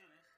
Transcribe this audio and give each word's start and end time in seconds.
canciones. 0.00 0.29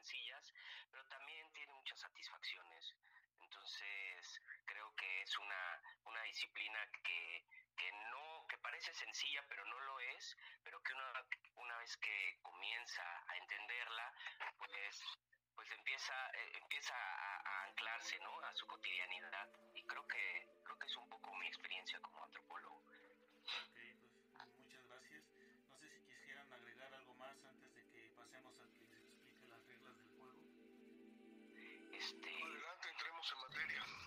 sencillas, 0.00 0.54
pero 0.90 1.04
también 1.06 1.52
tiene 1.52 1.72
muchas 1.74 2.00
satisfacciones. 2.00 2.94
Entonces, 3.42 4.40
creo 4.64 4.94
que 4.96 5.22
es 5.22 5.38
una, 5.38 5.80
una 6.04 6.22
disciplina 6.22 6.78
que, 7.04 7.44
que 7.76 7.92
no, 8.10 8.46
que 8.48 8.56
parece 8.58 8.94
sencilla, 8.94 9.44
pero 9.48 9.64
no 9.66 9.78
lo 9.80 10.00
es, 10.00 10.36
pero 10.62 10.82
que 10.82 10.94
una, 10.94 11.12
una 11.56 11.76
vez 11.78 11.96
que 11.98 12.38
comienza 12.42 13.02
a 13.28 13.36
entenderla, 13.36 14.14
pues 14.58 15.02
pues 15.54 15.68
empieza, 15.72 16.14
eh, 16.32 16.52
empieza 16.62 16.94
a, 16.94 17.36
a, 17.36 17.64
anclarse 17.64 18.18
¿no? 18.20 18.40
a 18.40 18.54
su 18.54 18.66
cotidianidad. 18.66 19.46
Y 19.74 19.82
creo 19.82 20.06
que, 20.06 20.48
creo 20.64 20.78
que 20.78 20.86
es 20.86 20.96
un 20.96 21.08
poco 21.10 21.34
mi 21.34 21.46
experiencia 21.48 22.00
como 22.00 22.24
antropólogo. 22.24 22.76
Ok, 22.76 23.78
pues 24.00 24.56
muchas 24.56 24.82
gracias. 24.88 25.22
No 25.68 25.76
sé 25.78 25.90
si 25.90 26.00
quisieran 26.06 26.50
agregar 26.50 26.94
algo 26.94 27.12
más 27.16 27.36
antes 27.44 27.74
de 27.74 27.84
que 27.90 28.08
pasemos 28.16 28.58
al 28.58 28.72
que 28.72 28.89
Este, 32.00 32.30
Adelante, 32.32 32.88
entremos 32.88 33.30
en 33.30 33.38
materia. 33.42 33.99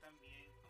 también. 0.00 0.67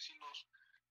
Campesinos 0.00 0.46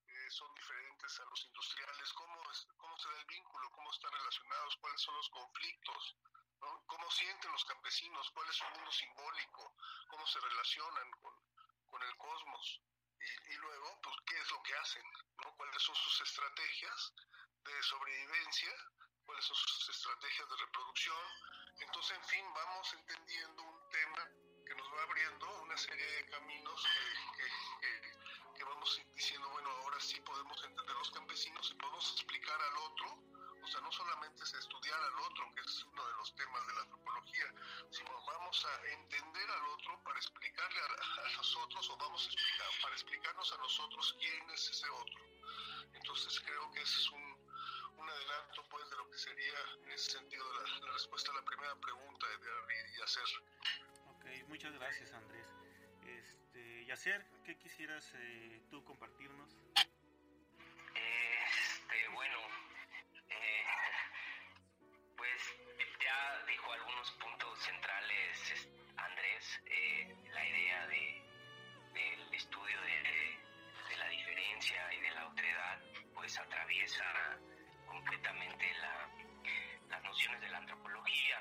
eh, 0.08 0.30
son 0.30 0.54
diferentes 0.54 1.20
a 1.20 1.26
los 1.26 1.46
industriales? 1.46 2.14
¿Cómo, 2.14 2.52
es- 2.52 2.68
¿Cómo 2.78 2.98
se 3.00 3.10
da 3.10 3.20
el 3.20 3.26
vínculo? 3.26 3.70
¿Cómo 3.72 3.92
están 3.92 4.12
relacionados? 4.12 4.78
¿Cuáles 4.78 5.02
son 5.02 5.16
los 5.16 5.30
conflictos? 5.30 6.18
¿no? 6.62 6.84
¿Cómo 6.86 7.10
sienten 7.12 7.52
los 7.52 7.66
campesinos? 7.66 8.30
¿Cuál 8.32 8.50
es 8.50 8.56
su 8.56 8.66
mundo 8.66 8.92
simbólico? 8.92 9.76
¿Cómo 10.10 10.28
se 10.28 10.40
relacionan 10.40 11.12
con, 11.22 11.34
con 11.88 12.04
el 12.04 12.18
cosmos? 12.18 12.82
Y, 13.20 13.54
y 13.54 13.58
luego, 13.58 14.00
pues, 14.04 14.16
¿qué 14.28 14.38
es 14.40 14.52
lo 14.52 14.62
que 14.64 14.76
hacen? 14.76 15.06
¿no? 15.44 15.56
¿Cuáles 15.56 15.82
son 15.82 15.96
sus 15.96 16.22
estrategias 16.22 17.14
de 17.64 17.84
sobrevivencia? 17.84 18.74
¿Cuáles 19.26 19.46
son 19.46 19.56
sus 19.56 19.90
estrategias 19.90 20.50
de 20.50 20.56
reproducción? 20.58 21.26
Entonces, 21.80 22.16
en 22.18 22.24
fin, 22.26 22.54
vamos 22.54 22.94
entendiendo 22.94 23.64
un 23.64 23.90
tema 23.90 24.28
que 24.68 24.76
nos 24.76 24.94
va 24.94 25.02
abriendo 25.04 25.62
una 25.64 25.78
serie 25.78 26.06
de 26.06 26.26
caminos 26.30 26.84
que, 27.38 27.44
que- 27.82 28.02
que- 28.02 28.29
que 28.80 28.86
vamos 28.86 29.02
diciendo, 29.14 29.50
bueno, 29.50 29.70
ahora 29.70 30.00
sí 30.00 30.20
podemos 30.22 30.64
entender 30.64 30.96
los 30.96 31.12
campesinos 31.12 31.70
y 31.72 31.76
podemos 31.76 32.12
explicar 32.14 32.62
al 32.62 32.78
otro, 32.78 33.20
o 33.62 33.68
sea, 33.68 33.82
no 33.82 33.92
solamente 33.92 34.44
es 34.44 34.54
estudiar 34.54 35.00
al 35.00 35.20
otro, 35.20 35.52
que 35.54 35.62
es 35.62 35.84
uno 35.84 36.08
de 36.08 36.14
los 36.14 36.34
temas 36.36 36.66
de 36.66 36.74
la 36.74 36.82
antropología, 36.82 37.54
sino 37.92 38.10
vamos 38.26 38.66
a 38.66 38.88
entender 38.88 39.50
al 39.52 39.66
otro 39.68 40.02
para 40.04 40.18
explicarle 40.18 40.80
a, 40.80 41.28
a 41.28 41.32
nosotros 41.36 41.90
o 41.90 41.98
vamos 41.98 42.24
a 42.24 42.32
explicar, 42.32 42.68
para 42.82 42.96
explicarnos 42.96 43.54
a 43.54 43.58
nosotros 43.58 44.16
quién 44.18 44.50
es 44.52 44.70
ese 44.70 44.90
otro. 44.90 45.20
Entonces 45.94 46.40
creo 46.40 46.72
que 46.72 46.82
ese 46.82 46.98
es 47.00 47.10
un, 47.12 47.48
un 47.98 48.10
adelanto 48.10 48.64
pues 48.70 48.90
de 48.90 48.96
lo 48.96 49.10
que 49.10 49.18
sería 49.18 49.60
en 49.84 49.92
ese 49.92 50.12
sentido 50.12 50.46
la, 50.54 50.88
la 50.88 50.94
respuesta 50.94 51.32
a 51.32 51.36
la 51.36 51.44
primera 51.44 51.76
pregunta 51.76 52.28
de 52.28 52.38
Gary 52.38 52.96
y 52.98 53.02
hacer. 53.02 53.28
Ok, 54.08 54.26
muchas 54.48 54.74
gracias 54.74 55.12
Andrés. 55.12 55.59
Yacer, 56.90 57.24
¿qué 57.46 57.56
quisieras 57.56 58.04
eh, 58.16 58.62
tú 58.72 58.84
compartirnos? 58.84 59.56
Este, 60.96 62.08
bueno, 62.16 62.40
eh, 63.30 63.64
pues 65.16 65.40
ya 66.04 66.46
dijo 66.48 66.74
algunos 66.74 67.12
puntos 67.12 67.60
centrales 67.60 68.52
es- 68.54 68.68
Andrés, 68.98 69.62
eh, 69.68 70.16
la 70.34 70.48
idea 70.50 70.88
de, 70.88 71.22
del 71.94 72.34
estudio 72.34 72.82
de, 72.82 73.38
la 73.96 74.08
diferencia 74.10 74.92
y 74.96 75.00
de 75.02 75.12
la 75.12 75.28
otredad, 75.28 75.80
pues 76.16 76.40
atraviesa 76.40 77.06
completamente 77.86 78.66
la, 78.82 79.10
las 79.90 80.04
nociones 80.04 80.42
de 80.42 80.50
la 80.50 80.58
antropología. 80.58 81.38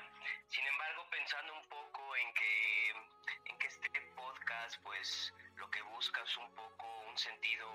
Sin 0.49 0.65
embargo, 0.65 1.07
pensando 1.11 1.53
un 1.53 1.69
poco 1.69 2.15
en 2.15 2.33
que, 2.33 2.89
en 3.45 3.57
que 3.59 3.67
este 3.67 3.89
podcast, 4.15 4.81
pues 4.81 5.31
lo 5.57 5.69
que 5.69 5.81
busca 5.83 6.23
es 6.23 6.37
un 6.37 6.51
poco 6.55 7.01
un 7.07 7.17
sentido 7.17 7.67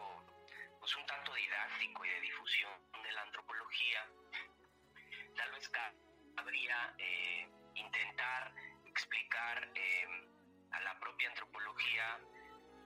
pues 0.80 0.96
un 0.96 1.06
tanto 1.06 1.32
didáctico 1.34 2.04
y 2.04 2.08
de 2.08 2.20
difusión 2.20 2.72
de 3.02 3.12
la 3.12 3.22
antropología, 3.22 4.06
tal 5.36 5.52
vez 5.52 5.70
cabría 6.34 6.94
eh, 6.98 7.48
intentar 7.76 8.52
explicar 8.84 9.70
eh, 9.76 10.06
a 10.72 10.80
la 10.80 10.98
propia 10.98 11.28
antropología, 11.28 12.18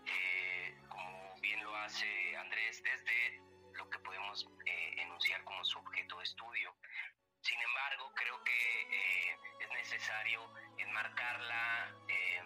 eh, 0.04 0.78
como 0.90 1.34
bien 1.40 1.64
lo 1.64 1.74
hace 1.76 2.36
Andrés, 2.36 2.82
desde 2.82 3.40
lo 3.72 3.88
que 3.88 3.98
podemos 4.00 4.46
enunciar 4.96 5.42
como 5.44 5.64
su 5.64 5.78
objeto 5.78 6.18
de 6.18 6.24
estudio. 6.24 6.74
Sin 7.48 7.62
embargo, 7.62 8.12
creo 8.14 8.44
que 8.44 8.82
eh, 8.82 9.38
es 9.58 9.70
necesario 9.70 10.52
enmarcarla 10.76 11.94
eh, 12.06 12.42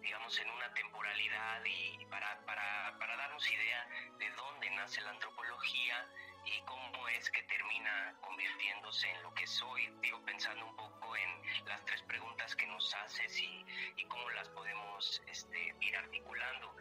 digamos, 0.00 0.38
en 0.38 0.48
una 0.48 0.72
temporalidad 0.74 1.64
y 1.64 2.06
para, 2.06 2.38
para, 2.46 2.96
para 3.00 3.16
darnos 3.16 3.50
idea 3.50 3.84
de 4.20 4.30
dónde 4.30 4.70
nace 4.70 5.00
la 5.00 5.10
antropología 5.10 6.06
y 6.44 6.60
cómo 6.66 7.08
es 7.08 7.28
que 7.30 7.42
termina 7.42 8.14
convirtiéndose 8.20 9.10
en 9.10 9.22
lo 9.24 9.34
que 9.34 9.44
soy. 9.48 9.88
Digo, 10.00 10.24
pensando 10.24 10.66
un 10.66 10.76
poco 10.76 11.16
en 11.16 11.66
las 11.66 11.84
tres 11.84 12.00
preguntas 12.02 12.54
que 12.54 12.66
nos 12.68 12.94
haces 12.94 13.36
y, 13.40 13.66
y 13.96 14.04
cómo 14.04 14.30
las 14.30 14.48
podemos 14.50 15.20
este, 15.26 15.74
ir 15.80 15.96
articulando. 15.96 16.76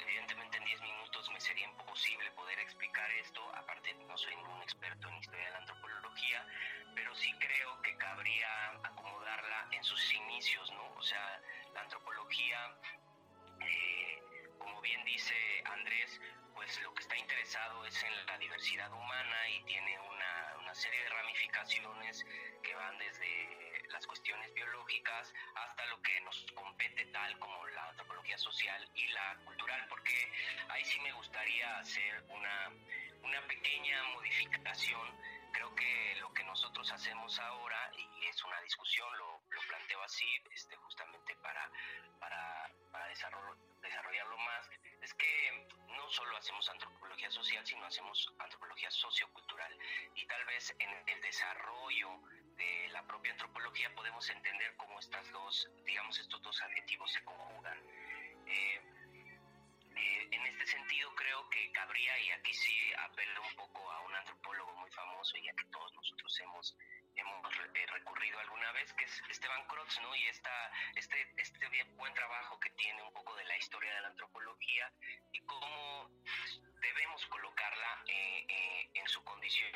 Evidentemente 0.00 0.58
en 0.58 0.64
10 0.64 0.80
minutos 0.80 0.99
me 1.32 1.40
sería 1.40 1.66
imposible 1.66 2.30
poder 2.32 2.58
explicar 2.60 3.10
esto, 3.12 3.40
aparte 3.54 3.94
no 3.94 4.16
soy 4.16 4.34
ningún 4.36 4.62
experto 4.62 5.08
en 5.08 5.16
historia 5.16 5.44
de 5.46 5.50
la 5.52 5.58
antropología, 5.58 6.46
pero 6.94 7.14
sí 7.14 7.32
creo 7.38 7.80
que 7.82 7.96
cabría 7.96 8.70
acomodarla 8.82 9.68
en 9.70 9.84
sus 9.84 10.14
inicios, 10.14 10.70
¿no? 10.72 10.92
O 10.94 11.02
sea, 11.02 11.40
la 11.74 11.82
antropología, 11.82 12.76
eh, 13.60 14.22
como 14.58 14.80
bien 14.80 15.04
dice 15.04 15.34
Andrés, 15.64 16.20
pues 16.54 16.80
lo 16.82 16.92
que 16.94 17.02
está 17.02 17.16
interesado 17.16 17.84
es 17.86 18.02
en 18.02 18.26
la 18.26 18.38
diversidad 18.38 18.92
humana 18.92 19.48
y 19.48 19.62
tiene 19.64 19.98
una, 19.98 20.56
una 20.60 20.74
serie 20.74 21.02
de 21.02 21.08
ramificaciones 21.08 22.26
que 22.62 22.74
van 22.74 22.98
desde 22.98 23.69
las 23.90 24.06
cuestiones 24.06 24.52
biológicas 24.54 25.32
hasta 25.54 25.86
lo 25.86 26.00
que 26.02 26.20
nos 26.22 26.46
compete 26.54 27.06
tal 27.06 27.38
como 27.38 27.66
la 27.68 27.88
antropología 27.88 28.38
social 28.38 28.88
y 28.94 29.06
la 29.08 29.36
cultural, 29.44 29.86
porque 29.88 30.32
ahí 30.68 30.84
sí 30.84 31.00
me 31.00 31.12
gustaría 31.12 31.78
hacer 31.78 32.24
una, 32.28 32.72
una 33.22 33.46
pequeña 33.46 34.02
modificación. 34.14 35.20
Creo 35.52 35.74
que 35.74 36.16
lo 36.20 36.32
que 36.32 36.44
nosotros 36.44 36.90
hacemos 36.92 37.38
ahora, 37.40 37.90
y 37.96 38.26
es 38.26 38.44
una 38.44 38.60
discusión, 38.60 39.08
lo, 39.18 39.42
lo 39.50 39.60
planteo 39.62 40.02
así, 40.02 40.26
este, 40.52 40.76
justamente 40.76 41.34
para, 41.36 41.70
para, 42.20 42.70
para 42.92 43.06
desarrollo, 43.08 43.56
desarrollarlo 43.82 44.38
más, 44.38 44.70
es 45.02 45.12
que 45.14 45.68
no 45.88 46.08
solo 46.10 46.36
hacemos 46.36 46.68
antropología 46.70 47.30
social, 47.30 47.66
sino 47.66 47.84
hacemos 47.84 48.32
antropología 48.38 48.90
sociocultural. 48.90 49.76
Y 50.14 50.26
tal 50.26 50.44
vez 50.44 50.74
en 50.78 50.90
el 51.08 51.20
desarrollo 51.20 52.20
de 52.60 52.88
la 52.90 53.02
propia 53.06 53.32
antropología 53.32 53.90
podemos 53.94 54.28
entender 54.28 54.74
cómo 54.76 54.98
estas 54.98 55.30
dos, 55.32 55.70
digamos, 55.86 56.18
estos 56.18 56.42
dos 56.42 56.60
adjetivos 56.62 57.10
se 57.10 57.24
conjugan. 57.24 57.78
Eh, 58.46 58.80
en 60.30 60.46
este 60.46 60.66
sentido 60.66 61.14
creo 61.14 61.48
que 61.50 61.72
cabría, 61.72 62.18
y 62.18 62.30
aquí 62.30 62.54
sí 62.54 62.92
apelo 63.08 63.42
un 63.42 63.56
poco 63.56 63.90
a 63.90 64.00
un 64.02 64.14
antropólogo 64.14 64.74
muy 64.76 64.90
famoso, 64.90 65.36
ya 65.38 65.54
que 65.54 65.64
todos 65.64 65.92
nosotros 65.94 66.40
hemos 66.40 66.76
hemos 67.16 67.54
eh, 67.74 67.86
recurrido 67.86 68.38
alguna 68.38 68.72
vez, 68.72 68.92
que 68.94 69.04
es 69.04 69.22
Esteban 69.28 69.66
Krotz, 69.66 70.00
¿no? 70.00 70.14
Y 70.14 70.26
esta, 70.28 70.70
este, 70.94 71.34
este 71.36 71.58
buen 71.96 72.14
trabajo 72.14 72.58
que 72.60 72.70
tiene 72.70 73.02
un 73.02 73.12
poco 73.12 73.34
de 73.36 73.44
la 73.44 73.56
historia 73.56 73.94
de 73.94 74.00
la 74.00 74.08
antropología 74.08 74.90
y 75.32 75.40
cómo 75.40 76.10
debemos 76.80 77.26
colocarla 77.26 78.04
eh, 78.06 78.46
eh, 78.48 78.90
en 78.94 79.08
su 79.08 79.22
condición 79.24 79.70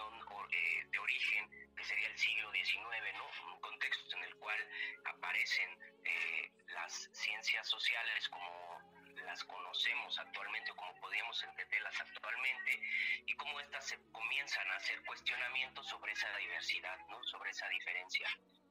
eh, 0.51 0.85
de 0.91 0.99
origen, 0.99 1.75
que 1.77 1.85
sería 1.85 2.09
el 2.09 2.19
siglo 2.19 2.51
XIX, 2.53 2.79
¿no? 3.17 3.53
Un 3.53 3.61
contexto 3.61 4.17
en 4.17 4.25
el 4.25 4.35
cual 4.37 4.59
aparecen 5.05 5.71
eh, 6.05 6.51
las 6.69 7.11
ciencias 7.13 7.69
sociales 7.69 8.29
como 8.29 8.94
las 9.23 9.45
conocemos 9.45 10.19
actualmente 10.19 10.73
como 10.73 10.95
podríamos 11.01 11.43
entenderlas 11.45 12.01
actualmente 12.01 12.81
y 13.27 13.35
cómo 13.35 13.61
éstas 13.61 13.87
se 13.87 13.99
comienzan 14.13 14.71
a 14.71 14.77
hacer 14.77 15.03
cuestionamientos 15.05 15.87
sobre 15.89 16.13
esa 16.13 16.37
diversidad, 16.37 16.99
¿no? 17.09 17.23
sobre 17.25 17.51
esa 17.51 17.69
diferencia. 17.69 18.29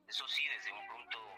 Eso 0.08 0.28
sí, 0.28 0.48
desde 0.48 0.72
un 0.72 0.88
punto 0.88 1.36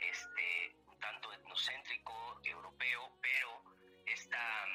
este, 0.00 0.76
tanto 1.00 1.32
etnocéntrico, 1.32 2.40
europeo, 2.44 3.16
pero 3.20 3.62
esta, 4.06 4.66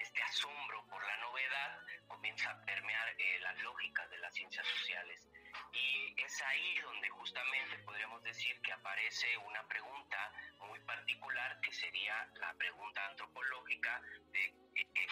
este 0.00 0.22
asombro 0.22 0.86
por 0.86 1.04
la 1.04 1.16
novedad 1.18 1.78
comienza 2.06 2.50
a 2.50 2.64
permear 2.64 3.08
eh, 3.18 3.40
las 3.40 3.58
lógicas 3.62 4.08
de 4.10 4.18
las 4.18 4.32
ciencias 4.34 4.66
sociales. 4.66 5.28
Y 5.72 6.20
es 6.20 6.42
ahí 6.42 6.78
donde 6.80 7.08
justamente 7.10 7.78
podríamos 7.78 8.22
decir 8.22 8.60
que 8.62 8.72
aparece 8.72 9.36
una 9.38 9.66
pregunta 9.68 10.32
muy 10.60 10.80
particular 10.80 11.60
que 11.60 11.72
sería 11.72 12.28
la 12.34 12.52
pregunta 12.54 13.06
antropológica 13.06 14.00
de 14.32 14.54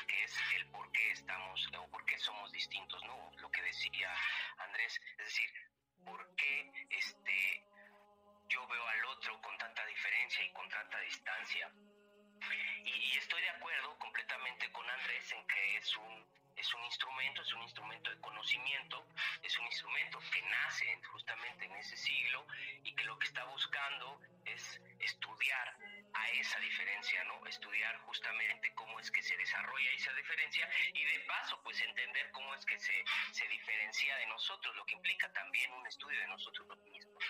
que 0.07 0.25
es 0.25 0.37
el 0.57 0.67
por 0.71 0.91
qué 0.93 1.11
estamos 1.11 1.67
o 1.79 1.89
por 1.89 2.05
qué 2.05 2.19
somos 2.19 2.53
distintos, 2.53 3.03
¿no? 3.05 3.33
Lo 3.39 3.51
que 3.51 3.63
decía 3.63 4.13
Andrés, 4.59 5.01
es 5.19 5.25
decir, 5.25 5.51
por 6.05 6.35
qué 6.37 6.87
este 6.91 7.65
yo 8.49 8.67
veo 8.69 8.87
al 8.87 9.05
otro 9.07 9.41
con 9.43 9.57
tanta 9.59 9.85
diferencia 9.87 10.45
y 10.45 10.53
con 10.53 10.69
tanta 10.69 11.01
distancia. 11.01 11.71
Y, 12.85 13.17
estoy 13.19 13.43
de 13.43 13.51
acuerdo 13.51 13.99
completamente 13.99 14.71
con 14.71 14.89
Andrés 14.89 15.33
en 15.33 15.47
que 15.47 15.77
es 15.77 15.97
un, 15.97 16.27
es 16.57 16.75
un 16.75 16.85
instrumento, 16.85 17.43
es 17.43 17.53
un 17.53 17.63
instrumento 17.63 18.11
de 18.11 18.21
conocimiento, 18.21 19.07
es 19.43 19.59
un 19.59 19.67
instrumento 19.67 20.19
que 20.33 20.43
nace 20.43 21.01
justamente 21.13 21.67
en 21.67 21.73
ese 21.77 21.97
siglo 21.97 22.47
y 22.83 22.95
que 22.95 23.05
lo 23.05 23.19
que 23.19 23.27
está 23.27 23.45
buscando 23.45 24.21
es 24.45 24.81
estudiar 25.01 25.77
a 26.15 26.31
esa 26.31 26.59
diferencia, 26.61 27.23
¿no? 27.25 27.47
Estudiar 27.47 27.99
justamente 28.01 28.73
cómo 28.75 28.99
es 29.01 29.11
que 29.11 29.23
se 29.23 29.37
desarrolla 29.37 29.91
esa 29.93 30.13
diferencia 30.15 30.69
y 30.95 31.05
de 31.05 31.21
paso 31.21 31.61
pues 31.63 31.81
entender 31.83 32.31
cómo 32.33 32.55
es 32.55 32.65
que 32.65 32.79
se, 32.79 33.05
se 33.33 33.47
diferencia 33.49 34.17
de 34.17 34.27
nosotros, 34.27 34.75
lo 34.77 34.87
que 34.87 34.95
implica 34.95 35.31
también 35.33 35.73
un 35.73 35.87
estudio 35.87 36.19
de 36.21 36.27
nosotros 36.29 36.67
mismos. 36.91 37.25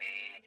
Eh, 0.00 0.42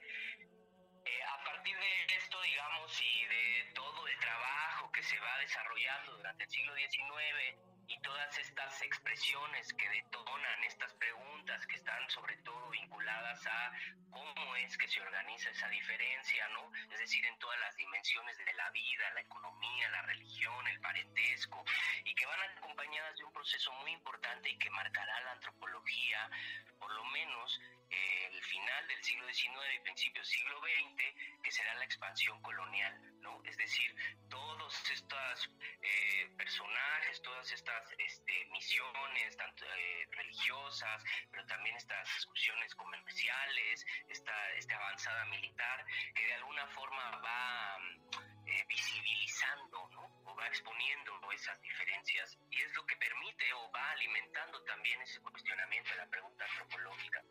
eh, 1.06 1.24
a 1.24 1.44
partir 1.44 1.78
de 1.78 2.16
esto, 2.16 2.42
digamos, 2.42 3.02
y 3.02 3.26
de 3.26 3.72
todo 3.76 4.08
el 4.08 4.18
trabajo 4.18 4.92
que 4.92 5.04
se 5.04 5.20
va 5.20 5.38
desarrollando 5.38 6.18
durante 6.18 6.44
el 6.44 6.50
siglo 6.50 6.74
XIX 6.76 7.75
y 7.88 8.00
todas 8.02 8.38
estas 8.38 8.82
expresiones 8.82 9.74
que 9.74 9.90
detonan 9.90 10.64
estas 10.64 10.94
preguntas 10.96 11.66
que 11.68 11.76
están 11.76 12.10
sobre 12.10 12.38
todo 12.38 12.70
vinculadas 12.70 13.46
a 13.48 13.72
cómo 14.10 14.56
es 14.56 14.78
que 14.78 14.88
se 14.88 15.02
organiza 15.02 15.50
esa 15.50 15.70
diferencia, 15.70 16.48
¿no? 16.50 16.72
Es 16.92 17.00
decir, 17.00 17.26
en 17.26 17.38
todas 17.40 17.60
las 17.60 17.76
dimensiones 17.76 18.38
de 18.38 18.54
la 18.54 18.70
vida, 18.72 19.12
la 19.14 19.22
economía, 19.22 19.90
la 19.90 20.02
religión, 20.04 20.68
el 20.68 20.80
parentesco, 20.80 21.64
y 22.04 22.16
que 22.16 22.26
van 22.26 22.42
acompañadas 22.58 23.18
de 23.18 23.24
un 23.24 23.34
proceso 23.34 23.72
muy 23.74 23.92
importante 23.92 24.50
y 24.50 24.58
que 24.58 24.70
marcará 24.70 25.22
la 25.22 25.32
antropología, 25.34 26.30
por 26.80 26.92
lo 26.92 27.04
menos 27.06 27.60
el 27.90 28.44
final 28.44 28.88
del 28.88 29.04
siglo 29.04 29.28
XIX 29.28 29.76
y 29.76 29.80
principios 29.82 30.28
del 30.28 30.38
siglo 30.38 30.60
XX, 30.60 31.42
que 31.44 31.52
será 31.52 31.74
la 31.76 31.86
expansión 31.86 32.42
colonial, 32.42 33.00
Es 33.46 33.58
decir, 33.58 33.96
todos 34.30 34.92
estos 34.92 35.50
eh, 35.82 36.30
personajes, 36.38 37.22
todas 37.22 37.52
estas 37.52 37.92
este, 37.98 38.46
misiones, 38.52 39.38
tanto 39.38 39.66
eh, 39.66 40.08
religiosas, 40.12 41.04
pero 41.32 41.46
también 41.46 41.76
estas 41.76 42.08
discusiones 42.16 42.74
comerciales, 42.76 43.86
esta, 44.10 44.52
esta 44.54 44.76
avanzada 44.76 45.26
militar, 45.26 45.86
que 46.14 46.26
de 46.26 46.34
alguna 46.34 46.68
forma 46.68 47.12
va 47.18 47.78
eh, 48.48 48.66
visibilizando, 48.68 49.90
¿no? 49.90 50.22
O 50.26 50.36
va 50.36 50.48
exponiendo 50.48 51.32
esas 51.32 51.60
diferencias 51.62 52.38
y 52.52 52.62
es 52.62 52.74
lo 52.76 52.86
que 52.86 52.96
permite 52.98 53.54
o 53.54 53.72
va 53.72 53.92
alimentando 53.92 54.62
también 54.64 55.02
ese 55.02 55.20
cuestionamiento 55.22 55.90
de 55.92 55.98
la 55.98 56.08
pregunta 56.08 56.46
antropológica. 56.46 57.24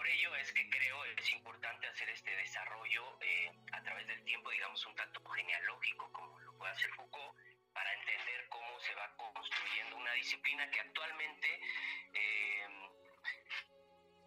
Por 0.00 0.08
ello 0.08 0.34
es 0.36 0.50
que 0.54 0.66
creo 0.70 1.04
es 1.04 1.30
importante 1.32 1.86
hacer 1.86 2.08
este 2.08 2.34
desarrollo 2.34 3.18
eh, 3.20 3.52
a 3.72 3.82
través 3.82 4.06
del 4.06 4.24
tiempo, 4.24 4.48
digamos, 4.48 4.86
un 4.86 4.94
tanto 4.94 5.22
genealógico, 5.28 6.10
como 6.10 6.38
lo 6.38 6.56
puede 6.56 6.72
hacer 6.72 6.90
Foucault, 6.92 7.36
para 7.74 7.92
entender 7.92 8.48
cómo 8.48 8.80
se 8.80 8.94
va 8.94 9.14
construyendo 9.14 9.98
una 9.98 10.14
disciplina 10.14 10.70
que 10.70 10.80
actualmente 10.80 11.60
eh, 12.14 12.66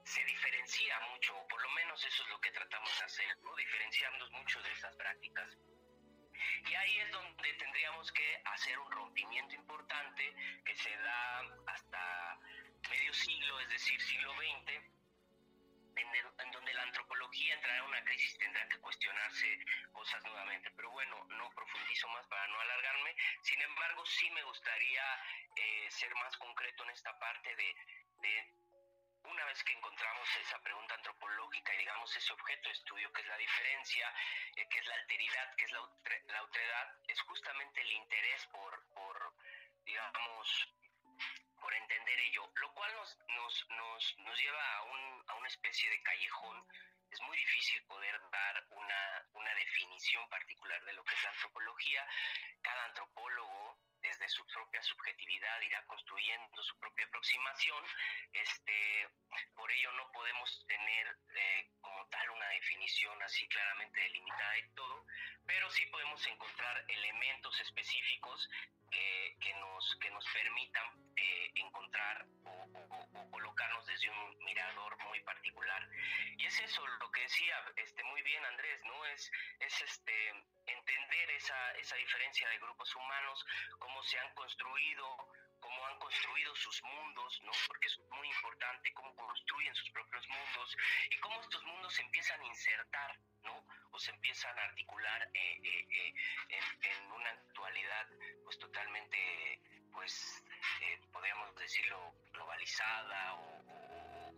se 0.05 0.23
diferencia 0.25 0.99
mucho, 1.11 1.35
o 1.35 1.47
por 1.47 1.59
lo 1.63 1.71
menos 1.71 2.05
eso 2.05 2.21
es 2.21 2.29
lo 2.29 2.39
que 2.39 2.51
tratamos 2.51 2.99
de 2.99 3.05
hacer, 3.05 3.37
¿no? 3.41 3.55
diferenciando 3.55 4.29
mucho 4.29 4.61
de 4.61 4.71
esas 4.73 4.95
prácticas. 4.95 5.57
Y 6.69 6.75
ahí 6.75 6.99
es 6.99 7.11
donde 7.11 7.51
tendríamos 7.55 8.11
que 8.11 8.41
hacer 8.45 8.77
un 8.77 8.91
rompimiento 8.91 9.55
importante 9.55 10.35
que 10.65 10.75
se 10.75 10.95
da 10.97 11.41
hasta 11.65 12.39
medio 12.91 13.11
siglo, 13.11 13.59
es 13.61 13.69
decir, 13.69 13.99
siglo 13.99 14.35
XX, 14.35 14.92
en, 15.95 16.51
donde 16.51 16.73
la 16.73 16.83
antropología 16.83 17.53
entrará 17.53 17.77
en 17.77 17.85
una 17.85 18.03
crisis, 18.03 18.37
tendrá 18.37 18.67
que 18.67 18.79
cuestionarse 18.79 19.65
cosas 19.91 20.23
nuevamente. 20.23 20.71
Pero 20.71 20.89
bueno, 20.91 21.25
no 21.29 21.49
profundizo 21.51 22.07
más 22.09 22.25
para 22.27 22.47
no 22.47 22.59
alargarme. 22.59 23.15
Sin 23.41 23.61
embargo, 23.61 24.05
sí 24.05 24.29
me 24.31 24.43
gustaría 24.43 25.03
eh, 25.55 25.87
ser 25.91 26.13
más 26.15 26.35
concreto 26.37 26.83
en 26.83 26.89
esta 26.91 27.17
parte 27.19 27.55
de, 27.55 27.75
una 29.23 29.45
vez 29.45 29.63
que 29.63 29.73
encontramos 29.73 30.27
esa 30.37 30.59
pregunta 30.59 30.95
antropológica 30.95 31.73
y 31.73 31.77
digamos 31.77 32.15
ese 32.15 32.33
objeto 32.33 32.69
de 32.69 32.75
estudio 32.75 33.11
que 33.13 33.21
es 33.21 33.27
la 33.27 33.37
diferencia, 33.37 34.13
eh, 34.55 34.67
que 34.69 34.79
es 34.79 34.85
la 34.87 34.95
alteridad, 34.95 35.55
que 35.55 35.65
es 35.65 35.71
la, 35.71 35.79
la 36.27 36.43
otredad, 36.43 36.87
es 37.07 37.21
justamente 37.21 37.81
el 37.81 37.91
interés 37.91 38.45
por, 38.47 38.93
por 38.93 39.33
digamos, 39.85 40.73
por 41.63 41.73
entender 41.73 42.19
ello, 42.19 42.51
lo 42.55 42.73
cual 42.73 42.93
nos, 42.95 43.17
nos, 43.29 43.69
nos, 43.69 44.17
nos 44.17 44.37
lleva 44.37 44.75
a, 44.75 44.83
un, 44.83 45.23
a 45.27 45.35
una 45.35 45.47
especie 45.47 45.89
de 45.89 46.03
callejón. 46.03 46.67
Es 47.09 47.21
muy 47.21 47.37
difícil 47.37 47.81
poder 47.85 48.19
dar 48.31 48.65
una, 48.71 49.25
una 49.33 49.53
definición 49.55 50.27
particular 50.27 50.83
de 50.83 50.93
lo 50.93 51.03
que 51.05 51.15
es 51.15 51.23
la 51.23 51.29
antropología. 51.29 52.05
Cada 52.61 52.85
antropólogo 52.85 53.79
desde 54.01 54.27
su 54.27 54.45
propia 54.45 54.83
subjetividad 54.83 55.61
irá 55.61 55.85
construyendo 55.85 56.61
su 56.63 56.77
propia 56.79 57.05
aproximación. 57.05 57.85
Este, 58.33 59.07
por 59.55 59.71
ello 59.71 59.91
no 59.93 60.11
podemos 60.11 60.65
tener 60.67 61.17
eh, 61.35 61.71
como 61.79 62.05
tal 62.07 62.29
una 62.31 62.49
definición 62.49 63.23
así 63.23 63.47
claramente 63.47 64.01
delimitada 64.01 64.57
y 64.57 64.69
todo, 64.73 65.05
pero 65.45 65.69
sí 65.71 65.85
podemos 65.87 66.25
encontrar 66.27 66.85
elementos 66.87 67.59
específicos 67.61 68.49
que, 69.39 69.53
nos, 69.55 69.95
que 69.99 70.11
nos 70.11 70.25
permitan 70.33 70.85
eh, 71.15 71.51
encontrar 71.55 72.25
o, 72.45 73.31
colocarnos 73.31 73.85
desde 73.87 74.09
un 74.09 74.37
mirador 74.45 74.97
muy 75.05 75.19
particular. 75.21 75.89
Y 76.37 76.45
es 76.45 76.59
eso 76.59 76.85
lo 76.85 77.11
que 77.11 77.21
decía 77.21 77.55
este, 77.75 78.03
muy 78.03 78.21
bien 78.21 78.43
Andrés, 78.45 78.79
¿no? 78.85 79.05
Es, 79.07 79.31
es 79.59 79.81
este, 79.81 80.29
entender 80.67 81.31
esa, 81.31 81.71
esa 81.73 81.95
diferencia 81.95 82.47
de 82.49 82.59
grupos 82.59 82.95
humanos, 82.95 83.45
cómo 83.79 84.03
se 84.03 84.19
han 84.19 84.33
construido 84.35 85.17
cómo 85.59 85.85
han 85.87 85.97
construido 85.97 86.53
sus 86.57 86.83
mundos, 86.83 87.41
¿no? 87.43 87.51
Porque 87.67 87.87
es 87.87 87.97
muy 88.11 88.27
importante 88.27 88.93
cómo 88.93 89.15
construyen 89.15 89.73
sus 89.75 89.89
propios 89.91 90.27
mundos 90.27 90.77
y 91.09 91.17
cómo 91.19 91.39
estos 91.41 91.63
mundos 91.63 91.93
se 91.93 92.01
empiezan 92.01 92.41
a 92.41 92.45
insertar, 92.45 93.17
se 93.99 94.11
empiezan 94.11 94.57
a 94.57 94.63
articular 94.63 95.29
eh, 95.33 95.59
eh, 95.63 95.87
eh, 95.91 96.13
en, 96.49 97.11
una 97.11 97.29
actualidad, 97.29 98.07
pues 98.43 98.57
totalmente, 98.57 99.59
pues, 99.91 100.43
podríamos 101.11 101.55
decirlo, 101.55 102.13
globalizada 102.31 103.35
o, 103.35 103.62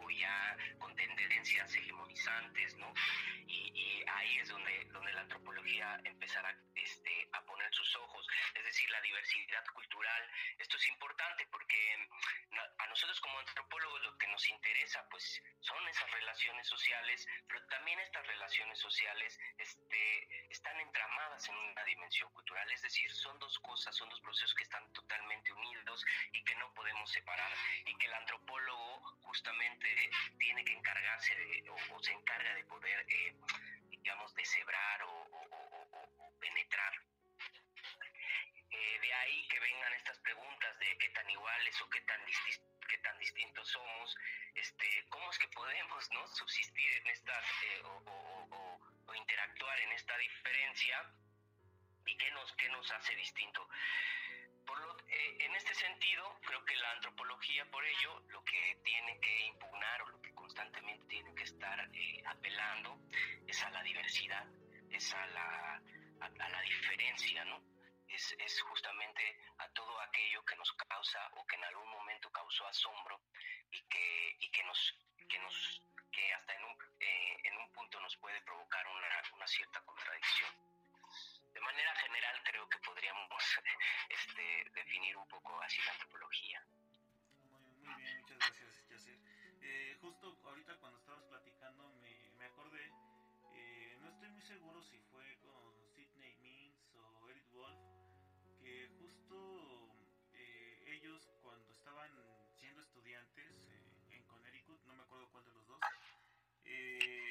o, 0.06 0.10
ya 0.10 0.58
con 0.80 0.96
tendencias 0.96 1.74
hegemonizantes, 1.76 2.76
¿no? 2.78 2.94
Y, 3.48 3.72
y, 3.74 4.06
ahí 4.08 4.38
es 4.38 4.50
donde, 4.50 4.86
donde 4.86 5.14
la 5.14 5.22
antropología 5.22 6.00
empezará 6.04 6.56
este, 6.76 7.30
a 7.34 7.42
poner 7.46 7.74
sus 7.74 7.96
ojos, 7.96 8.28
es 8.54 8.64
decir, 8.64 8.90
la 8.92 9.02
diversidad 9.02 9.66
cultural. 9.74 10.32
Esto 10.58 10.78
es 10.78 10.88
importante 10.90 11.48
porque 11.48 12.10
a 12.78 12.88
nosotros 12.88 13.20
como 13.22 13.40
antropólogos 13.40 14.02
lo 14.04 14.18
que 14.18 14.28
nos 14.28 14.48
interesa 14.50 15.06
pues 15.10 15.42
son 15.60 15.88
esas 15.88 16.10
relaciones 16.12 16.68
sociales, 16.68 17.28
pero 17.48 17.66
también 17.68 18.00
estas 18.00 18.26
relaciones 18.28 18.80
sociales 18.80 19.40
este, 19.58 20.52
están 20.52 20.80
entramadas 20.80 21.48
en 21.50 21.56
una 21.56 21.84
dimensión 21.84 22.32
cultural, 22.34 22.70
es 22.72 22.82
decir, 22.82 23.12
son 23.12 23.38
dos 23.40 23.60
cosas, 23.60 23.96
son 23.96 24.10
dos 24.10 24.22
procesos 24.22 24.54
que 24.56 24.64
están 24.64 24.92
totalmente 24.94 25.52
unidos 25.54 26.06
y 26.32 26.44
que 26.44 26.56
no 26.56 26.74
podemos 26.74 27.10
separar 27.12 27.52
y 27.86 27.98
que 27.98 28.06
el 28.08 28.14
antropólogo 28.14 29.02
justamente 29.22 29.95
tiene 30.38 30.64
que 30.66 30.74
encargarse 30.74 31.34
o, 31.92 32.04
se 32.04 32.12
encarga 32.12 32.54
de 32.56 32.64
poder, 32.66 33.06
eh, 33.10 33.36
digamos, 33.90 34.34
deshebrar 34.36 35.04
o, 35.04 35.28
o 35.32 36.40
penetrar 36.40 36.94
eh, 38.75 39.00
de 39.00 39.14
ahí 39.14 39.48
que 39.48 39.60
vengan 39.60 39.94
estas 39.94 40.18
preguntas 40.20 40.80
de 40.80 40.98
qué 40.98 41.10
tan 41.10 41.30
iguales 41.30 41.82
o 41.82 41.90
qué 41.90 42.02
tan, 42.02 42.20
qué 42.90 42.98
tan 42.98 43.18
distintos 43.20 43.70
somos, 43.70 44.18
este, 44.54 45.06
cómo 45.10 45.32
es 45.32 45.40
que 45.40 45.48
podemos 45.50 46.12
¿no? 46.12 46.28
subsistir 46.28 46.92
en 46.94 47.08
estas 47.08 47.46
eh, 47.64 47.82
o, 47.84 49.16
interactuar 49.16 49.80
en 49.80 49.92
esta 49.94 50.18
diferencia 50.18 51.10
y 52.06 52.18
qué 52.18 52.30
nos, 52.32 52.52
qué 52.54 52.68
nos 52.70 52.92
hace 52.92 53.16
distinto. 53.16 53.68
Eh, 55.16 55.38
en 55.40 55.56
este 55.56 55.74
sentido, 55.74 56.40
creo 56.46 56.64
que 56.66 56.76
la 56.76 56.92
antropología, 56.92 57.66
por 57.72 57.86
ello, 57.86 58.20
lo 58.28 58.44
que 58.44 58.80
tiene 58.84 59.20
que 59.22 59.46
impugnar 59.48 60.02
o 60.04 60.10
lo 60.10 60.22
que 60.22 60.34
constantemente 60.34 61.06
tiene 61.08 61.34
que 61.36 61.44
estar 61.44 61.90
apelando 62.26 63.00
es 63.48 63.64
a 63.64 63.70
la 63.72 63.82
diversidad, 63.84 64.46
es 64.92 65.14
a 65.14 65.26
la, 65.28 65.82
a 66.20 66.50
la 66.50 66.62
diferencia, 66.62 67.46
¿no? 67.46 67.76
es, 68.16 68.36
es 68.40 68.62
justamente 68.62 69.38
a 69.58 69.68
todo 69.70 70.00
aquello 70.02 70.44
que 70.46 70.56
nos 70.56 70.72
causa 70.74 71.20
o 71.36 71.46
que 71.46 71.56
en 71.56 71.64
algún 71.66 71.90
momento 71.90 72.32
causó 72.32 72.66
asombro 72.68 73.22
y 73.72 73.82
que, 73.84 74.36
y 74.40 74.50
que 74.52 74.64
nos 74.64 74.96
que 75.28 75.40
nos 75.40 75.82
que 76.12 76.34
hasta 76.34 76.54
en 76.54 76.64
un, 76.64 76.78
eh, 77.00 77.38
en 77.44 77.58
un 77.58 77.72
punto 77.74 78.00
nos 78.00 78.16
puede 78.18 78.40
provocar 78.42 78.88
una, 78.88 79.08
una 79.36 79.48
cierta 79.48 79.82
contradicción. 79.82 80.75
Manera 81.66 81.96
general 81.96 82.42
creo 82.44 82.70
que 82.70 82.78
podríamos 82.78 83.44
este, 84.10 84.70
definir 84.76 85.18
un 85.18 85.28
poco 85.28 85.60
así 85.62 85.82
la 85.84 85.94
antropología. 85.94 86.64
Muy, 87.82 87.96
bien, 87.96 88.18
muchas 88.20 88.38
gracias, 88.38 88.88
Yacer. 88.88 89.18
Eh, 89.62 89.98
justo 90.00 90.38
ahorita 90.46 90.78
cuando 90.78 91.00
estabas 91.00 91.24
platicando 91.24 91.90
me, 92.02 92.30
me 92.38 92.46
acordé, 92.46 92.92
eh, 93.56 93.98
no 94.00 94.10
estoy 94.10 94.30
muy 94.30 94.44
seguro 94.44 94.84
si 94.84 95.00
fue 95.10 95.40
con 95.40 95.74
Sidney 95.96 96.36
Mintz 96.38 96.96
o 96.98 97.30
Eric 97.30 97.50
Wolf, 97.54 97.80
que 98.62 98.88
justo 99.00 99.90
eh, 100.34 100.84
ellos 100.86 101.28
cuando 101.42 101.74
estaban 101.74 102.12
siendo 102.60 102.82
estudiantes 102.84 103.68
eh, 103.72 104.16
en 104.18 104.24
Connecticut, 104.26 104.80
no 104.86 104.94
me 104.94 105.02
acuerdo 105.02 105.28
cuál 105.32 105.46
de 105.46 105.52
los 105.52 105.66
dos, 105.66 105.80
eh, 106.66 107.25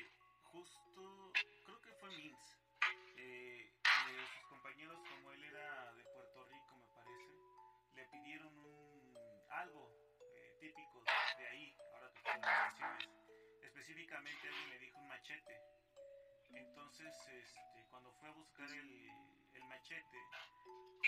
le 8.25 8.31
pidieron 8.31 8.57
un, 8.59 9.19
algo 9.51 9.93
eh, 10.21 10.57
típico 10.59 11.05
de, 11.39 11.47
ahí, 11.47 11.77
ahora 11.93 12.11
que 12.15 12.23
tengo 12.23 12.47
menciones. 12.65 13.11
Específicamente 13.61 14.49
alguien 14.49 14.71
le 14.71 14.79
dijo 14.79 14.99
un 14.99 15.09
machete. 15.09 15.61
Entonces, 16.55 17.15
este, 17.29 17.87
cuando 17.91 18.13
fue 18.13 18.29
a 18.29 18.33
buscar 18.33 18.71
el, 18.71 19.11
el 19.55 19.65
machete, 19.65 20.19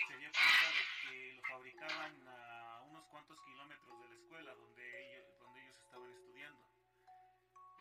se 0.07 0.17
dio 0.17 0.29
cuenta 0.31 0.67
de 0.77 1.09
que 1.09 1.33
lo 1.33 1.41
fabricaban 1.41 2.27
a 2.27 2.81
unos 2.83 3.05
cuantos 3.07 3.41
kilómetros 3.41 3.99
de 3.99 4.09
la 4.09 4.15
escuela 4.15 4.53
donde 4.53 4.83
ellos, 5.01 5.39
donde 5.39 5.61
ellos 5.63 5.77
estaban 5.79 6.13
estudiando. 6.13 6.61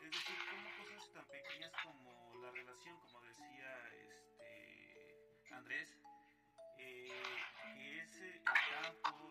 Es 0.01 0.11
decir, 0.11 0.37
como 0.51 0.95
cosas 0.95 1.13
tan 1.13 1.27
pequeñas 1.27 1.73
como 1.85 2.35
la 2.41 2.51
relación, 2.53 2.99
como 3.01 3.21
decía 3.21 3.93
este 3.93 5.53
Andrés, 5.53 5.99
eh, 6.79 7.09
que 7.63 8.01
es 8.01 8.21
el 8.21 8.43
campo 8.45 9.26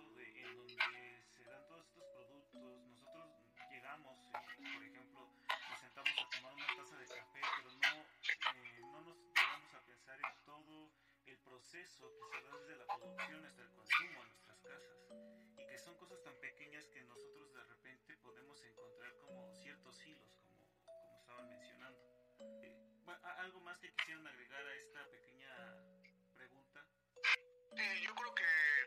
proceso 11.65 12.05
que 12.19 12.37
se 12.37 12.45
da 12.45 12.57
desde 12.59 12.75
la 12.77 12.85
producción 12.85 13.45
hasta 13.45 13.61
el 13.63 13.71
consumo 13.73 14.21
en 14.21 14.29
nuestras 14.29 14.59
casas. 14.61 14.97
Y 15.57 15.65
que 15.65 15.79
son 15.79 15.95
cosas 15.97 16.21
tan 16.23 16.35
pequeñas 16.39 16.85
que 16.89 17.01
nosotros 17.05 17.53
de 17.53 17.63
repente 17.63 18.17
podemos 18.17 18.61
encontrar 18.61 19.11
como 19.17 19.51
ciertos 19.55 19.99
hilos, 20.05 20.29
como, 20.43 20.61
como 20.85 21.17
estaban 21.17 21.49
mencionando. 21.49 21.99
Eh, 22.61 22.71
bueno, 23.03 23.19
¿a- 23.25 23.41
¿Algo 23.41 23.61
más 23.61 23.79
que 23.79 23.91
quisieran 23.95 24.27
agregar 24.27 24.61
a 24.63 24.75
esta 24.75 25.09
pequeña 25.09 25.53
pregunta? 26.35 26.85
Sí, 27.75 28.01
yo 28.03 28.13
creo 28.13 28.35
que 28.35 28.45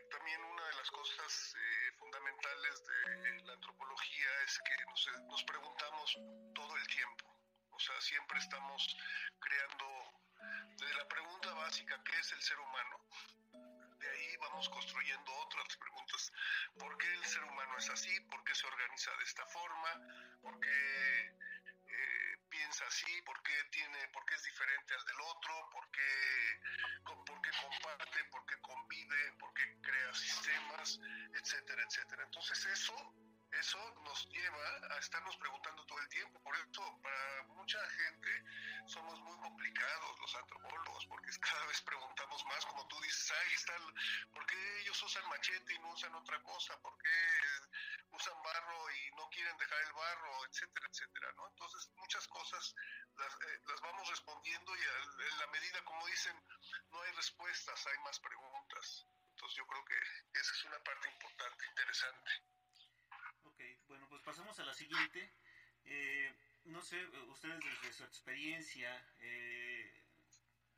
también 0.09 0.41
una 0.45 0.65
de 0.67 0.75
las 0.75 0.89
cosas 0.91 1.55
eh, 1.59 1.91
fundamentales 1.99 2.83
de 2.85 3.41
la 3.43 3.53
antropología 3.53 4.29
es 4.45 4.57
que 4.59 4.85
nos, 4.85 5.27
nos 5.27 5.43
preguntamos 5.43 6.17
todo 6.55 6.77
el 6.77 6.87
tiempo. 6.87 7.25
O 7.71 7.79
sea, 7.79 7.99
siempre 7.99 8.39
estamos 8.39 8.97
creando, 9.39 9.85
desde 10.77 10.93
la 10.95 11.07
pregunta 11.07 11.53
básica, 11.53 12.01
¿qué 12.03 12.19
es 12.19 12.31
el 12.33 12.41
ser 12.41 12.59
humano? 12.59 12.99
De 13.99 14.09
ahí 14.09 14.37
vamos 14.37 14.69
construyendo 14.69 15.33
otras 15.39 15.75
preguntas. 15.77 16.31
¿Por 16.77 16.97
qué 16.97 17.13
el 17.13 17.25
ser 17.25 17.43
humano 17.43 17.77
es 17.77 17.89
así? 17.89 18.19
¿Por 18.21 18.43
qué 18.45 18.55
se 18.55 18.67
organiza 18.67 19.11
de 19.17 19.23
esta 19.23 19.45
forma? 19.47 19.89
¿Por 20.41 20.59
qué 20.61 21.25
eh, 21.87 22.37
piensa 22.49 22.85
así? 22.87 23.21
¿Por 23.23 23.41
qué, 23.43 23.53
tiene, 23.71 24.07
¿Por 24.09 24.25
qué 24.25 24.35
es 24.35 24.43
diferente 24.43 24.93
al 24.95 25.05
del 25.05 25.19
otro? 25.21 25.69
¿Por 25.71 25.91
qué, 25.91 26.61
co- 27.03 27.25
por 27.25 27.41
qué 27.41 27.49
comparte? 27.61 28.23
¿Por 28.31 28.45
qué 28.45 28.55
convive? 28.61 29.31
¿Por 29.33 29.53
qué 29.53 29.63
crea 29.81 30.13
sistemas? 30.13 30.99
Etcétera, 31.33 31.83
etcétera. 31.83 32.23
Entonces 32.23 32.65
eso, 32.67 32.95
eso 33.53 33.79
nos 34.03 34.29
lleva 34.29 34.65
a 34.91 34.97
estarnos 34.99 35.35
preguntando 35.37 35.85
todo 35.85 35.99
el 35.99 36.09
tiempo. 36.09 36.39
Por 36.41 36.55
eso, 36.55 36.99
para 37.01 37.43
mucha 37.43 37.79
gente, 37.89 38.43
somos 38.85 39.19
muy 39.21 39.37
complicados 39.39 40.19
los 40.19 40.35
antropólogos, 40.35 41.05
porque 41.07 41.29
cada 41.41 41.65
vez 41.65 41.81
preguntamos 41.81 42.45
más, 42.45 42.65
como 42.65 42.87
tú 42.87 42.99
dices, 43.01 43.31
ahí 43.31 43.53
está, 43.53 43.73
¿por 44.33 44.45
qué 44.45 44.79
ellos 44.81 45.01
usan 45.03 45.27
machete 45.29 45.73
y 45.73 45.79
no 45.79 45.89
usan 45.91 46.13
otra 46.15 46.41
cosa? 46.43 46.79
¿Por 46.81 46.97
qué 46.97 47.09
usan 48.11 48.41
barro 48.43 48.91
y 48.91 49.11
no 49.15 49.29
quieren 49.29 49.57
dejar 49.57 49.81
el 49.81 49.93
barro? 49.93 50.45
Etcétera, 50.45 50.87
etcétera, 50.91 51.33
¿no? 51.35 51.47
Entonces, 51.47 51.89
muchas 51.95 52.27
cosas 52.27 52.75
las, 53.15 53.33
eh, 53.33 53.61
vamos 53.81 54.09
respondiendo 54.09 54.75
y 54.75 54.81
al- 54.81 55.21
en 55.31 55.37
la 55.39 55.47
medida, 55.47 55.83
como 55.85 56.05
dicen, 56.07 56.35
no 56.91 57.01
hay 57.01 57.11
respuestas, 57.13 57.87
hay 57.87 57.97
más 57.99 58.19
preguntas. 58.19 59.07
Entonces, 59.31 59.57
yo 59.57 59.65
creo 59.67 59.85
que 59.85 59.95
esa 60.39 60.51
es 60.53 60.63
una 60.65 60.79
parte 60.83 61.09
importante, 61.09 61.65
interesante. 61.65 62.31
Pasamos 64.29 64.59
a 64.59 64.63
la 64.63 64.75
siguiente. 64.75 65.27
Eh, 65.85 66.31
no 66.65 66.83
sé, 66.83 67.01
eh, 67.01 67.07
ustedes 67.29 67.59
desde 67.65 67.93
su 67.93 68.03
experiencia 68.03 69.03
eh, 69.21 69.91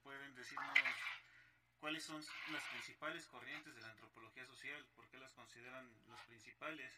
pueden 0.03 0.33
decirnos 0.35 0.79
cuáles 1.81 2.01
son 2.01 2.25
las 2.53 2.63
principales 2.69 3.25
corrientes 3.25 3.75
de 3.75 3.81
la 3.81 3.89
antropología 3.89 4.45
social, 4.45 4.85
por 4.95 5.05
qué 5.09 5.17
las 5.17 5.33
consideran 5.33 5.85
los 6.07 6.21
principales. 6.27 6.97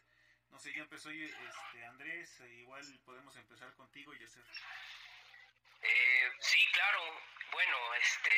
No 0.52 0.60
sé, 0.60 0.72
yo 0.74 0.84
empezó 0.84 1.10
este, 1.10 1.86
Andrés, 1.88 2.40
e 2.42 2.54
igual 2.60 2.86
podemos 3.04 3.36
empezar 3.36 3.74
contigo 3.74 4.14
y 4.14 4.24
hacer. 4.24 4.44
Eh, 5.82 6.32
sí, 6.40 6.60
claro. 6.72 7.20
Bueno, 7.52 7.78
este, 7.96 8.30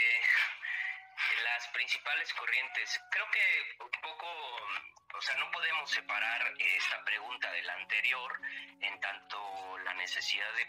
las 1.44 1.68
principales 1.70 2.34
corrientes. 2.34 3.02
Creo 3.12 3.30
que 3.32 3.84
un 3.84 4.02
poco, 4.02 4.28
o 5.14 5.22
sea, 5.22 5.36
no 5.36 5.50
podemos 5.52 5.90
separar 5.90 6.54
esta 6.58 7.04
pregunta 7.04 7.52
de 7.52 7.64
la 7.64 7.74
anterior 7.74 8.42
en 8.82 9.00
tanto 9.00 9.78
la 9.80 9.94
necesidad 9.94 10.52
de, 10.54 10.68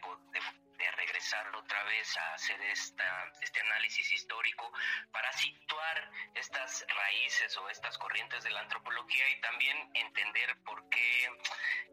de, 0.79 0.91
regresar 0.93 1.55
otra 1.57 1.83
vez 1.85 2.17
a 2.17 2.35
hacer 2.35 2.61
esta, 2.63 3.33
este 3.41 3.61
análisis 3.61 4.13
histórico 4.13 4.73
para 5.11 5.33
situar 5.33 6.11
estas 6.35 6.87
raíces 6.89 7.57
o 7.57 7.69
estas 7.69 7.99
corrientes 7.99 8.45
de 8.45 8.51
la 8.51 8.61
antropología 8.61 9.29
y 9.29 9.41
también 9.41 9.91
entender 9.95 10.57
por 10.65 10.89
qué 10.89 11.31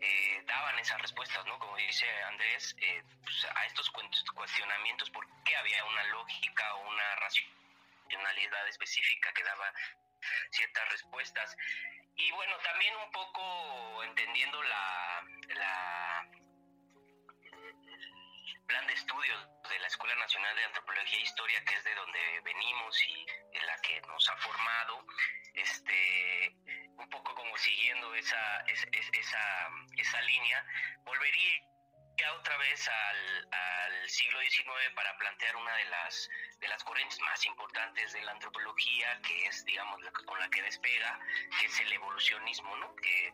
eh, 0.02 0.44
daban 0.46 0.78
esas 0.80 1.02
respuestas, 1.02 1.46
¿no? 1.46 1.58
Como 1.60 1.76
dice 1.78 2.06
Andrés, 2.24 2.76
eh, 2.80 3.04
pues, 3.24 3.46
a 3.56 3.66
estos 3.66 3.90
cuestionamientos, 3.90 5.10
por 5.10 5.26
qué 5.44 5.56
había 5.56 5.84
una 5.86 6.04
lógica 6.06 6.76
o 6.76 6.90
una 6.90 7.16
racionalidad 7.16 7.63
específica 8.70 9.32
que 9.34 9.44
daba 9.44 9.74
ciertas 10.52 10.90
respuestas. 10.90 11.56
Y 12.16 12.32
bueno, 12.32 12.56
también 12.60 12.96
un 12.96 13.12
poco 13.12 14.04
entendiendo 14.04 14.62
la, 14.64 15.24
la 15.56 16.28
plan 18.68 18.88
de 18.88 18.94
estudios 18.94 19.48
de 19.70 19.80
la 19.80 19.88
Escuela 19.88 20.16
Nacional 20.16 20.56
de 20.56 20.64
Antropología 20.66 21.18
e 21.18 21.22
Historia, 21.22 21.64
que 21.66 21.76
es 21.76 21.84
de 21.84 21.96
donde 21.96 22.40
venimos 22.44 23.02
y 23.04 23.26
en 23.54 23.66
la 23.66 23.76
que 23.82 24.02
nos 24.02 24.30
ha 24.30 24.38
formado, 24.38 25.06
este, 25.54 26.56
un 26.98 27.10
poco 27.10 27.36
como 27.36 27.58
siguiendo 27.58 28.14
esa, 28.16 28.62
es- 28.62 28.88
es- 28.92 29.10
esa, 29.14 29.70
esa 29.98 30.22
línea, 30.22 30.66
volvería 31.04 31.62
otra 32.40 32.58
vez 32.58 32.88
al, 32.88 33.48
al 33.52 34.10
siglo 34.10 34.40
XIX 34.42 34.94
para 34.96 35.18
plantear 35.18 35.56
una 35.56 35.76
de 35.76 35.86
las, 35.86 36.30
de 36.60 36.68
las 36.68 36.84
corrientes 36.84 37.20
más 37.22 37.46
importantes 37.46 38.14
de 38.14 38.22
la 38.22 38.32
antropología, 38.32 39.20
que 39.22 39.46
es, 39.48 39.66
digamos, 39.66 40.02
la 40.02 40.12
con 40.12 40.40
la 40.40 40.50
que 40.50 40.62
despega, 40.62 41.20
que 41.60 41.66
es 41.66 41.80
el 41.80 41.94
evolucionismo, 41.94 42.76
¿no? 42.78 42.96
Que, 42.96 43.32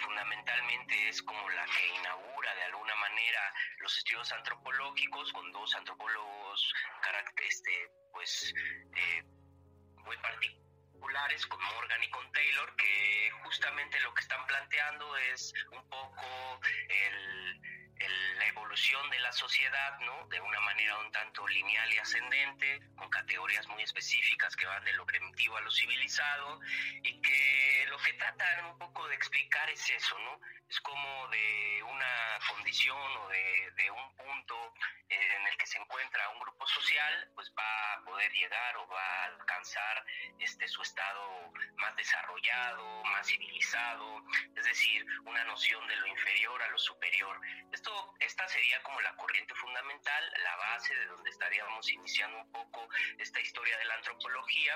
fundamentalmente 0.00 1.08
es 1.08 1.22
como 1.22 1.50
la 1.50 1.64
que 1.66 1.88
inaugura 1.96 2.54
de 2.54 2.62
alguna 2.64 2.94
manera 2.96 3.52
los 3.78 3.96
estudios 3.98 4.30
antropológicos 4.32 5.32
con 5.32 5.50
dos 5.50 5.74
antropólogos 5.74 6.72
este, 7.48 7.90
pues, 8.12 8.54
eh, 8.94 9.22
muy 10.04 10.16
particulares, 10.18 10.71
con 11.48 11.62
Morgan 11.64 12.02
y 12.02 12.10
con 12.10 12.30
Taylor, 12.32 12.76
que 12.76 13.30
justamente 13.42 13.98
lo 14.00 14.14
que 14.14 14.20
están 14.20 14.46
planteando 14.46 15.16
es 15.16 15.52
un 15.72 15.82
poco 15.88 16.60
el, 16.88 17.81
el- 18.04 18.38
la 18.38 18.46
evolución 18.48 19.10
de 19.10 19.18
la 19.20 19.32
sociedad, 19.32 19.98
¿no? 20.00 20.26
De 20.28 20.40
una 20.40 20.60
manera 20.60 20.98
un 20.98 21.10
tanto 21.12 21.46
lineal 21.48 21.92
y 21.92 21.98
ascendente, 21.98 22.80
con 22.96 23.08
categorías 23.10 23.66
muy 23.68 23.82
específicas 23.82 24.54
que 24.56 24.66
van 24.66 24.84
de 24.84 24.92
lo 24.94 25.06
primitivo 25.06 25.56
a 25.56 25.60
lo 25.60 25.70
civilizado, 25.70 26.60
y 27.02 27.20
que 27.20 27.86
lo 27.88 27.98
que 27.98 28.12
tratan 28.14 28.64
un 28.66 28.78
poco 28.78 29.06
de 29.08 29.14
explicar 29.14 29.68
es 29.70 29.88
eso, 29.90 30.18
¿no? 30.18 30.40
Es 30.68 30.80
como 30.80 31.28
de 31.28 31.82
una 31.84 32.38
condición 32.48 33.16
o 33.18 33.28
de, 33.28 33.70
de 33.76 33.90
un 33.90 34.16
punto 34.16 34.74
en 35.08 35.46
el 35.46 35.56
que 35.58 35.66
se 35.66 35.78
encuentra 35.78 36.30
un 36.30 36.40
grupo 36.40 36.66
social, 36.66 37.30
pues 37.34 37.52
va 37.58 37.92
a 37.94 38.04
poder 38.04 38.32
llegar 38.32 38.76
o 38.78 38.86
va 38.88 39.02
a 39.02 39.24
alcanzar 39.24 40.04
este 40.38 40.66
su 40.68 40.80
estado 40.80 41.52
más 41.76 41.94
desarrollado, 41.96 43.04
más 43.04 43.26
civilizado, 43.26 44.24
es 44.56 44.64
decir, 44.64 45.04
una 45.24 45.44
noción 45.44 45.86
de 45.88 45.96
lo 45.96 46.06
inferior 46.06 46.62
a 46.62 46.68
lo 46.70 46.78
superior. 46.78 47.38
Esto, 47.72 47.91
esta 48.20 48.48
sería 48.48 48.82
como 48.82 49.00
la 49.00 49.14
corriente 49.16 49.54
fundamental, 49.54 50.32
la 50.42 50.56
base 50.56 50.94
de 50.94 51.06
donde 51.06 51.30
estaríamos 51.30 51.88
iniciando 51.90 52.38
un 52.38 52.52
poco 52.52 52.88
esta 53.18 53.40
historia 53.40 53.76
de 53.78 53.84
la 53.86 53.94
antropología 53.94 54.74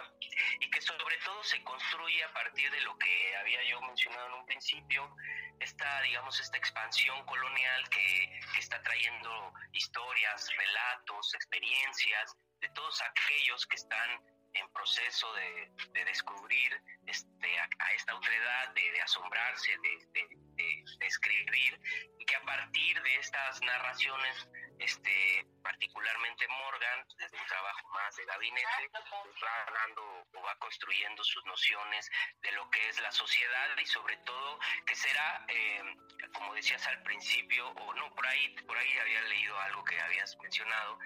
y 0.61 0.71
que 0.71 0.81
sobre 0.81 1.17
todo 1.19 1.43
se 1.45 1.63
construye 1.63 2.23
a 2.25 2.33
partir 2.33 2.71
de 2.71 2.81
lo 2.83 2.97
que 2.99 3.37
había 3.37 3.63
yo 3.65 3.81
mencionado 3.83 4.27
en 4.27 4.33
un 4.35 4.47
principio, 4.47 5.15
esta, 5.61 6.01
digamos, 6.03 6.39
esta 6.41 6.57
expansión 6.57 7.25
colonial 7.27 7.89
que, 7.89 8.41
que 8.55 8.61
está 8.61 8.83
trayendo 8.83 9.53
historias, 9.73 10.51
relatos, 10.57 11.35
experiencias 11.35 12.37
de 12.61 12.69
todos 12.71 13.03
aquellos 13.03 13.67
que 13.67 13.77
están 13.77 14.37
en 14.55 14.73
proceso 14.73 15.33
de, 15.35 15.71
de 15.93 16.05
descubrir 16.05 16.81
este, 17.07 17.59
a, 17.59 17.69
a, 17.79 17.93
esta 17.93 18.15
otredad, 18.15 18.69
de, 18.75 18.91
de 18.91 19.03
asombrarse, 19.03 19.73
de, 19.79 20.07
de, 20.13 20.46
escribir, 21.01 21.81
y 22.19 22.25
que 22.25 22.37
a 22.37 22.43
partir 22.43 23.03
de 23.03 23.17
estas 23.17 23.61
narraciones, 23.63 24.49
este, 24.79 25.47
particularmente 25.63 26.47
Morgan, 26.49 27.07
desde 27.19 27.39
un 27.39 27.47
trabajo 27.47 27.89
más 27.91 28.17
de 28.17 28.25
gabinete, 28.27 28.91
pues 28.93 29.37
va 29.43 29.73
dando 29.73 30.03
o 30.35 30.43
va 30.43 30.57
construyendo 30.59 31.25
sus 31.25 31.45
nociones 31.47 32.11
de 32.43 32.53
lo 32.53 32.69
que 32.71 32.89
es 32.89 33.01
la 33.01 33.13
sociedad 33.13 33.69
y 33.79 33.87
sobre 33.87 34.17
todo 34.19 34.59
que 34.87 34.95
será, 34.95 35.45
eh, 35.49 35.83
como 36.35 36.55
decías 36.55 36.87
al 36.87 37.03
principio, 37.03 37.69
o 37.69 37.95
no, 37.95 38.15
por 38.15 38.27
ahí, 38.27 38.55
por 38.67 38.77
ahí 38.77 38.99
había 38.99 39.23
leído 39.23 39.59
algo 39.61 39.85
que 39.85 40.01
habías 40.01 40.37
mencionado, 40.43 40.99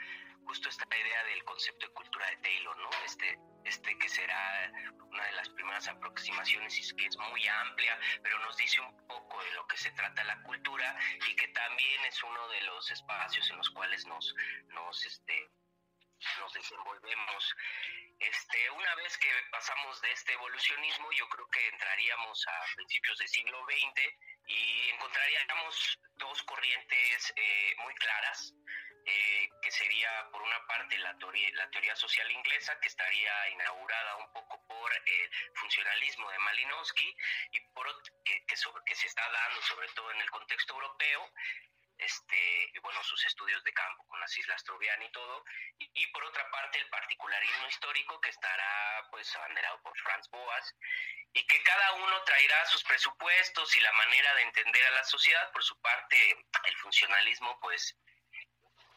justo 0.47 0.69
esta 0.69 0.85
idea 0.97 1.25
del 1.25 1.45
concepto 1.45 1.87
de 1.87 1.93
cultura 1.93 2.29
de 2.31 2.37
Taylor, 2.39 2.77
¿no? 2.79 2.91
Este, 3.05 3.39
este 3.65 3.99
que 3.99 4.09
será 4.09 4.73
una 5.11 5.25
de 5.25 5.33
las 5.33 5.49
primeras 5.51 5.89
aproximaciones 5.89 6.79
y 6.79 6.97
que 6.97 7.07
es 7.07 7.17
muy 7.17 7.47
amplia, 7.47 7.99
pero 8.23 8.39
nos 8.41 8.57
dice 8.57 8.81
un 8.81 9.07
poco 9.07 9.43
de 9.43 9.53
lo 9.53 9.67
que 9.67 9.77
se 9.77 9.91
trata 9.93 10.25
la 10.25 10.43
cultura 10.43 10.97
y 11.29 11.37
que 11.37 11.49
también 11.49 12.05
es 12.05 12.23
uno 12.23 12.49
de 12.49 12.61
los 12.63 12.91
espacios 12.91 13.51
en 13.51 13.57
los 13.57 13.71
cuales 13.71 14.07
nos, 14.07 14.35
nos, 14.69 15.05
este, 15.07 15.51
nos 16.39 16.53
desenvolvemos. 16.53 17.55
Este, 18.19 18.71
una 18.71 18.95
vez 18.97 19.17
que 19.17 19.29
pasamos 19.51 20.01
de 20.03 20.13
este 20.13 20.33
evolucionismo, 20.35 21.11
yo 21.13 21.29
creo 21.29 21.49
que 21.49 21.69
entraríamos 21.69 22.47
a 22.47 22.75
principios 22.77 23.19
del 23.19 23.29
siglo 23.29 23.65
XX 23.65 24.03
y 24.47 24.91
encontraríamos 24.91 25.99
dos 26.17 26.43
corrientes 26.43 27.33
eh, 27.37 27.75
muy 27.83 27.95
claras. 27.95 28.55
Eh, 29.07 29.49
que 29.63 29.71
sería 29.71 30.29
por 30.31 30.43
una 30.43 30.67
parte 30.67 30.99
la 30.99 31.17
teoría, 31.17 31.49
la 31.55 31.71
teoría 31.71 31.97
social 31.97 32.31
inglesa, 32.31 32.79
que 32.81 32.89
estaría 32.89 33.49
inaugurada 33.51 34.17
un 34.17 34.33
poco 34.33 34.63
por 34.67 34.93
el 34.93 35.31
funcionalismo 35.55 36.31
de 36.31 36.39
Malinowski 36.39 37.17
y 37.53 37.61
por 37.73 37.87
que, 38.25 38.45
que, 38.45 38.57
sobre, 38.57 38.83
que 38.85 38.95
se 38.95 39.07
está 39.07 39.23
dando 39.31 39.63
sobre 39.63 39.89
todo 39.89 40.11
en 40.11 40.21
el 40.21 40.31
contexto 40.31 40.75
europeo, 40.75 41.33
este, 41.99 42.73
bueno, 42.83 43.03
sus 43.05 43.25
estudios 43.27 43.63
de 43.65 43.73
campo 43.73 44.07
con 44.07 44.21
las 44.21 44.37
Islas 44.39 44.65
Troviani 44.65 45.07
y 45.07 45.13
todo, 45.13 45.45
y, 45.79 45.91
y, 45.95 46.07
por 46.09 46.25
otra 46.25 46.51
parte 46.51 46.79
el 46.79 46.89
particularismo 46.89 47.69
histórico 47.69 48.21
que 48.21 48.31
estará 48.31 49.07
pues 49.11 49.35
abanderado 49.37 49.83
por 49.83 49.99
Franz 49.99 50.29
Boas, 50.31 50.75
y 51.33 51.47
que 51.47 51.63
cada 51.63 51.93
uno 51.93 52.23
traerá 52.25 52.67
sus 52.67 52.83
presupuestos 52.85 53.77
y 53.77 53.81
la 53.81 53.93
manera 53.93 54.35
de 54.35 54.43
entender 54.43 54.87
a 54.87 54.91
la 54.93 55.05
sociedad, 55.05 55.53
por 55.53 55.63
su 55.63 55.81
parte 55.81 56.47
el 56.65 56.77
funcionalismo 56.79 57.59
pues 57.61 57.97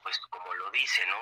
pues 0.03 0.19
como 0.29 0.53
lo 0.53 0.69
dice, 0.71 1.05
¿no? 1.07 1.19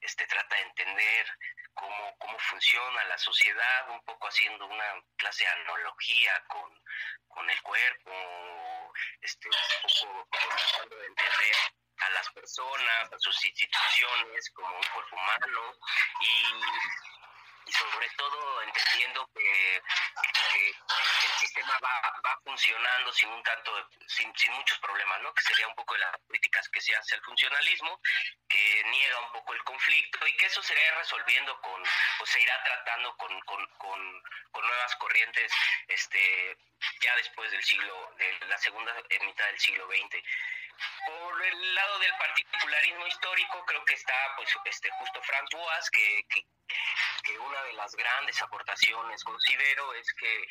Este 0.00 0.26
trata 0.26 0.56
de 0.56 0.62
entender 0.62 1.26
cómo, 1.74 2.16
cómo 2.18 2.38
funciona 2.38 3.04
la 3.04 3.18
sociedad, 3.18 3.90
un 3.90 4.04
poco 4.04 4.28
haciendo 4.28 4.66
una 4.66 5.02
clase 5.16 5.44
de 5.44 5.50
analogía 5.50 6.44
con, 6.46 6.82
con 7.28 7.48
el 7.50 7.62
cuerpo, 7.62 8.12
este, 9.20 9.48
un 9.48 10.24
poco 10.30 10.56
tratando 10.56 10.96
de 10.96 11.06
entender 11.06 11.56
a 11.98 12.10
las 12.10 12.28
personas, 12.30 13.12
a 13.12 13.18
sus 13.18 13.44
instituciones 13.44 14.50
como 14.50 14.76
un 14.76 14.84
cuerpo 14.92 15.16
humano 15.16 15.74
y 16.20 17.21
y 17.66 17.72
sobre 17.72 18.08
todo 18.16 18.62
entendiendo 18.62 19.28
que, 19.34 19.76
el 19.76 21.32
sistema 21.38 21.78
va, 21.82 22.20
va, 22.24 22.40
funcionando 22.44 23.12
sin 23.12 23.28
un 23.28 23.42
tanto 23.42 23.88
sin, 24.06 24.32
sin, 24.36 24.52
muchos 24.52 24.78
problemas 24.78 25.20
no 25.22 25.32
que 25.34 25.42
sería 25.42 25.66
un 25.66 25.74
poco 25.74 25.94
de 25.94 26.00
las 26.00 26.12
críticas 26.28 26.68
que 26.68 26.80
se 26.80 26.94
hace 26.94 27.14
al 27.14 27.22
funcionalismo 27.22 28.00
que 28.48 28.84
niega 28.90 29.18
un 29.20 29.32
poco 29.32 29.54
el 29.54 29.64
conflicto 29.64 30.26
y 30.26 30.36
que 30.36 30.46
eso 30.46 30.62
se 30.62 30.74
irá 30.74 30.98
resolviendo 30.98 31.58
con 31.60 31.82
o 32.20 32.26
se 32.26 32.40
irá 32.40 32.62
tratando 32.64 33.16
con, 33.16 33.40
con, 33.40 33.66
con, 33.78 34.22
con 34.50 34.66
nuevas 34.66 34.94
corrientes 34.96 35.52
este 35.88 36.56
ya 37.00 37.16
después 37.16 37.50
del 37.50 37.62
siglo 37.62 38.14
de 38.18 38.46
la 38.46 38.58
segunda 38.58 38.94
mitad 39.24 39.46
del 39.46 39.58
siglo 39.58 39.86
XX 39.88 40.22
por 41.06 41.42
el 41.44 41.74
lado 41.74 41.98
del 41.98 42.12
particularismo 42.16 43.06
histórico 43.06 43.64
creo 43.66 43.84
que 43.84 43.94
está 43.94 44.14
pues 44.36 44.48
este 44.64 44.90
justo 44.90 45.22
Franz 45.22 45.50
Boas 45.52 45.90
que, 45.90 46.26
que, 46.28 47.38
una 47.38 47.62
de 47.62 47.72
las 47.74 47.92
grandes 47.94 48.40
aportaciones 48.42 49.24
considero 49.24 49.94
es 49.94 50.06
que 50.14 50.46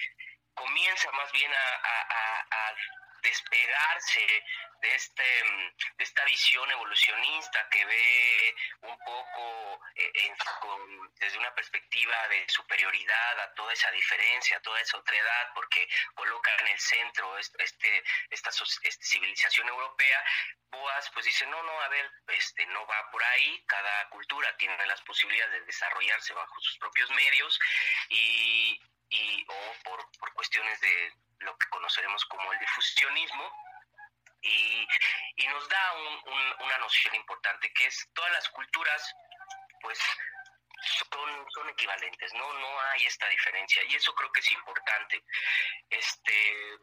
comienza 0.54 1.12
más 1.12 1.32
bien 1.32 1.52
a 1.54 2.74
despegarse 3.22 4.44
de, 4.82 4.96
este, 4.96 5.24
de 5.98 6.04
esta 6.04 6.26
visión 6.26 6.70
evolucionista 6.72 7.68
que 7.70 7.86
ve 7.86 8.56
un 8.82 8.98
poco 9.00 9.30
con, 10.62 11.14
desde 11.20 11.38
una 11.38 11.54
perspectiva 11.54 12.28
de 12.30 12.46
superioridad 12.50 13.40
a 13.40 13.54
toda 13.54 13.74
esa 13.74 13.92
diferencia, 13.92 14.58
a 14.58 14.62
toda 14.62 14.80
esa 14.82 14.98
otredad, 14.98 15.52
porque 15.54 15.88
coloca 16.16 16.56
en 16.60 16.68
el 16.68 16.80
centro 16.80 17.38
este, 17.38 18.04
esta, 18.30 18.50
esta 18.50 19.06
civilización 19.06 19.68
europea, 19.68 20.24
Boas 20.72 21.10
pues 21.14 21.26
dice, 21.26 21.46
no, 21.48 21.62
no, 21.64 21.82
a 21.82 21.90
ver, 21.90 22.10
este, 22.30 22.66
no 22.68 22.86
va 22.88 23.12
por 23.12 23.22
ahí, 23.24 23.64
cada 23.68 24.10
cultura 24.10 24.56
tiene 24.58 24.86
las 24.86 25.02
posibilidades 25.02 25.52
de 25.52 25.66
desarrollarse 25.66 26.34
bajo 26.34 26.60
sus 26.62 26.78
propios 26.78 27.10
medios 27.12 27.60
y, 28.10 28.80
y 29.10 29.46
o 29.50 29.76
por, 29.84 30.10
por 30.18 30.34
cuestiones 30.34 30.80
de 30.80 31.14
lo 31.42 31.58
que 31.58 31.70
conoceremos 31.70 32.26
como 32.26 32.52
el 32.54 32.60
difusionismo, 32.60 33.52
y, 34.42 34.88
y 35.36 35.48
nos 35.48 35.70
da 35.70 35.94
un, 35.94 36.34
un, 36.34 36.56
una 36.62 36.78
noción 36.80 37.14
importante 37.16 37.72
que 37.74 37.86
es 37.86 38.10
todas 38.14 38.32
las 38.32 38.50
culturas 38.50 39.16
pues 39.82 40.00
son, 41.12 41.48
son 41.54 41.70
equivalentes, 41.70 42.34
¿no? 42.34 42.54
No 42.54 42.82
hay 42.82 43.06
esta 43.06 43.28
diferencia 43.28 43.84
y 43.84 43.96
eso 43.96 44.14
creo 44.16 44.32
que 44.32 44.40
es 44.40 44.52
importante. 44.52 45.24
Este, 45.90 46.78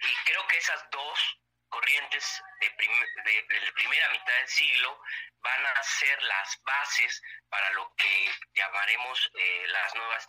y 0.00 0.14
creo 0.24 0.46
que 0.46 0.58
esas 0.58 0.84
dos 0.90 1.38
corrientes 1.72 2.42
de, 2.60 3.60
la 3.60 3.72
primera 3.72 4.08
mitad 4.10 4.34
del 4.34 4.48
siglo 4.48 5.00
van 5.40 5.66
a 5.66 5.82
ser 5.82 6.22
las 6.22 6.62
bases 6.62 7.22
para 7.48 7.70
lo 7.72 7.92
que 7.96 8.30
llamaremos 8.54 9.30
eh, 9.34 9.64
las 9.68 9.94
nuevas 9.96 10.28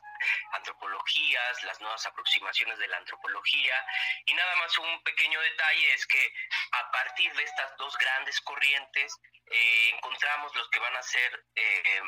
antropologías, 0.53 1.63
las 1.63 1.79
nuevas 1.82 2.06
aproximaciones 2.08 2.79
de 2.79 2.88
la 2.88 2.97
antropología. 2.97 3.75
Y 4.25 4.34
nada 4.34 4.56
más 4.56 4.75
un 4.79 5.03
pequeño 5.03 5.39
detalle 5.41 5.93
es 5.93 6.08
que 6.08 6.34
a 6.71 6.91
partir 6.91 7.32
de 7.36 7.43
estas 7.43 7.77
dos 7.77 7.95
grandes 7.97 8.39
corrientes 8.41 9.15
eh, 9.45 9.89
encontramos 9.93 10.56
los 10.56 10.69
que 10.69 10.79
van 10.79 10.95
a 10.95 11.03
ser 11.03 11.45
eh, 11.56 12.01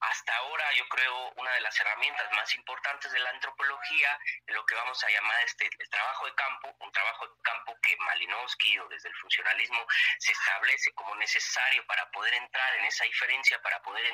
hasta 0.00 0.36
ahora 0.36 0.72
yo 0.74 0.88
creo 0.88 1.32
una 1.36 1.52
de 1.52 1.60
las 1.60 1.78
herramientas 1.80 2.30
más 2.32 2.54
importantes 2.54 3.10
de 3.12 3.18
la 3.18 3.30
antropología, 3.30 4.18
en 4.46 4.54
lo 4.54 4.64
que 4.64 4.74
vamos 4.74 5.02
a 5.02 5.10
llamar 5.10 5.40
este, 5.44 5.68
el 5.78 5.90
trabajo 5.90 6.26
de 6.26 6.34
campo, 6.34 6.76
un 6.80 6.92
trabajo 6.92 7.26
de 7.26 7.42
campo 7.42 7.76
que 7.82 7.96
Malinowski 7.96 8.78
o 8.78 8.88
desde 8.88 9.08
el 9.08 9.14
funcionalismo 9.16 9.86
se 10.18 10.32
establece 10.32 10.92
como 10.94 11.14
necesario 11.16 11.84
para 11.86 12.08
poder 12.10 12.34
entrar 12.34 12.74
en 12.76 12.84
esa 12.84 13.04
diferencia, 13.04 13.60
para 13.62 13.80
poder 13.82 14.06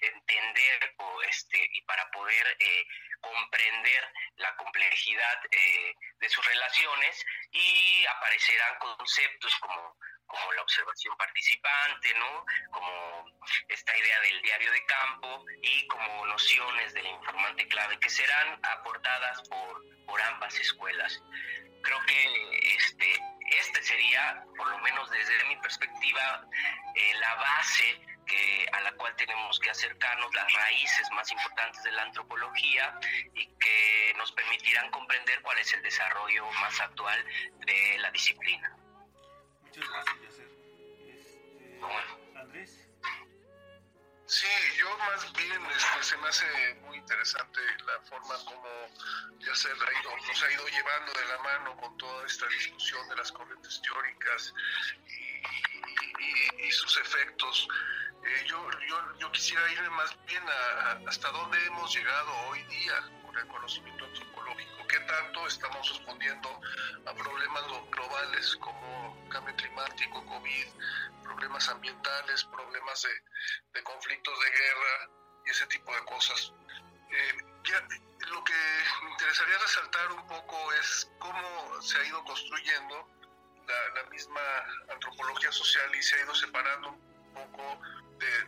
entender 0.00 0.94
o 0.98 1.22
este, 1.22 1.68
y 1.72 1.82
para 1.82 2.10
poder 2.10 2.56
eh, 2.58 2.86
comprender 3.20 4.12
la 4.36 4.54
complejidad 4.56 5.40
eh, 5.50 5.94
de 6.18 6.28
sus 6.28 6.44
relaciones 6.44 7.24
y 7.52 8.04
aparecerán 8.06 8.78
conceptos 8.78 9.56
como 9.58 9.96
como 10.32 10.52
la 10.52 10.62
observación 10.62 11.14
participante, 11.18 12.14
¿no? 12.14 12.46
Como 12.70 13.26
esta 13.68 13.96
idea 13.96 14.20
del 14.20 14.42
diario 14.42 14.72
de 14.72 14.84
campo 14.86 15.44
y 15.60 15.86
como 15.88 16.26
nociones 16.26 16.94
del 16.94 17.06
informante 17.06 17.68
clave 17.68 17.98
que 18.00 18.08
serán 18.08 18.58
aportadas 18.62 19.46
por, 19.48 20.06
por 20.06 20.22
ambas 20.22 20.58
escuelas. 20.58 21.22
Creo 21.82 22.00
que 22.06 22.74
este, 22.76 23.20
este 23.50 23.82
sería, 23.82 24.42
por 24.56 24.68
lo 24.70 24.78
menos 24.78 25.10
desde 25.10 25.44
mi 25.44 25.56
perspectiva, 25.56 26.46
eh, 26.94 27.14
la 27.20 27.34
base 27.34 28.00
que, 28.26 28.66
a 28.72 28.80
la 28.80 28.92
cual 28.92 29.14
tenemos 29.16 29.58
que 29.60 29.68
acercarnos, 29.68 30.34
las 30.34 30.50
raíces 30.54 31.10
más 31.10 31.30
importantes 31.30 31.82
de 31.82 31.92
la 31.92 32.02
antropología 32.02 32.98
y 33.34 33.46
que 33.58 34.14
nos 34.16 34.32
permitirán 34.32 34.90
comprender 34.90 35.42
cuál 35.42 35.58
es 35.58 35.74
el 35.74 35.82
desarrollo 35.82 36.50
más 36.52 36.80
actual 36.80 37.22
de 37.66 37.98
la 37.98 38.10
disciplina. 38.12 38.74
Muchas 39.62 39.88
gracias, 39.88 40.16
Andrés. 42.36 42.88
Sí, 44.26 44.46
yo 44.78 44.96
más 44.98 45.32
bien 45.34 45.62
este, 45.66 46.02
se 46.02 46.16
me 46.18 46.28
hace 46.28 46.74
muy 46.86 46.96
interesante 46.96 47.60
la 47.84 48.00
forma 48.00 48.34
como 48.46 48.68
Yacer 49.40 49.72
ha 49.72 50.00
ido, 50.00 50.16
nos 50.26 50.42
ha 50.42 50.52
ido 50.52 50.66
llevando 50.68 51.12
de 51.12 51.24
la 51.26 51.38
mano 51.42 51.76
con 51.76 51.96
toda 51.98 52.26
esta 52.26 52.46
discusión 52.48 53.08
de 53.08 53.16
las 53.16 53.30
corrientes 53.32 53.82
teóricas 53.82 54.54
y, 55.06 56.66
y 56.66 56.72
sus 56.72 56.96
efectos 56.98 57.68
eh, 58.24 58.44
yo, 58.46 58.70
yo, 58.88 59.18
yo, 59.18 59.32
quisiera 59.32 59.70
irme 59.72 59.90
más 59.90 60.16
bien 60.26 60.42
a, 60.48 61.00
hasta 61.08 61.28
dónde 61.32 61.58
hemos 61.66 61.92
llegado 61.92 62.32
hoy 62.48 62.62
día 62.64 62.94
con 63.32 63.40
el 63.40 63.48
conocimiento 63.48 64.04
antropológico, 64.04 64.86
qué 64.88 65.00
tanto 65.00 65.46
estamos 65.46 65.88
respondiendo 65.88 66.60
a 67.06 67.14
problemas 67.14 67.62
globales 67.90 68.56
como 68.56 69.28
cambio 69.30 69.54
climático, 69.56 70.24
COVID, 70.26 70.66
problemas 71.22 71.68
ambientales, 71.68 72.44
problemas 72.44 73.02
de, 73.02 73.78
de 73.78 73.82
conflictos 73.84 74.38
de 74.40 74.50
guerra 74.50 75.10
y 75.46 75.50
ese 75.50 75.66
tipo 75.66 75.94
de 75.94 76.04
cosas. 76.04 76.52
Eh, 77.10 77.36
ya, 77.64 77.80
lo 78.28 78.44
que 78.44 78.52
me 79.04 79.10
interesaría 79.10 79.58
resaltar 79.58 80.12
un 80.12 80.26
poco 80.26 80.72
es 80.74 81.10
cómo 81.18 81.82
se 81.82 81.98
ha 81.98 82.04
ido 82.04 82.22
construyendo 82.24 83.08
la, 83.66 84.02
la 84.02 84.10
misma 84.10 84.40
antropología 84.92 85.52
social 85.52 85.94
y 85.94 86.02
se 86.02 86.16
ha 86.16 86.24
ido 86.24 86.34
separando 86.34 86.90
un 86.90 87.34
poco 87.34 87.80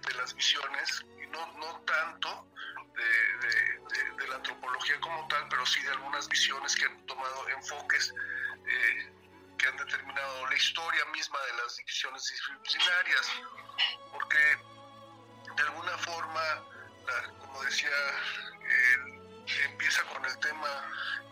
de, 0.06 0.14
las 0.14 0.34
visiones, 0.34 1.04
y 1.22 1.26
no, 1.26 1.46
no 1.58 1.80
tanto 1.82 2.46
de, 2.94 4.28
la 4.28 4.36
antropología 4.36 4.98
como 5.00 5.26
tal, 5.28 5.46
pero 5.48 5.66
sí 5.66 5.82
de 5.82 5.90
algunas 5.90 6.28
visiones 6.28 6.74
que 6.74 6.84
han 6.84 7.06
tomado 7.06 7.48
enfoques 7.50 8.14
eh, 8.66 9.12
que 9.58 9.66
han 9.66 9.76
determinado 9.76 10.46
la 10.46 10.56
historia 10.56 11.04
misma 11.06 11.38
de 11.40 11.62
las 11.62 11.76
divisiones 11.76 12.22
disciplinarias, 12.24 13.32
porque 14.12 14.38
de 15.56 15.62
alguna 15.62 15.98
forma, 15.98 16.64
como 17.38 17.62
decía, 17.64 17.90
empieza 19.66 20.02
con 20.04 20.24
el 20.24 20.38
tema 20.38 20.90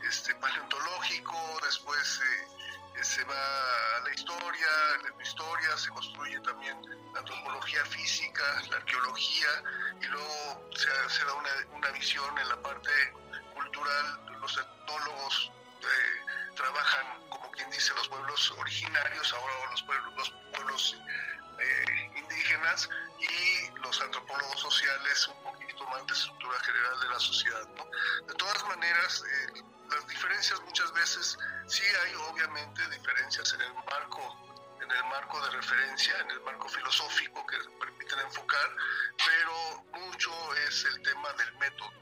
este, 0.09 0.35
paleontológico, 0.37 1.61
después... 1.65 2.21
Eh, 2.21 2.62
se 3.01 3.25
va 3.25 3.97
a 3.97 4.01
la 4.01 4.15
historia, 4.15 4.69
la 5.03 5.23
historia 5.23 5.77
se 5.77 5.89
construye 5.91 6.39
también 6.41 6.77
la 7.13 7.21
antropología 7.21 7.85
física, 7.87 8.43
la 8.71 8.77
arqueología, 8.77 9.49
y 10.01 10.07
luego 10.07 10.71
se, 10.75 11.25
da 11.25 11.35
una, 11.35 11.51
una, 11.75 11.91
visión 11.91 12.39
en 12.39 12.49
la 12.49 12.61
parte 12.63 12.91
cultural, 13.55 14.39
los 14.41 14.59
etnólogos 14.59 15.53
eh, 15.81 16.55
trabajan, 16.55 17.29
como 17.29 17.51
quien 17.53 17.71
dice, 17.71 17.93
los 17.95 18.09
pueblos 18.09 18.51
originarios, 18.59 19.33
ahora 19.33 19.55
los 19.71 19.83
pueblos, 19.83 20.15
los 20.17 20.31
pueblos 20.53 20.97
eh, 21.59 22.11
indígenas, 22.17 22.89
y 23.19 23.79
los 23.81 24.01
antropólogos 24.01 24.61
sociales, 24.61 25.29
un 25.29 25.43
poquito 25.43 25.87
más 25.87 26.07
de 26.07 26.13
estructura 26.13 26.59
general 26.61 27.01
de 27.01 27.09
la 27.09 27.21
sociedad. 27.21 27.69
De 28.27 28.35
todas 28.35 28.65
maneras, 28.65 29.25
eh, 29.25 29.63
las 29.95 30.07
diferencias 30.07 30.61
muchas 30.63 30.93
veces 30.93 31.39
sí 31.67 31.85
hay 32.05 32.15
obviamente 32.31 32.89
diferencias 32.91 33.53
en 33.55 33.61
el 33.63 33.75
marco 33.75 34.53
en 34.83 34.91
el 34.91 35.05
marco 35.05 35.41
de 35.45 35.51
referencia, 35.51 36.19
en 36.19 36.31
el 36.31 36.41
marco 36.41 36.69
filosófico 36.69 37.47
que 37.47 37.57
permiten 37.79 38.19
enfocar, 38.19 38.69
pero 39.17 39.85
mucho 39.93 40.33
es 40.67 40.85
el 40.87 41.01
tema 41.03 41.33
del 41.35 41.57
método. 41.59 41.93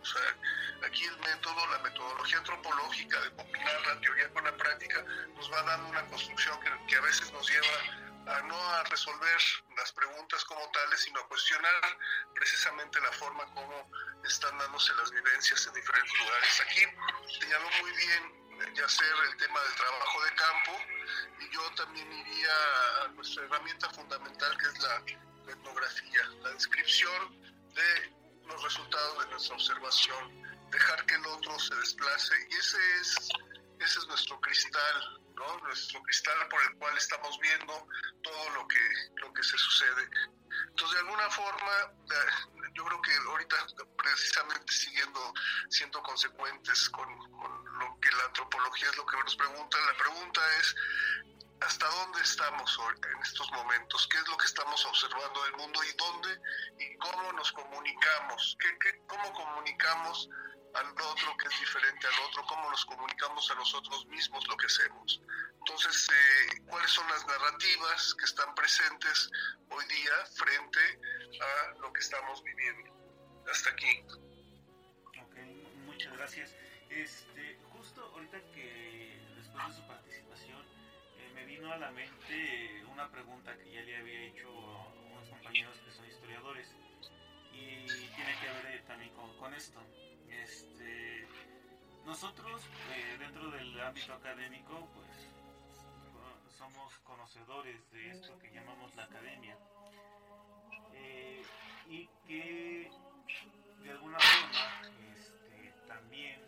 O 0.00 0.04
sea, 0.04 0.86
aquí 0.86 1.04
el 1.06 1.18
método, 1.18 1.66
la 1.66 1.78
metodología 1.78 2.38
antropológica 2.38 3.20
de 3.20 3.30
combinar 3.34 3.86
la 3.86 4.00
teoría 4.00 4.28
con 4.32 4.44
la 4.44 4.56
práctica, 4.56 5.04
nos 5.34 5.52
va 5.52 5.62
dando 5.62 5.88
una 5.88 6.06
construcción 6.06 6.58
que, 6.60 6.70
que 6.86 6.96
a 6.96 7.00
veces 7.00 7.32
nos 7.32 7.50
lleva 7.50 7.66
a 8.30 8.42
no 8.42 8.74
a 8.74 8.84
resolver 8.84 9.40
las 9.76 9.92
preguntas 9.92 10.44
como 10.44 10.70
tales, 10.70 11.00
sino 11.00 11.20
a 11.20 11.28
cuestionar 11.28 11.98
precisamente 12.34 13.00
la 13.00 13.12
forma 13.12 13.44
como 13.54 13.90
están 14.24 14.56
dándose 14.58 14.94
las 14.94 15.10
vivencias 15.10 15.66
en 15.66 15.74
diferentes 15.74 16.18
lugares. 16.20 16.60
Aquí 16.60 16.82
señaló 17.40 17.68
muy 17.80 17.92
bien 17.92 18.74
ya 18.74 18.88
ser 18.88 19.14
el 19.30 19.36
tema 19.36 19.60
del 19.60 19.74
trabajo 19.74 20.24
de 20.24 20.34
campo 20.34 20.72
y 21.40 21.50
yo 21.50 21.70
también 21.76 22.12
iría 22.12 23.04
a 23.04 23.08
nuestra 23.08 23.44
herramienta 23.44 23.88
fundamental 23.90 24.56
que 24.58 24.66
es 24.66 24.78
la, 24.80 25.02
etnografía, 25.50 26.24
la 26.42 26.50
descripción 26.50 27.42
de 27.74 28.16
los 28.46 28.62
resultados 28.62 29.24
de 29.24 29.30
nuestra 29.30 29.56
observación, 29.56 30.70
dejar 30.70 31.04
que 31.06 31.14
el 31.14 31.26
otro 31.26 31.58
se 31.58 31.74
desplace 31.76 32.34
y 32.50 32.54
ese 32.54 32.78
es, 33.00 33.28
ese 33.80 33.98
es 33.98 34.06
nuestro 34.06 34.40
cristal, 34.40 35.19
¿no? 35.40 35.58
nuestro 35.58 36.02
cristal 36.02 36.48
por 36.48 36.62
el 36.62 36.76
cual 36.76 36.96
estamos 36.96 37.38
viendo 37.40 37.88
todo 38.22 38.50
lo 38.50 38.68
que, 38.68 38.78
lo 39.16 39.32
que 39.32 39.42
se 39.42 39.56
sucede. 39.56 40.08
Entonces, 40.68 40.94
de 40.94 41.00
alguna 41.00 41.30
forma, 41.30 41.72
yo 42.74 42.84
creo 42.84 43.02
que 43.02 43.16
ahorita 43.28 43.56
precisamente 43.96 44.72
siguiendo 44.72 45.34
siendo 45.70 46.02
consecuentes 46.02 46.88
con, 46.90 47.08
lo 47.08 47.98
que 48.00 48.10
la 48.12 48.24
antropología 48.24 48.90
es 48.90 48.96
lo 48.96 49.06
que 49.06 49.16
nos 49.16 49.36
pregunta, 49.36 49.78
la 49.86 49.96
pregunta 49.96 50.40
es 50.58 50.74
hasta 51.60 51.86
dónde 51.86 52.20
estamos 52.22 52.78
en 52.96 53.22
estos 53.22 53.50
momentos, 53.52 54.08
qué 54.10 54.18
es 54.18 54.28
lo 54.28 54.36
que 54.36 54.46
estamos 54.46 54.84
observando 54.86 55.42
del 55.44 55.52
mundo 55.56 55.80
y 55.84 55.92
dónde 55.96 56.40
y 56.78 56.96
cómo 56.98 57.32
nos 57.32 57.52
comunicamos, 57.52 58.56
¿Qué, 58.58 58.78
qué, 58.78 59.02
cómo 59.06 59.32
comunicamos 59.32 60.28
al 60.74 60.86
otro 60.90 61.36
que 61.36 61.48
es 61.48 61.60
diferente 61.60 62.06
al 62.06 62.28
otro, 62.28 62.44
cómo 62.44 62.70
nos 62.70 62.84
comunicamos 62.84 63.50
a 63.50 63.54
nosotros 63.54 64.06
mismos 64.06 64.46
lo 64.48 64.56
que 64.56 64.66
hacemos. 64.66 65.20
Entonces, 65.58 66.08
eh, 66.08 66.62
¿cuáles 66.66 66.90
son 66.90 67.08
las 67.08 67.26
narrativas 67.26 68.14
que 68.14 68.24
están 68.24 68.54
presentes 68.54 69.30
hoy 69.68 69.84
día 69.86 70.26
frente 70.36 70.80
a 71.40 71.80
lo 71.80 71.92
que 71.92 72.00
estamos 72.00 72.42
viviendo? 72.44 72.90
Hasta 73.50 73.70
aquí. 73.70 74.04
Ok, 75.20 75.36
muchas 75.86 76.12
gracias. 76.16 76.54
Este, 76.88 77.58
justo 77.72 78.04
ahorita 78.14 78.38
que 78.52 79.20
después 79.36 79.68
de 79.68 79.74
su 79.74 79.86
participación 79.86 80.64
eh, 81.18 81.30
me 81.34 81.44
vino 81.44 81.72
a 81.72 81.78
la 81.78 81.90
mente 81.90 82.84
una 82.86 83.10
pregunta 83.10 83.56
que 83.56 83.72
ya 83.72 83.82
le 83.82 83.96
había 83.96 84.20
hecho 84.26 84.48
a 84.48 84.88
unos 84.88 85.28
compañeros 85.28 85.76
que 85.84 85.92
son 85.92 86.06
historiadores 86.08 86.68
y 87.52 87.86
tiene 87.86 88.38
que 88.40 88.46
ver 88.46 88.66
eh, 88.66 88.84
también 88.86 89.14
con, 89.14 89.36
con 89.38 89.54
esto. 89.54 89.80
Nosotros, 92.04 92.62
eh, 92.92 93.16
dentro 93.18 93.50
del 93.50 93.80
ámbito 93.80 94.12
académico, 94.14 94.88
pues 94.94 95.30
somos 96.60 96.98
conocedores 96.98 97.90
de 97.90 98.10
esto 98.10 98.38
que 98.38 98.50
llamamos 98.50 98.94
la 98.94 99.04
academia 99.04 99.56
eh, 100.92 101.42
y 101.88 102.06
que 102.26 102.90
de 103.82 103.90
alguna 103.90 104.18
forma 104.18 104.82
este, 105.14 105.72
también 105.86 106.42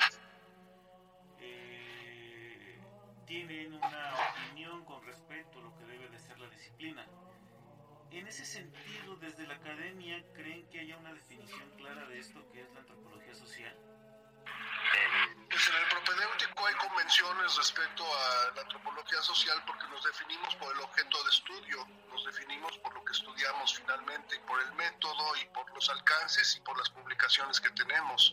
eh, 1.41 2.79
tienen 3.27 3.73
una 3.75 4.15
opinión 4.33 4.85
con 4.85 5.03
respecto 5.07 5.61
a 5.61 5.63
lo 5.63 5.75
que 5.79 5.85
debe 5.87 6.09
de 6.11 6.19
ser 6.19 6.39
la 6.39 6.51
disciplina. 6.51 7.07
En 8.11 8.27
ese 8.27 8.45
sentido, 8.45 9.17
desde 9.17 9.47
la 9.47 9.52
convenciones 17.13 17.57
respecto 17.57 18.05
a 18.05 18.55
la 18.55 18.63
antropología 18.63 19.21
social 19.21 19.63
porque 19.67 19.87
nos 19.89 20.03
definimos 20.03 20.55
por 20.57 20.75
el 20.75 20.81
objeto 20.81 21.23
de 21.25 21.31
estudio, 21.31 21.87
nos 22.11 22.25
definimos 22.25 22.79
por 22.79 22.95
lo 22.95 23.05
que 23.05 23.13
estudiamos 23.13 23.75
finalmente, 23.75 24.39
por 24.47 24.63
el 24.63 24.73
método 24.73 25.37
y 25.37 25.45
por 25.47 25.69
los 25.75 25.91
alcances 25.91 26.57
y 26.57 26.61
por 26.61 26.79
las 26.79 26.89
publicaciones 26.89 27.61
que 27.61 27.71
tenemos. 27.71 28.33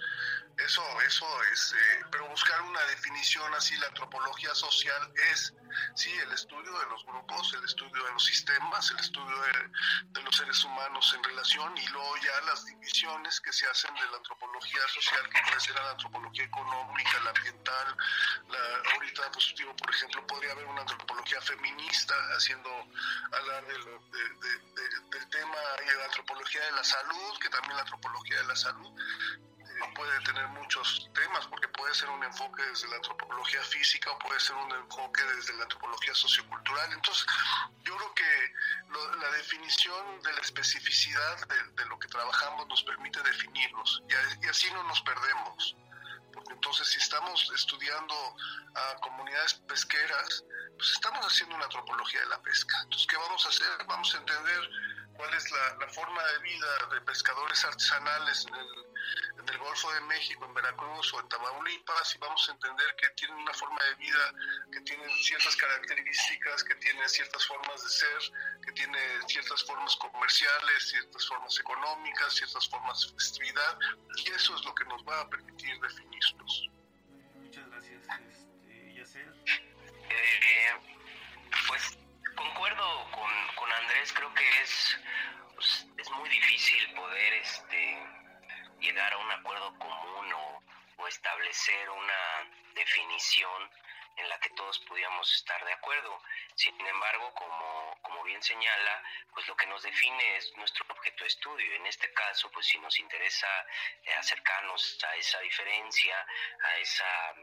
Eso, 0.58 0.84
eso 1.02 1.26
es, 1.52 1.74
eh, 1.74 2.06
pero 2.10 2.30
buscar 2.30 2.62
una 2.62 2.82
definición 2.86 3.54
así, 3.54 3.76
la 3.78 3.88
antropología 3.88 4.56
social 4.56 5.12
es, 5.32 5.54
sí, 5.96 6.12
el 6.12 6.32
estudio 6.32 6.72
de 6.80 6.86
los 6.88 7.06
grupos, 7.06 7.54
el 7.54 7.64
estudio 7.64 8.04
de 8.04 8.12
los 8.12 8.26
sistemas, 8.26 8.92
el 8.92 9.00
estudio 9.00 9.42
de, 9.42 9.70
de 10.10 10.22
los 10.24 10.36
seres 10.36 10.64
humanos 10.64 11.14
en 11.16 11.24
relación 11.24 11.78
y 11.78 11.88
luego 11.88 12.16
ya 12.18 12.46
las 12.46 12.66
divisiones 12.66 13.40
que 13.42 13.52
se 13.54 13.68
hacen 13.68 13.94
de 13.96 14.12
la 14.12 14.18
antropología 14.18 14.82
social, 14.88 15.30
que 15.30 15.42
puede 15.42 15.60
ser 15.60 15.76
la 15.76 15.92
antropología 15.92 16.44
económica, 16.44 17.20
la 17.24 17.30
ambiental, 17.32 17.98
la, 18.50 18.92
ahorita, 18.94 19.32
pues 19.32 19.54
digo, 19.58 19.76
por 19.76 19.90
ejemplo, 19.90 20.26
podría 20.28 20.52
haber 20.52 20.66
una 20.66 20.82
antropología 20.82 21.42
feminista 21.42 22.14
haciendo 22.36 22.70
hablar 23.32 23.66
de, 23.68 23.74
del 23.74 25.30
tema 25.30 25.58
y 25.86 25.98
la 25.98 26.06
antropología 26.06 26.64
de 26.66 26.72
la 26.72 26.84
salud, 26.84 27.40
que 27.42 27.50
también 27.50 27.76
la 27.76 27.82
antropología 27.82 28.38
de 28.38 28.48
la 28.48 28.56
salud 28.56 28.92
puede 30.00 30.20
tener 30.22 30.48
muchos 30.48 31.10
temas, 31.14 31.46
porque 31.48 31.68
puede 31.68 31.94
ser 31.94 32.10
un 32.10 32.24
enfoque 32.24 32.64
desde 32.64 32.88
la 32.88 32.96
antropología 32.96 33.62
física 33.64 34.10
o 34.12 34.20
puede 34.20 34.40
ser 34.40 34.56
un 34.56 34.72
enfoque 34.72 35.22
desde 35.36 35.54
la 35.58 35.64
antropología 35.64 36.16
sociocultural. 36.16 36.94
Entonces, 36.94 37.26
yo 37.84 37.98
creo 37.98 38.14
que 38.14 38.54
la 39.20 39.30
definición 39.32 40.22
de 40.22 40.32
la 40.32 40.40
especificidad 40.40 41.38
de, 41.76 41.86
lo 41.88 42.00
que 42.00 42.08
trabajamos 42.08 42.66
nos 42.70 42.82
permite 42.84 43.22
definirnos 43.24 44.02
y, 44.08 44.46
y 44.46 44.48
así 44.48 44.72
no 44.72 44.84
nos 44.84 45.02
perdemos. 45.02 45.76
Porque 46.32 46.54
entonces, 46.54 46.88
si 46.88 47.00
estamos 47.00 47.52
estudiando 47.54 48.16
a 48.76 48.96
comunidades 49.02 49.56
pesqueras, 49.68 50.46
pues 50.78 50.92
estamos 50.92 51.26
haciendo 51.26 51.56
una 51.56 51.66
antropología 51.66 52.22
de 52.22 52.28
la 52.28 52.42
pesca. 52.42 52.80
Entonces, 52.84 53.06
¿qué 53.06 53.18
vamos 53.18 53.46
a 53.46 53.50
hacer? 53.50 53.86
Vamos 53.86 54.16
a 54.16 54.18
entender 54.20 54.70
cuál 55.20 55.34
es 55.34 55.52
la, 55.52 55.88
forma 55.90 56.24
de 56.24 56.40
vida 56.40 56.68
de 56.94 57.02
pescadores 57.02 57.66
artesanales 57.66 58.46
en 58.46 58.56
el, 58.56 58.68
en 59.40 59.50
el, 59.50 59.58
Golfo 59.58 59.92
de 59.92 60.00
México, 60.02 60.46
en 60.46 60.54
Veracruz 60.54 61.14
o 61.14 61.20
en 61.20 61.28
Tamaulipas, 61.28 62.16
y 62.16 62.20
vamos 62.20 62.48
a 62.48 62.54
entender 62.54 62.96
que 62.96 63.10
tienen 63.10 63.36
una 63.36 63.54
forma 63.54 63.84
de 63.84 63.96
vida 63.96 64.34
que 64.72 64.80
tiene 64.82 65.04
ciertas 65.22 65.58
características, 65.58 66.64
que 66.64 66.76
tiene 66.76 67.10
ciertas 67.10 67.46
formas 67.46 67.84
de 67.84 67.90
ser, 67.90 68.32
que 68.64 68.72
tiene 68.72 69.00
ciertas 69.28 69.62
formas 69.66 69.94
comerciales, 69.98 70.90
ciertas 70.90 71.28
formas 71.28 71.60
económicas, 71.60 72.34
ciertas 72.36 72.70
formas 72.70 73.02
de 73.02 73.14
festividad, 73.16 73.78
y 74.16 74.32
eso 74.32 74.56
es 74.56 74.64
lo 74.64 74.74
que 74.74 74.86
nos 74.86 75.04
va 75.04 75.20
a 75.20 75.30
permitir 75.30 75.82
definirnos. 75.82 76.70
Muchas 77.36 77.70
gracias, 77.72 78.04
este, 78.30 78.94
Yacer. 78.94 79.34
Eh, 80.12 80.89
concuerdo 82.40 83.12
con, 83.12 83.32
con 83.56 83.72
Andrés, 83.74 84.14
creo 84.14 84.34
que 84.34 84.62
es, 84.62 84.98
pues, 85.56 85.88
es 85.98 86.10
muy 86.12 86.30
difícil 86.30 86.94
poder 86.94 87.34
este, 87.34 88.00
llegar 88.80 89.12
a 89.12 89.18
un 89.18 89.32
acuerdo 89.32 89.78
común 89.78 90.34
o, 90.34 90.64
o 91.04 91.08
establecer 91.08 91.90
una 91.90 92.50
definición 92.76 93.70
en 94.18 94.30
la 94.30 94.40
que 94.40 94.50
todos 94.52 94.80
pudiéramos 94.80 95.34
estar 95.34 95.64
de 95.66 95.74
acuerdo. 95.74 96.22
Sin 96.56 96.80
embargo, 96.86 97.34
como, 97.34 97.98
como 98.02 98.24
bien 98.24 98.42
señala, 98.42 99.04
pues 99.34 99.48
lo 99.48 99.56
que 99.56 99.68
nos 99.68 99.84
define 99.84 100.38
es 100.38 100.56
nuestro 100.58 100.86
objeto 100.90 101.24
de 101.24 101.28
estudio. 101.28 101.74
En 101.76 101.86
este 101.86 102.12
caso, 102.14 102.52
pues 102.52 102.68
si 102.68 102.78
nos 102.80 102.98
interesa 103.00 103.48
eh, 104.04 104.14
acercarnos 104.14 105.04
a 105.04 105.16
esa 105.16 105.40
diferencia, 105.40 106.26
a 106.64 106.78
esa 106.78 107.36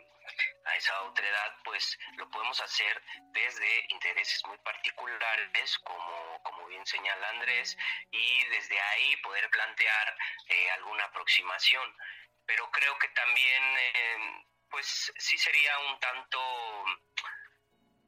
a 0.65 0.77
esa 0.77 1.03
otra 1.03 1.27
edad, 1.27 1.57
pues 1.65 1.99
lo 2.17 2.29
podemos 2.31 2.61
hacer 2.61 3.03
desde 3.33 3.87
intereses 3.91 4.45
muy 4.47 4.59
particulares, 4.59 5.79
como, 5.79 6.43
como 6.43 6.67
bien 6.67 6.85
señala 6.87 7.29
Andrés, 7.31 7.77
y 8.11 8.45
desde 8.49 8.81
ahí 8.81 9.17
poder 9.19 9.49
plantear 9.51 10.17
eh, 10.49 10.71
alguna 10.73 11.05
aproximación. 11.05 11.97
Pero 12.47 12.71
creo 12.71 12.99
que 12.99 13.09
también, 13.09 13.63
eh, 13.79 14.45
pues 14.71 15.13
sí 15.19 15.39
sería 15.39 15.79
un 15.81 15.99
tanto 16.01 16.39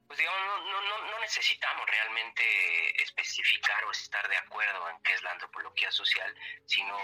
pues 0.09 0.19
digamos, 0.19 0.41
no, 0.65 0.81
no, 0.81 1.07
no, 1.11 1.19
necesitamos 1.21 1.87
realmente 1.87 3.03
especificar 3.03 3.85
o 3.85 3.91
estar 3.91 4.27
de 4.27 4.39
acuerdo 4.39 4.89
en 4.89 5.03
qué 5.03 5.13
es 5.13 5.23
la 5.23 5.33
antropología 5.33 5.91
social, 5.91 6.35
sino 6.65 6.99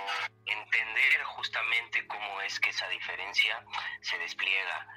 entender 0.46 1.22
justamente 1.24 2.06
cómo 2.06 2.40
es 2.40 2.58
que 2.58 2.70
esa 2.70 2.88
diferencia 2.88 3.62
se 4.00 4.18
despliega. 4.18 4.88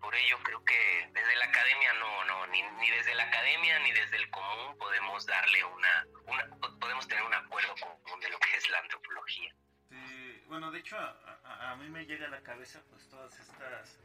Por 0.00 0.12
ello 0.12 0.42
creo 0.42 0.64
que 0.64 1.08
desde 1.12 1.36
la 1.36 1.44
academia 1.44 1.92
no, 1.92 2.24
no, 2.24 2.46
ni, 2.48 2.62
ni 2.62 2.90
desde 2.90 3.14
la 3.14 3.22
academia 3.22 3.78
ni 3.78 3.92
desde 3.92 4.16
el 4.16 4.28
común 4.30 4.76
podemos 4.76 5.24
darle 5.24 5.62
una, 5.62 6.06
una 6.26 6.48
podemos 6.80 7.06
tener 7.06 7.22
un 7.22 7.34
acuerdo 7.34 7.76
común 7.76 8.20
de 8.20 8.28
lo 8.28 8.40
que 8.40 8.56
es 8.56 8.68
la 8.70 8.78
antropología. 8.80 9.54
Bueno, 10.52 10.70
de 10.70 10.80
hecho 10.80 10.98
a, 10.98 11.70
a, 11.70 11.76
mí 11.76 11.88
me 11.88 12.04
llega 12.04 12.26
a 12.26 12.28
la 12.28 12.42
cabeza 12.42 12.82
pues 12.90 13.08
todas 13.08 13.40
estas 13.40 13.98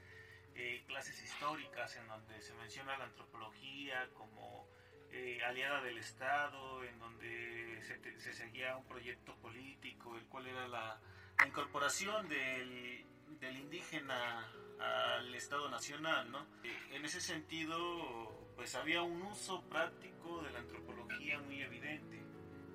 eh, 0.55 0.81
clases 0.87 1.21
históricas 1.21 1.93
en 1.97 2.07
donde 2.07 2.41
se 2.41 2.53
menciona 2.53 2.97
la 2.97 3.03
antropología 3.03 4.07
como 4.13 4.65
eh, 5.11 5.41
aliada 5.43 5.81
del 5.81 5.97
Estado, 5.97 6.85
en 6.85 6.97
donde 6.99 7.81
se, 7.85 8.21
se, 8.21 8.31
seguía 8.31 8.77
un 8.77 8.85
proyecto 8.85 9.35
político, 9.41 10.15
el 10.15 10.23
cual 10.27 10.47
era 10.47 10.69
la, 10.69 11.01
incorporación 11.45 12.29
del, 12.29 13.05
del 13.41 13.57
indígena 13.57 14.49
al 14.79 15.35
Estado 15.35 15.69
Nacional, 15.69 16.31
¿no? 16.31 16.47
En 16.91 17.03
ese 17.03 17.19
sentido, 17.19 18.53
pues 18.55 18.73
había 18.75 19.01
un 19.01 19.21
uso 19.21 19.67
práctico 19.67 20.43
de 20.43 20.51
la 20.51 20.59
antropología 20.59 21.39
muy 21.39 21.61
evidente 21.61 22.23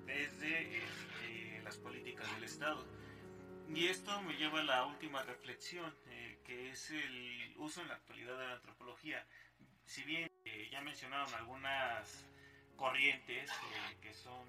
desde 0.05 0.79
las 1.63 1.77
políticas 1.77 2.31
del 2.35 2.43
Estado. 2.43 3.02
Y 3.75 3.87
esto 3.87 4.21
me 4.21 4.35
lleva 4.35 4.59
a 4.59 4.63
la 4.63 4.85
última 4.85 5.23
reflexión, 5.23 5.91
eh, 6.07 6.37
que 6.45 6.69
es 6.69 6.91
el 6.91 7.55
uso 7.57 7.81
en 7.81 7.87
la 7.87 7.95
actualidad 7.95 8.37
de 8.37 8.47
la 8.47 8.53
antropología. 8.53 9.25
Si 9.83 10.03
bien 10.03 10.31
eh, 10.45 10.69
ya 10.71 10.81
mencionaron 10.81 11.33
algunas 11.33 12.23
corrientes 12.75 13.49
eh, 13.49 13.97
que 13.99 14.13
son 14.13 14.45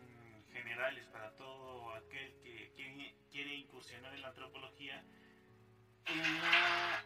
generales 0.53 1.07
para 1.07 1.35
todo 1.37 1.95
aquel 1.95 2.35
que 2.43 2.71
quiere, 3.31 3.55
incursionar 3.55 4.15
en 4.15 4.21
la 4.21 4.29
antropología, 4.29 5.03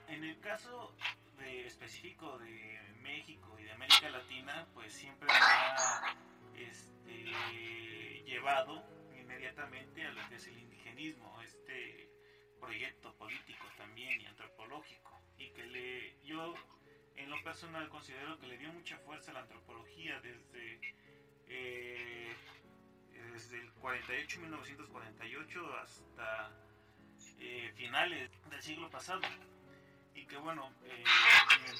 en, 0.08 0.24
el 0.24 0.40
caso 0.40 0.92
específico 1.40 2.36
de 2.38 2.80
México 3.00 3.56
y 3.60 3.62
de 3.62 3.70
América 3.70 4.10
Latina, 4.10 4.66
pues 4.74 4.92
siempre 4.92 5.28
me 5.28 5.34
ha 5.34 6.16
este, 6.56 8.24
llevado 8.24 8.84
inmediatamente 9.16 10.04
a 10.04 10.10
lo 10.10 10.28
que 10.28 10.34
es 10.34 10.46
el 10.48 10.58
indigenismo, 10.58 11.40
este 11.42 12.07
proyecto 12.58 13.12
político 13.14 13.64
también 13.76 14.20
y 14.20 14.26
antropológico, 14.26 15.20
y 15.38 15.50
que 15.50 15.66
le, 15.66 16.24
yo 16.24 16.54
en 17.16 17.30
lo 17.30 17.42
personal 17.42 17.88
considero 17.88 18.38
que 18.38 18.46
le 18.46 18.58
dio 18.58 18.72
mucha 18.72 18.96
fuerza 18.98 19.32
a 19.32 19.34
la 19.34 19.40
antropología 19.40 20.20
desde, 20.20 20.80
eh, 21.48 22.32
desde 23.32 23.60
el 23.60 23.72
48, 23.72 24.40
1948 24.40 25.76
hasta 25.78 26.52
eh, 27.40 27.72
finales 27.76 28.30
del 28.50 28.62
siglo 28.62 28.88
pasado. 28.90 29.20
Y 30.14 30.26
que 30.26 30.36
bueno, 30.36 30.72
eh, 30.84 31.04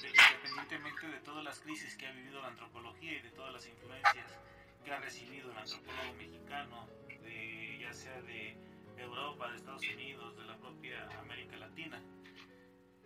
independientemente 0.03 1.07
de 1.07 1.19
todas 1.21 1.43
las 1.43 1.59
crisis 1.59 1.95
que 1.97 2.07
ha 2.07 2.11
vivido 2.11 2.41
la 2.41 2.47
antropología 2.49 3.13
y 3.13 3.21
de 3.21 3.31
todas 3.31 3.53
las 3.53 3.67
influencias 3.67 4.39
que 4.83 4.91
ha 4.91 4.99
recibido 4.99 5.51
el 5.51 5.57
antropólogo 5.57 6.13
mexicano, 6.13 6.87
de, 7.21 7.79
ya 7.81 7.93
sea 7.93 8.21
de 8.21 8.68
Europa, 9.03 9.49
de 9.49 9.57
Estados 9.57 9.87
Unidos, 9.87 10.35
de 10.37 10.43
la 10.45 10.57
propia 10.57 11.19
América 11.19 11.57
Latina. 11.57 12.01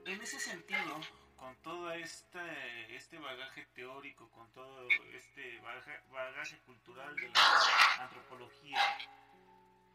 En 0.06 0.22
ese 0.22 0.40
sentido, 0.40 1.00
con 1.36 1.56
todo 1.62 1.92
este, 1.92 2.96
este 2.96 3.20
bagaje 3.20 3.66
teórico, 3.74 4.30
con 4.32 4.52
todo 4.52 4.88
este 5.14 5.60
bagaje, 5.62 6.60
cultural 6.66 7.16
de 7.16 7.30
la 7.30 8.04
antropología, 8.04 8.80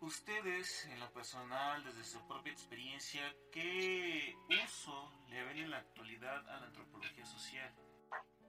Ustedes, 0.00 0.86
en 0.86 1.00
lo 1.00 1.12
personal, 1.12 1.82
desde 1.82 2.04
su 2.04 2.24
propia 2.28 2.52
experiencia, 2.52 3.34
¿qué 3.50 4.36
uso 4.64 5.12
le 5.26 5.42
ven 5.42 5.58
en 5.58 5.70
la 5.70 5.78
actualidad 5.78 6.48
a 6.48 6.60
la 6.60 6.66
antropología 6.66 7.26
social? 7.26 7.74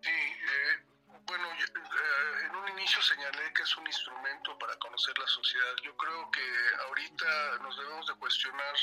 Sí, 0.01 0.09
eh, 0.12 0.88
bueno, 1.29 1.47
eh, 1.53 2.45
en 2.45 2.55
un 2.55 2.67
inicio 2.69 2.99
señalé 3.03 3.53
que 3.53 3.61
es 3.61 3.77
un 3.77 3.85
instrumento 3.85 4.57
para 4.57 4.75
conocer 4.77 5.15
la 5.19 5.27
sociedad. 5.27 5.75
Yo 5.83 5.95
creo 5.95 6.31
que 6.31 6.41
ahorita 6.87 7.59
nos 7.61 7.77
debemos 7.77 8.07
de 8.07 8.15
cuestionar, 8.15 8.75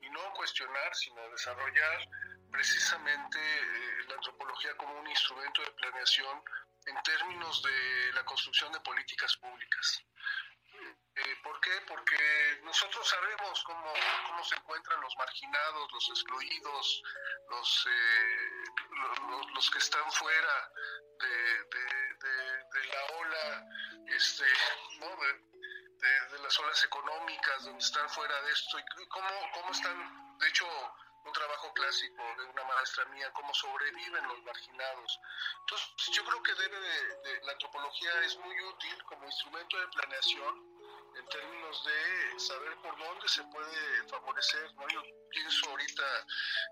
y 0.00 0.08
no 0.08 0.32
cuestionar, 0.32 0.94
sino 0.94 1.28
desarrollar 1.28 2.08
precisamente 2.50 3.38
eh, 3.38 4.04
la 4.08 4.14
antropología 4.14 4.74
como 4.78 4.98
un 4.98 5.06
instrumento 5.08 5.60
de 5.60 5.70
planeación 5.72 6.42
en 6.86 7.02
términos 7.02 7.62
de 7.62 8.12
la 8.14 8.24
construcción 8.24 8.72
de 8.72 8.80
políticas 8.80 9.36
públicas. 9.36 10.02
Eh, 11.16 11.36
¿Por 11.44 11.60
qué? 11.60 11.70
Porque 11.86 12.60
nosotros 12.64 13.08
sabemos 13.08 13.62
cómo, 13.64 13.92
cómo 14.26 14.44
se 14.44 14.56
encuentran 14.56 15.00
los 15.00 15.14
marginados, 15.16 15.92
los 15.92 16.08
excluidos, 16.08 17.02
los, 17.50 17.86
eh, 17.88 18.64
los, 19.54 19.70
que 19.70 19.78
están 19.78 20.10
fuera 20.10 20.72
de, 21.20 21.64
de, 21.64 22.64
de, 22.72 22.86
la 22.88 23.04
ola, 23.18 23.64
este, 24.08 24.44
¿no? 24.98 25.16
de, 25.16 26.38
las 26.42 26.58
olas 26.58 26.82
económicas, 26.82 27.64
donde 27.64 27.78
están 27.78 28.10
fuera 28.10 28.42
de 28.42 28.52
esto, 28.52 28.78
y 28.78 29.06
cómo, 29.06 29.28
cómo 29.54 29.70
están, 29.70 30.38
de 30.38 30.48
hecho, 30.48 30.66
un 31.24 31.32
trabajo 31.32 31.72
clásico 31.74 32.22
de 32.38 32.44
una 32.44 32.64
maestra 32.64 33.04
mía, 33.06 33.32
cómo 33.32 33.54
sobreviven 33.54 34.26
los 34.26 34.42
marginados. 34.42 35.20
Entonces, 35.60 36.10
yo 36.12 36.24
creo 36.24 36.42
que 36.42 36.54
debe 36.54 36.80
de, 36.80 37.40
la 37.44 37.52
antropología 37.52 38.20
es 38.22 38.36
muy 38.38 38.60
útil 38.60 39.04
como 39.04 39.24
instrumento 39.24 39.78
de 39.78 39.88
planeación 39.88 40.73
en 41.16 41.26
términos 41.28 41.84
de 41.84 42.40
saber 42.40 42.76
por 42.82 42.98
dónde 42.98 43.28
se 43.28 43.42
puede 43.44 44.08
favorecer. 44.08 44.74
¿no? 44.74 44.88
Yo 44.88 45.02
pienso 45.30 45.70
ahorita 45.70 46.26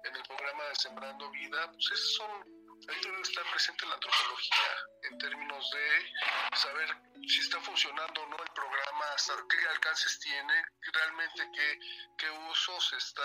en 0.05 0.17
el 0.17 0.23
programa 0.23 0.65
de 0.65 0.75
Sembrando 0.77 1.31
Vida, 1.31 1.71
pues 1.73 1.91
esos 1.93 2.15
son 2.15 2.63
ahí 2.89 3.01
debe 3.01 3.21
estar 3.21 3.45
presente 3.51 3.87
la 3.87 3.95
antropología 3.95 4.77
en 5.03 5.19
términos 5.19 5.71
de 5.71 6.57
saber 6.57 6.89
si 7.29 7.41
está 7.41 7.61
funcionando 7.61 8.23
o 8.23 8.27
no 8.27 8.43
el 8.43 8.51
programa, 8.53 9.05
qué 9.49 9.69
alcances 9.69 10.19
tiene, 10.19 10.65
realmente 10.93 11.49
qué, 11.55 11.79
qué 12.19 12.31
usos 12.51 12.93
está 12.95 13.23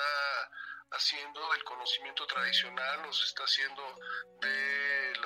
haciendo 0.91 1.51
del 1.51 1.63
conocimiento 1.63 2.25
tradicional, 2.27 3.01
los 3.03 3.23
está 3.23 3.43
haciendo 3.43 3.83
de 4.41 4.76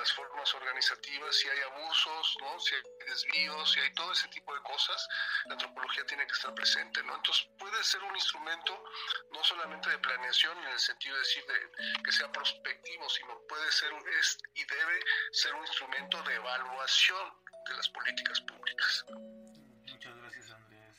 las 0.02 0.12
formas 0.14 0.52
organizativas, 0.52 1.36
si 1.36 1.48
hay 1.48 1.60
abusos, 1.60 2.36
¿no? 2.40 2.58
si 2.58 2.74
hay 2.74 2.82
desvíos, 3.06 3.70
si 3.70 3.78
hay 3.78 3.94
todo 3.94 4.10
ese 4.10 4.26
tipo 4.28 4.52
de 4.52 4.60
cosas, 4.62 5.08
la 5.44 5.52
antropología 5.52 6.04
tiene 6.06 6.26
que 6.26 6.32
estar 6.32 6.52
presente. 6.54 7.04
¿no? 7.04 7.14
Entonces 7.14 7.46
puede 7.56 7.84
ser 7.84 8.02
un 8.02 8.12
instrumento 8.16 8.84
no 9.30 9.44
solamente 9.44 9.90
de 9.90 9.98
planeación 9.98 10.58
en 10.58 10.72
el 10.72 10.78
sentido 10.80 11.14
de 11.14 11.20
decir 11.20 11.44
de, 11.46 12.02
que 12.02 12.10
sea 12.10 12.32
prospectivo, 12.32 13.08
sino 13.10 13.46
puede 13.46 13.70
ser 13.70 13.92
es, 14.18 14.38
y 14.54 14.64
debe 14.64 15.04
ser 15.30 15.54
un 15.54 15.60
instrumento 15.60 16.20
de 16.24 16.34
evaluación 16.34 17.34
de 17.68 17.74
las 17.76 17.88
políticas 17.90 18.40
públicas. 18.40 19.04
Muchas 19.06 20.16
gracias 20.16 20.50
Andrés. 20.50 20.98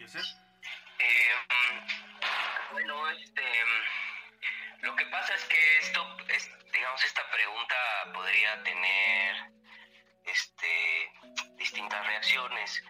Este, 0.00 0.20
eh, 1.00 1.32
bueno, 2.70 3.10
este, 3.10 3.42
lo 4.82 4.94
que 4.94 5.06
pasa 5.06 5.34
es 5.34 5.44
que 5.46 5.78
esto, 5.78 6.16
es, 6.28 6.48
digamos, 6.72 7.04
esta 7.04 7.28
pregunta 7.30 7.76
podría 8.12 8.62
tener 8.62 9.36
este, 10.24 11.10
distintas 11.56 12.06
reacciones. 12.06 12.82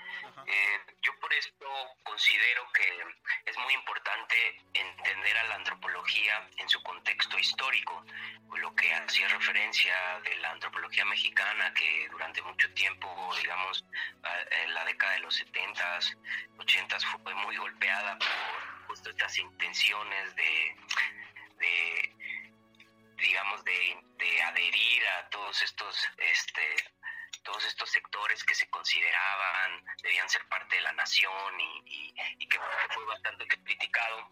Eh, 0.47 0.81
yo 1.03 1.13
por 1.21 1.33
esto 1.33 1.67
considero 2.03 2.71
que 2.73 3.05
es 3.47 3.59
muy 3.59 3.75
importante 3.75 4.37
entender 4.73 5.39
a 5.39 5.45
la 5.45 5.55
antropología 5.57 6.49
en 6.57 6.69
su 6.69 6.83
contexto 6.83 7.39
histórico, 7.39 8.05
lo 8.57 8.75
que 8.75 8.93
hacía 8.95 9.29
referencia 9.29 9.95
de 10.25 10.37
la 10.37 10.51
antropología 10.51 11.05
mexicana, 11.05 11.73
que 11.75 12.09
durante 12.11 12.43
mucho 12.43 12.73
tiempo, 12.75 13.35
digamos, 13.41 13.85
en 14.65 14.75
la 14.75 14.85
década 14.85 15.13
de 15.13 15.21
los 15.21 15.41
70s, 15.41 16.17
80s, 16.57 17.05
fue 17.23 17.35
muy 17.35 17.57
golpeada 17.57 18.19
por 18.19 18.87
justo 18.89 19.11
estas 19.11 19.37
intenciones 19.39 20.35
de, 20.35 20.77
de 21.59 22.15
digamos, 23.19 23.65
de, 23.65 24.01
de 24.17 24.43
adherir 24.43 25.07
a 25.09 25.29
todos 25.31 25.61
estos 25.63 26.09
este, 26.17 26.77
todos 27.43 27.65
estos 27.65 27.91
sectores 27.91 28.45
que 28.45 28.55
se 28.55 28.69
consideraban 28.69 29.85
debían 30.03 30.29
ser 30.29 30.47
parte 30.49 30.77
de 30.77 30.83
la 30.83 30.93
nación 30.93 31.61
y, 31.87 32.15
que 32.47 32.59
fue 32.93 33.05
bastante 33.07 33.47
criticado. 33.47 34.31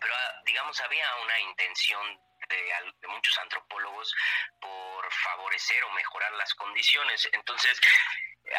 Pero, 0.00 0.14
ah, 0.14 0.42
digamos, 0.44 0.80
había 0.80 1.06
una 1.16 1.40
intención 1.40 2.20
de, 2.48 3.08
muchos 3.08 3.38
antropólogos 3.38 4.14
por 4.60 5.12
favorecer 5.12 5.84
o 5.84 5.90
mejorar 5.90 6.32
las 6.32 6.54
condiciones. 6.54 7.28
Entonces, 7.32 7.80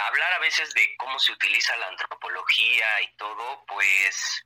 hablar 0.07 0.33
a 0.33 0.39
veces 0.39 0.73
de 0.73 0.95
cómo 0.97 1.19
se 1.19 1.31
utiliza 1.31 1.75
la 1.77 1.88
antropología 1.88 3.01
y 3.01 3.15
todo, 3.17 3.65
pues 3.65 4.45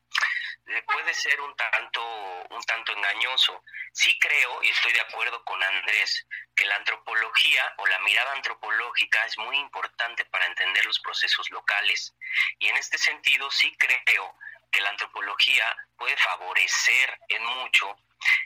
eh, 0.67 0.83
puede 0.83 1.13
ser 1.13 1.39
un 1.41 1.55
tanto, 1.55 2.01
un 2.49 2.61
tanto 2.63 2.93
engañoso. 2.93 3.63
Sí 3.93 4.17
creo, 4.19 4.63
y 4.63 4.69
estoy 4.69 4.93
de 4.93 5.01
acuerdo 5.01 5.43
con 5.43 5.61
Andrés, 5.63 6.25
que 6.55 6.65
la 6.65 6.75
antropología 6.75 7.73
o 7.77 7.87
la 7.87 7.99
mirada 7.99 8.33
antropológica 8.33 9.25
es 9.25 9.37
muy 9.37 9.57
importante 9.57 10.25
para 10.25 10.45
entender 10.45 10.85
los 10.85 10.99
procesos 10.99 11.49
locales. 11.51 12.13
Y 12.59 12.67
en 12.67 12.77
este 12.77 12.97
sentido 12.97 13.49
sí 13.51 13.75
creo 13.77 14.35
que 14.71 14.81
la 14.81 14.89
antropología 14.89 15.65
puede 15.97 16.15
favorecer 16.17 17.19
en 17.29 17.43
mucho 17.43 17.97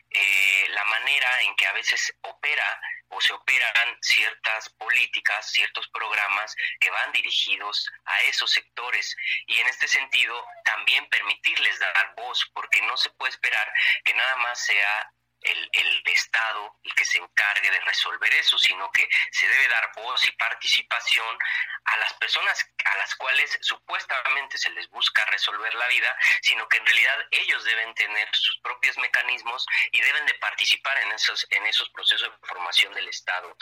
eh, 0.10 0.68
la 0.70 0.84
manera 0.86 1.42
en 1.42 1.56
que 1.56 1.66
a 1.66 1.74
veces 1.74 2.14
opera 2.22 2.80
o 3.10 3.22
se 3.22 3.34
operan 3.34 3.98
ciertas 4.02 4.70
políticas, 4.70 5.52
ciertos 5.52 5.88
programas 5.90 6.56
que 6.80 6.90
van 6.90 7.12
dirigidos 7.12 7.90
a 8.06 8.22
esos 8.24 8.52
sectores. 8.52 9.16
Y 9.48 9.60
en 9.60 9.68
este 9.68 9.88
sentido, 9.88 10.46
también 10.64 11.08
permitirles 11.10 11.80
dar 11.80 12.14
voz, 12.16 12.50
porque 12.54 12.82
no 12.82 12.98
se 12.98 13.10
puede 13.12 13.32
esperar 13.32 13.72
que 14.04 14.14
nada 14.14 14.36
más 14.38 14.60
sea 14.60 15.12
el, 15.44 15.70
el, 15.74 16.04
Estado 16.06 16.76
el 16.84 16.94
que 16.94 17.06
se 17.06 17.18
encargue 17.18 17.72
de 17.72 17.80
resolver 17.82 18.32
eso, 18.36 18.58
sino 18.60 18.92
que 18.92 19.08
se 19.32 19.48
debe 19.48 19.68
dar 19.68 19.92
voz 19.96 20.28
y 20.28 20.32
participación 20.34 21.38
a 21.86 21.98
las 21.98 22.14
personas 22.14 22.70
a 22.86 22.98
las 22.98 23.16
cuales 23.16 23.58
supuestamente 23.62 24.58
se 24.58 24.70
les 24.72 24.88
busca 24.90 25.26
resolver 25.26 25.74
la 25.74 25.88
vida, 25.88 26.16
sino 26.42 26.68
que 26.68 26.78
en 26.78 26.86
realidad 26.86 27.28
ellos 27.32 27.64
deben 27.64 27.94
tener 27.96 28.30
sus 28.34 28.60
propios 28.60 28.98
mecanismos 28.98 29.66
y 29.92 30.02
deben 30.02 30.26
de 30.26 30.34
participar 30.36 30.98
en 31.00 31.12
esos, 31.14 31.48
en 31.50 31.66
esos 31.66 31.90
procesos 31.90 32.30
de 32.30 32.48
formación 32.48 32.94
del 32.94 33.08
Estado. 33.08 33.56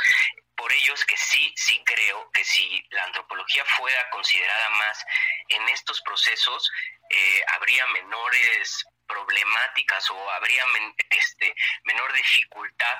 Por 0.56 0.72
ello 0.74 0.94
es 0.94 1.06
que 1.06 1.18
sí, 1.18 1.54
sí 1.56 1.82
creo 1.86 2.30
que 2.32 2.44
si 2.44 2.86
la 2.92 3.04
antropología 3.06 3.66
fuera 3.66 4.10
considerada 4.10 4.70
más 4.72 5.06
en 5.50 5.70
estos 5.70 6.02
procesos, 6.02 6.70
eh, 7.10 7.44
habría 7.48 7.86
menores 7.88 8.86
problemáticas 9.12 10.10
o 10.10 10.30
habría 10.32 10.64
este, 11.10 11.56
menor 11.84 12.12
dificultad 12.14 12.98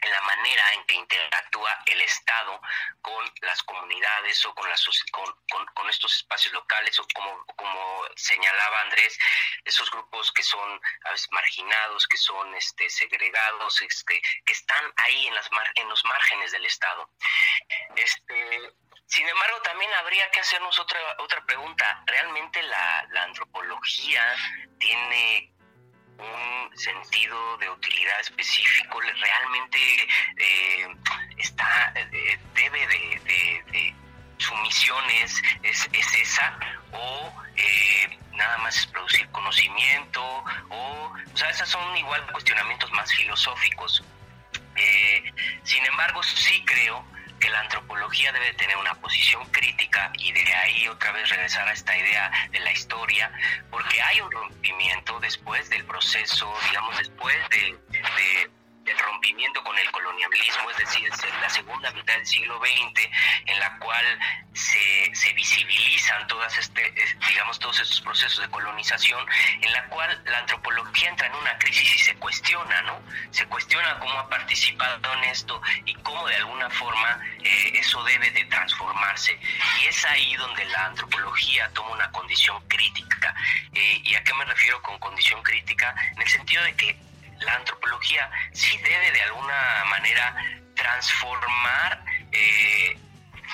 en 0.00 0.10
la 0.10 0.20
manera 0.22 0.72
en 0.74 0.84
que 0.84 0.96
interactúa 0.96 1.82
el 1.86 2.00
Estado 2.02 2.60
con 3.00 3.32
las 3.42 3.62
comunidades 3.62 4.44
o 4.44 4.54
con, 4.54 4.68
las, 4.68 4.84
con, 5.10 5.66
con, 5.74 5.90
estos 5.90 6.16
espacios 6.16 6.52
locales 6.54 6.98
o 6.98 7.06
como, 7.14 7.44
como 7.56 8.04
señalaba 8.16 8.82
Andrés, 8.82 9.18
esos 9.64 9.90
grupos 9.90 10.30
que 10.32 10.42
son 10.42 10.80
marginados, 11.30 12.06
que 12.06 12.16
son 12.16 12.54
este, 12.54 12.88
segregados, 12.90 13.80
este, 13.82 14.20
que 14.44 14.52
están 14.52 14.92
ahí 14.96 15.26
en, 15.26 15.34
las 15.34 15.48
en 15.76 15.88
los 15.88 16.04
márgenes 16.04 16.52
del 16.52 16.66
Estado. 16.66 17.10
Este, 17.96 18.72
sin 19.06 19.28
embargo, 19.28 19.60
también 19.62 19.92
habría 19.94 20.30
que 20.30 20.40
hacernos 20.40 20.78
otra, 20.78 20.98
otra 21.18 21.44
pregunta. 21.44 22.02
¿Realmente 22.06 22.62
la, 22.62 23.06
la 23.10 23.22
antropología 23.24 24.22
tiene 24.78 25.54
un 26.18 26.78
sentido 26.78 27.56
de 27.58 27.68
utilidad 27.70 28.20
específico, 28.20 29.00
realmente 29.00 30.08
eh, 30.36 30.86
está, 31.38 31.92
eh, 31.96 32.38
debe 32.54 32.86
de, 32.86 33.94
su 34.38 34.54
misión 34.56 35.02
es, 35.10 35.42
es, 35.62 36.14
esa, 36.14 36.58
o 36.92 37.32
eh, 37.56 38.18
nada 38.32 38.58
más 38.58 38.76
es 38.76 38.86
producir 38.86 39.28
conocimiento, 39.30 40.22
o, 40.68 41.12
o 41.32 41.36
sea, 41.36 41.50
esos 41.50 41.68
son 41.68 41.96
igual 41.96 42.24
cuestionamientos 42.32 42.90
más 42.92 43.10
filosóficos. 43.12 44.02
sin 45.62 45.86
embargo, 45.86 46.22
sí 46.22 46.64
creo 46.64 47.04
que 47.44 47.50
la 47.50 47.60
antropología 47.60 48.32
debe 48.32 48.54
tener 48.54 48.74
una 48.78 48.94
posición 48.94 49.44
crítica 49.50 50.10
y 50.14 50.32
de 50.32 50.54
ahí 50.54 50.88
otra 50.88 51.12
vez 51.12 51.28
regresar 51.28 51.68
a 51.68 51.74
esta 51.74 51.94
idea 51.94 52.32
de 52.50 52.58
la 52.60 52.72
historia, 52.72 53.30
porque 53.70 54.00
hay 54.00 54.22
un 54.22 54.30
rompimiento 54.30 55.20
después 55.20 55.68
del 55.68 55.84
proceso, 55.84 56.50
digamos, 56.66 56.96
después 56.96 57.36
de, 57.50 57.78
del 58.84 58.98
rompimiento 58.98 59.62
con 59.64 59.76
el 59.78 59.90
colonialismo, 59.90 60.70
es 60.70 60.76
decir, 60.76 61.10
la 61.40 61.48
segunda 61.48 61.90
mitad 61.92 62.14
del 62.14 62.26
siglo 62.26 62.58
XX, 62.58 63.08
en 63.46 63.58
la 63.58 63.78
cual 63.78 64.04
se, 64.52 65.10
se 65.14 65.32
visibilizan 65.32 66.26
todas 66.26 66.56
este, 66.58 66.94
digamos, 67.28 67.58
todos 67.58 67.80
estos 67.80 68.00
procesos 68.02 68.40
de 68.40 68.48
colonización, 68.50 69.26
en 69.60 69.72
la 69.72 69.84
cual 69.86 70.22
la 70.26 70.38
antropología 70.38 71.08
entra 71.08 71.26
en 71.26 71.34
una 71.34 71.58
crisis 71.58 71.94
y 71.94 71.98
se 71.98 72.14
cuestiona, 72.16 72.82
¿no? 72.82 73.00
Se 73.30 73.46
cuestiona 73.46 73.98
cómo 73.98 74.18
ha 74.18 74.28
participado 74.28 75.14
en 75.14 75.24
esto 75.24 75.60
y 75.86 75.94
cómo 75.96 76.26
de 76.26 76.36
alguna 76.36 76.68
forma 76.70 77.20
eh, 77.42 77.72
eso 77.74 78.02
debe 78.04 78.30
de 78.30 78.44
transformarse. 78.44 79.38
Y 79.82 79.86
es 79.86 80.04
ahí 80.04 80.34
donde 80.36 80.64
la 80.66 80.86
antropología 80.86 81.70
toma 81.72 81.90
una 81.90 82.10
condición 82.12 82.62
crítica. 82.68 83.34
Eh, 83.72 84.00
¿Y 84.04 84.14
a 84.14 84.22
qué 84.22 84.34
me 84.34 84.44
refiero 84.44 84.80
con 84.82 84.98
condición 84.98 85.42
crítica? 85.42 85.94
En 86.16 86.22
el 86.22 86.28
sentido 86.28 86.62
de 86.64 86.74
que 86.76 87.13
la 87.44 87.54
antropología 87.54 88.30
sí 88.52 88.76
debe 88.78 89.10
de 89.12 89.22
alguna 89.22 89.84
manera 89.90 90.34
transformar 90.74 92.04
eh, 92.32 92.98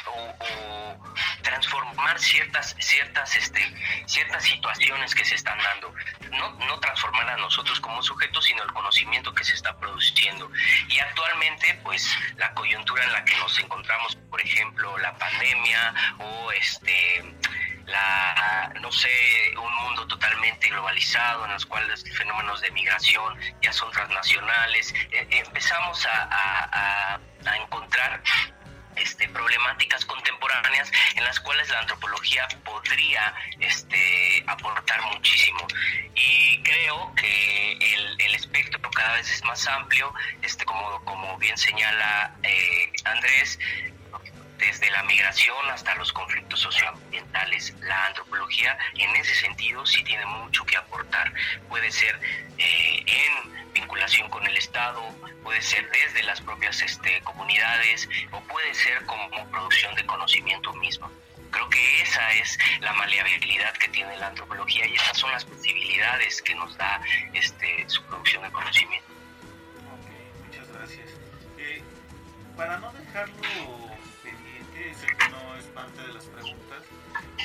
o, 0.07 0.97
transformar 1.43 2.19
ciertas 2.19 2.77
ciertas 2.79 3.37
este 3.37 3.61
ciertas 4.07 4.45
situaciones 4.45 5.15
que 5.15 5.25
se 5.25 5.35
están 5.35 5.59
dando. 5.59 5.93
No, 6.31 6.53
no 6.67 6.79
transformar 6.81 7.29
a 7.29 7.37
nosotros 7.37 7.81
como 7.81 8.03
sujetos 8.03 8.45
sino 8.45 8.63
el 8.63 8.73
conocimiento 8.73 9.35
que 9.35 9.45
se 9.45 9.55
está 9.55 9.77
produciendo. 9.79 10.51
Y 10.89 10.99
actualmente 11.01 11.79
pues 11.83 12.09
la 12.37 12.53
coyuntura 12.55 13.05
en 13.05 13.13
la 13.13 13.25
que 13.25 13.37
nos 13.37 13.59
encontramos 13.59 14.17
por 14.31 14.41
ejemplo 14.41 14.97
la 14.99 15.15
pandemia 15.17 15.95
o 16.19 16.53
este 16.53 17.35
no 18.81 18.93
sé, 18.93 19.11
un 19.57 19.75
mundo 19.85 20.07
totalmente 20.07 20.69
globalizado 20.69 21.45
en 21.45 21.53
los 21.53 21.67
cuales 21.67 21.89
los 21.89 22.17
fenómenos 22.17 22.61
de 22.61 22.71
migración 22.71 23.39
ya 23.63 23.73
son 23.73 23.91
transnacionales. 23.93 24.95
Eh, 25.13 25.27
empezamos 25.31 26.07
a, 26.07 27.17
a, 27.17 27.21
encontrar 27.57 28.23
este, 28.97 29.29
problemáticas 29.29 30.05
contemporáneas 30.05 30.91
en 31.15 31.25
las 31.25 31.41
cuales 31.41 31.69
la 31.71 31.81
antropología 31.81 32.47
podría 32.65 33.35
este, 33.59 34.45
aportar 34.47 35.01
muchísimo. 35.13 35.67
Y 36.15 36.63
creo 36.63 37.15
que 37.15 37.73
el, 37.73 38.21
el, 38.21 38.35
espectro 38.35 38.91
cada 38.91 39.15
vez 39.15 39.31
es 39.31 39.45
más 39.45 39.67
amplio, 39.67 40.13
este, 40.43 40.65
como, 40.65 41.03
como 41.05 41.39
bien 41.39 41.57
señala 41.57 42.35
eh, 42.43 42.93
Andrés, 43.05 43.59
desde 44.61 44.91
la 44.91 45.03
migración 45.05 45.57
hasta 45.71 45.95
los 45.97 46.13
conflictos 46.13 46.61
socioambientales. 46.61 47.75
La 47.81 48.07
antropología 48.07 48.77
en 48.95 49.17
ese 49.17 49.35
sentido 49.35 49.85
sí 49.87 50.05
tiene 50.05 50.25
mucho 50.27 50.65
que 50.65 50.77
aportar. 50.77 51.33
Puede 51.69 51.91
ser 51.91 52.19
eh, 52.59 53.05
en 53.07 53.73
vinculación 53.73 54.29
con 54.29 54.47
el 54.47 54.57
Estado, 54.57 55.03
puede 55.43 55.63
ser 55.63 55.91
desde 55.91 56.23
las 56.23 56.41
propias 56.41 56.83
este, 56.83 57.21
comunidades 57.23 58.09
o 58.31 58.41
puede 58.43 58.75
ser 58.75 59.05
como 59.07 59.29
producción 59.51 59.95
de 59.95 60.05
conocimiento 60.07 60.73
mismo. 60.75 61.11
Creo 61.51 61.69
que 61.69 62.03
esa 62.03 62.33
es 62.35 62.59
la 62.81 62.93
maleabilidad 62.93 63.73
que 63.75 63.89
tiene 63.89 64.17
la 64.19 64.29
antropología 64.29 64.87
y 64.87 64.95
esas 64.95 65.19
son 65.19 65.33
las 65.33 65.45
posibilidades 65.45 66.41
que 66.43 66.55
nos 66.55 66.77
da 66.77 67.01
este, 67.33 67.85
su 67.89 68.05
producción 68.05 68.43
de 68.45 68.53
conocimiento. 68.53 69.09
Ok, 69.93 70.47
muchas 70.47 70.69
gracias. 70.73 71.11
Eh, 71.59 71.83
para 72.57 72.79
no 72.79 72.93
dejarlo 72.93 73.90
parte 75.83 76.03
de 76.03 76.13
las 76.13 76.25
preguntas, 76.27 76.83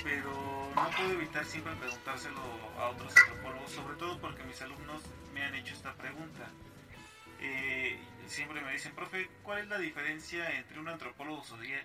pero 0.04 0.72
no 0.76 0.90
puedo 0.98 1.12
evitar 1.12 1.46
siempre 1.46 1.74
preguntárselo 1.76 2.42
a 2.78 2.90
otros 2.90 3.16
antropólogos, 3.16 3.72
sobre 3.72 3.96
todo 3.98 4.20
porque 4.20 4.44
mis 4.44 4.62
alumnos 4.62 5.02
me 5.34 5.44
han 5.44 5.56
hecho 5.56 5.74
esta 5.74 5.94
pregunta. 5.94 6.48
Eh, 7.40 8.00
siempre 8.28 8.62
me 8.62 8.72
dicen, 8.72 8.94
profe, 8.94 9.30
¿cuál 9.44 9.60
es 9.60 9.68
la 9.68 9.78
diferencia 9.78 10.58
entre 10.58 10.80
un 10.80 10.88
antropólogo 10.88 11.44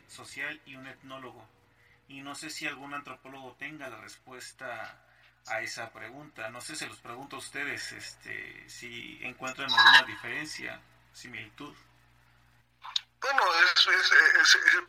social 0.08 0.60
y 0.66 0.76
un 0.76 0.86
etnólogo? 0.86 1.46
y 2.10 2.22
no 2.22 2.34
sé 2.34 2.50
si 2.50 2.66
algún 2.66 2.92
antropólogo 2.92 3.52
tenga 3.52 3.88
la 3.88 3.96
respuesta 3.98 4.98
a 5.46 5.62
esa 5.62 5.92
pregunta. 5.92 6.50
No 6.50 6.60
sé, 6.60 6.74
se 6.74 6.88
los 6.88 6.98
pregunto 6.98 7.36
a 7.36 7.38
ustedes 7.38 7.92
este, 7.92 8.68
si 8.68 9.20
encuentran 9.22 9.70
alguna 9.70 10.02
diferencia, 10.06 10.80
similitud. 11.12 11.72
Bueno, 13.22 13.42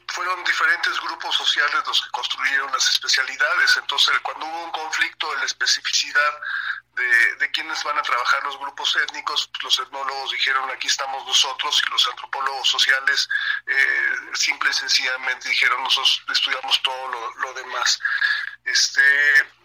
fueron 0.08 0.44
diferentes 0.46 1.00
grupos 1.02 1.36
sociales 1.36 1.84
los 1.86 2.02
que 2.02 2.12
construyeron 2.12 2.72
las 2.72 2.90
especialidades. 2.90 3.76
Entonces, 3.76 4.18
cuando 4.20 4.46
hubo 4.46 4.64
un 4.66 4.72
conflicto 4.72 5.34
en 5.34 5.40
la 5.40 5.46
especificidad 5.46 6.40
de, 6.96 7.36
de 7.36 7.52
quiénes 7.52 7.84
van 7.84 7.98
a 7.98 8.02
trabajar 8.02 8.42
los 8.44 8.58
grupos 8.58 8.96
étnicos, 8.96 9.50
los 9.64 9.80
etnólogos 9.80 10.32
dijeron 10.32 10.70
aquí 10.72 10.88
estamos 10.88 11.26
nosotros 11.26 11.82
y 11.86 11.92
los 11.92 12.08
antropólogos 12.08 12.70
sociales 12.70 13.30
eh, 13.68 14.16
simple 14.34 14.70
y 14.70 14.74
sencillamente 14.74 15.50
dijeron 15.50 15.84
nosotros 15.84 16.24
estudiamos 16.32 16.82
todo 16.84 17.08
lo, 17.36 17.54
demás. 17.54 18.00
Este, 18.64 19.02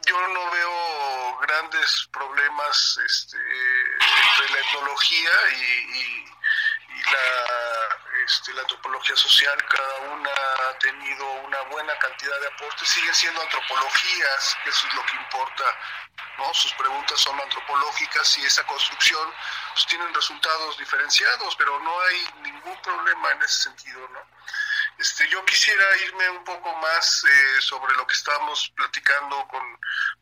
yo 0.06 0.26
no 0.28 0.50
veo 0.50 1.38
grandes 1.42 2.08
problemas 2.12 2.98
este, 3.06 3.36
entre 3.36 4.54
la 4.54 4.60
etnología 4.60 5.30
y 5.52 6.24
la, 7.12 8.05
este, 8.26 8.52
la 8.54 8.62
antropología 8.62 9.14
social, 9.16 9.56
cada 9.68 9.98
una 10.12 10.30
ha 10.30 10.78
tenido 10.80 11.32
una 11.42 11.60
buena 11.62 11.96
cantidad 11.98 12.40
de 12.40 12.48
aportes, 12.48 12.88
siguen 12.88 13.14
siendo 13.14 13.40
antropologías, 13.40 14.56
eso 14.66 14.88
es 14.88 14.94
lo 14.94 15.06
que 15.06 15.16
importa, 15.16 15.64
¿no? 16.38 16.52
Sus 16.52 16.72
preguntas 16.72 17.20
son 17.20 17.40
antropológicas 17.40 18.36
y 18.38 18.44
esa 18.44 18.66
construcción 18.66 19.32
pues, 19.72 19.86
tienen 19.86 20.12
resultados 20.12 20.76
diferenciados, 20.78 21.54
pero 21.56 21.78
no 21.78 22.00
hay 22.00 22.28
ningún 22.42 22.82
problema 22.82 23.30
en 23.30 23.42
ese 23.42 23.62
sentido, 23.62 24.08
¿no? 24.08 24.20
Este, 24.98 25.28
yo 25.28 25.44
quisiera 25.44 25.84
irme 26.06 26.30
un 26.30 26.44
poco 26.44 26.74
más 26.76 27.24
eh, 27.24 27.60
sobre 27.60 27.94
lo 27.96 28.06
que 28.06 28.14
estábamos 28.14 28.72
platicando 28.74 29.46
con 29.48 29.62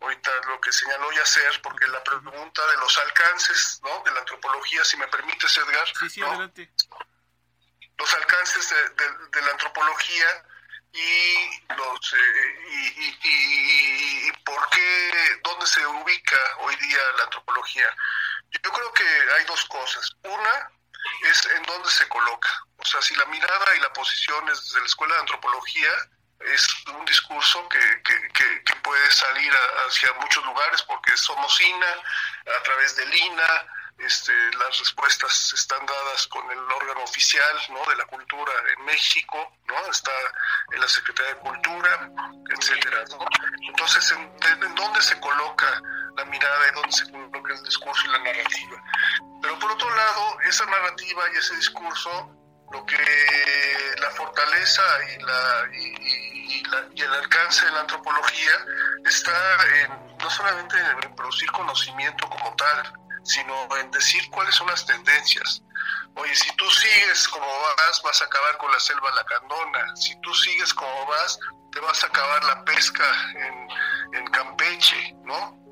ahorita 0.01 0.31
lo 0.49 0.61
que 0.61 0.73
señaló 0.73 1.11
Yacer, 1.13 1.63
porque 1.63 1.87
la 1.87 2.03
pregunta 2.03 2.67
de 2.67 2.77
los 2.79 2.99
alcances 2.99 3.81
¿no? 3.85 4.03
de 4.05 4.11
la 4.11 4.21
antropología, 4.21 4.85
si 4.85 4.97
me 4.97 5.07
permites, 5.07 5.57
Edgar. 5.57 5.87
Sí, 6.01 6.11
sí, 6.11 6.23
adelante. 6.23 6.73
Los 7.99 8.15
alcances 8.15 8.71
de, 8.71 9.43
la 9.43 9.51
antropología 9.51 10.45
y 10.93 11.63
los 11.77 12.13
eh, 12.13 12.57
y, 12.71 13.19
y, 13.25 14.29
y, 14.29 14.33
por 14.45 14.69
qué 14.71 15.41
dónde 15.43 15.67
se 15.67 15.85
ubica 15.87 16.37
hoy 16.61 16.77
día 16.77 16.99
la 17.17 17.25
antropología 17.25 17.97
yo 18.63 18.73
creo 18.73 18.93
que 18.93 19.05
hay 19.37 19.45
dos 19.47 19.65
cosas 19.65 20.17
una 20.23 20.71
es 21.23 21.47
en 21.47 21.63
dónde 21.65 21.91
se 21.91 22.09
coloca. 22.09 22.49
O 22.79 22.85
sea, 22.85 23.01
si 23.03 23.15
la 23.17 23.25
mirada 23.27 23.77
y 23.77 23.81
la 23.81 23.93
posición 23.93 24.49
es 24.49 24.61
desde 24.61 24.81
la 24.81 24.87
Escuela 24.87 25.15
de 25.15 25.21
Antropología, 25.21 25.91
es 26.41 26.67
un 26.89 27.05
discurso 27.05 27.69
que, 27.69 28.03
que, 28.03 28.75
puede 28.83 29.11
salir 29.11 29.51
hacia 29.87 30.13
muchos 30.15 30.45
lugares 30.45 30.83
porque 30.83 31.17
somos 31.17 31.59
INA, 31.59 31.95
a 32.59 32.63
través 32.63 32.95
del 32.97 33.15
INA, 33.15 33.67
este, 33.99 34.33
las 34.59 34.79
respuestas 34.79 35.53
están 35.55 35.85
dadas 35.87 36.27
con 36.27 36.51
el 36.51 36.59
órgano 36.59 37.03
oficial 37.05 37.57
¿no? 37.71 37.91
de 37.91 37.97
la 37.97 38.05
cultura 38.07 38.53
en 38.77 38.85
México, 38.85 39.53
¿no? 39.67 39.91
está 39.91 40.11
en 40.73 40.81
la 40.81 40.89
Secretaría 40.89 41.35
de 41.35 41.41
Cultura, 41.41 42.11
etcétera. 42.51 43.05
Entonces, 43.69 44.13
¿en, 44.13 44.75
dónde 44.75 45.01
se 45.01 45.19
coloca 45.21 45.81
la 46.17 46.25
mirada 46.27 46.69
y 46.69 46.75
dónde 46.75 46.93
se 46.93 47.11
coloca 47.11 47.55
el 47.55 47.63
discurso 47.63 48.07
y 48.07 48.11
la 48.11 48.19
narrativa? 48.19 48.83
Pero 49.43 49.59
por 49.59 49.71
otro 49.71 49.95
lado, 49.95 50.41
esa 50.41 50.67
narrativa 50.67 51.23
y 51.33 51.39
ese 51.39 51.57
discurso, 51.57 52.31
lo 52.73 52.85
que 52.87 53.95
la 54.01 54.11
fortaleza 54.11 54.83
y, 55.17 55.23
la, 55.23 55.69
y, 55.73 56.63
y 56.95 57.01
el 57.01 57.15
alcance 57.15 57.65
de 57.65 57.71
la 57.73 57.81
antropología 57.81 58.53
está 59.07 59.67
en, 59.77 60.17
no 60.19 60.31
solamente 60.31 60.77
en 60.79 61.15
producir 61.15 61.51
conocimiento 61.53 62.29
como 62.29 62.55
tal, 62.57 63.04
sino 63.25 63.77
en 63.77 63.91
decir 63.91 64.23
cuáles 64.31 64.55
son 64.55 64.69
las 64.69 64.87
tendencias. 64.87 65.63
Oye, 66.15 66.35
si 66.35 66.55
tú 66.57 66.71
sigues 66.71 67.29
como 67.29 67.47
vas, 67.47 68.03
vas 68.03 68.23
a 68.23 68.25
acabar 68.25 68.57
con 68.59 68.71
la 68.71 68.79
selva 68.79 69.11
lacandona. 69.13 69.97
Si 69.97 70.15
tú 70.21 70.33
sigues 70.35 70.73
como 70.73 71.07
vas, 71.07 71.39
te 71.73 71.81
vas 71.81 72.03
a 72.05 72.07
acabar 72.07 72.45
la 72.45 72.65
pesca 72.65 73.05
en, 73.35 74.19
en 74.19 74.27
Campeche, 74.29 75.15
¿no? 75.25 75.65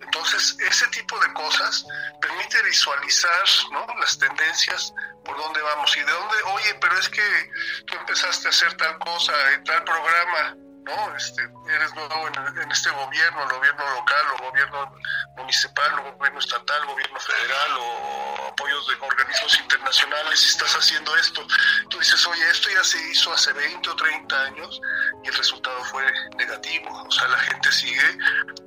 Entonces, 0.00 0.56
ese 0.60 0.86
tipo 0.88 1.18
de 1.18 1.32
cosas 1.34 1.84
permite 2.20 2.62
visualizar 2.62 3.44
¿no? 3.72 3.86
las 4.00 4.16
tendencias 4.18 4.94
por 5.24 5.36
dónde 5.36 5.60
vamos 5.60 5.94
y 5.96 6.00
de 6.00 6.12
dónde, 6.12 6.36
oye, 6.54 6.74
pero 6.80 6.98
es 6.98 7.08
que 7.08 7.50
tú 7.86 7.94
empezaste 7.96 8.46
a 8.46 8.50
hacer 8.50 8.74
tal 8.76 8.98
cosa 9.00 9.32
tal 9.64 9.84
programa, 9.84 10.56
¿no? 10.88 11.16
Este, 11.16 11.42
eres 11.42 11.94
nuevo 11.94 12.28
en, 12.28 12.72
este 12.72 12.90
gobierno, 12.90 13.42
el 13.42 13.56
gobierno 13.56 13.90
local 13.94 14.26
o 14.34 14.44
gobierno 14.44 14.94
municipal 15.36 15.98
o 15.98 16.12
gobierno 16.12 16.38
estatal, 16.38 16.86
gobierno 16.86 17.20
federal 17.20 17.76
o 17.78 18.48
apoyos 18.48 18.88
de 18.88 18.94
organismos 18.94 19.60
internacionales 19.60 20.46
estás 20.46 20.74
haciendo 20.74 21.14
esto. 21.16 21.46
Tú 21.90 21.98
dices, 21.98 22.26
oye, 22.26 22.50
esto 22.50 22.68
ya 22.70 22.82
se 22.82 22.98
hizo 23.10 23.32
hace 23.32 23.52
20 23.52 23.88
o 23.88 23.96
30 23.96 24.42
años 24.42 24.80
y 25.24 25.28
el 25.28 25.34
resultado 25.34 25.84
fue 25.84 26.04
negativo. 26.36 27.02
O 27.02 27.10
sea, 27.10 27.28
la 27.28 27.38
gente 27.38 27.70
sigue 27.70 28.18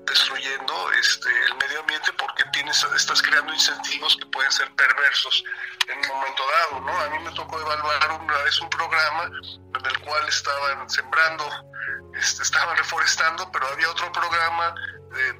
destruyendo 0.06 0.92
este, 0.94 1.30
el 1.46 1.56
medio 1.56 1.80
ambiente 1.80 2.14
porque 2.14 2.44
tienes, 2.52 2.84
estás 2.96 3.22
creando 3.22 3.54
incentivos 3.54 4.16
que 4.18 4.26
pueden 4.28 4.52
ser 4.52 4.70
perversos 4.76 5.44
en 5.88 5.98
un 5.98 6.08
momento 6.08 6.44
dado, 6.48 6.82
¿no? 6.82 7.00
A 7.00 7.10
mí 7.10 7.20
me 7.20 7.32
tocó 7.32 7.60
evaluar 7.60 8.22
una 8.22 8.38
vez 8.40 8.60
un 8.60 8.70
programa 8.70 9.24
en 9.26 9.86
el 9.86 10.00
cual 10.00 10.28
estaban 10.28 10.90
sembrando 10.90 11.71
este, 12.16 12.44
estaban 12.44 12.76
reforestando, 12.78 13.50
pero 13.52 13.68
había 13.68 13.90
otro 13.90 14.12
programa 14.12 14.76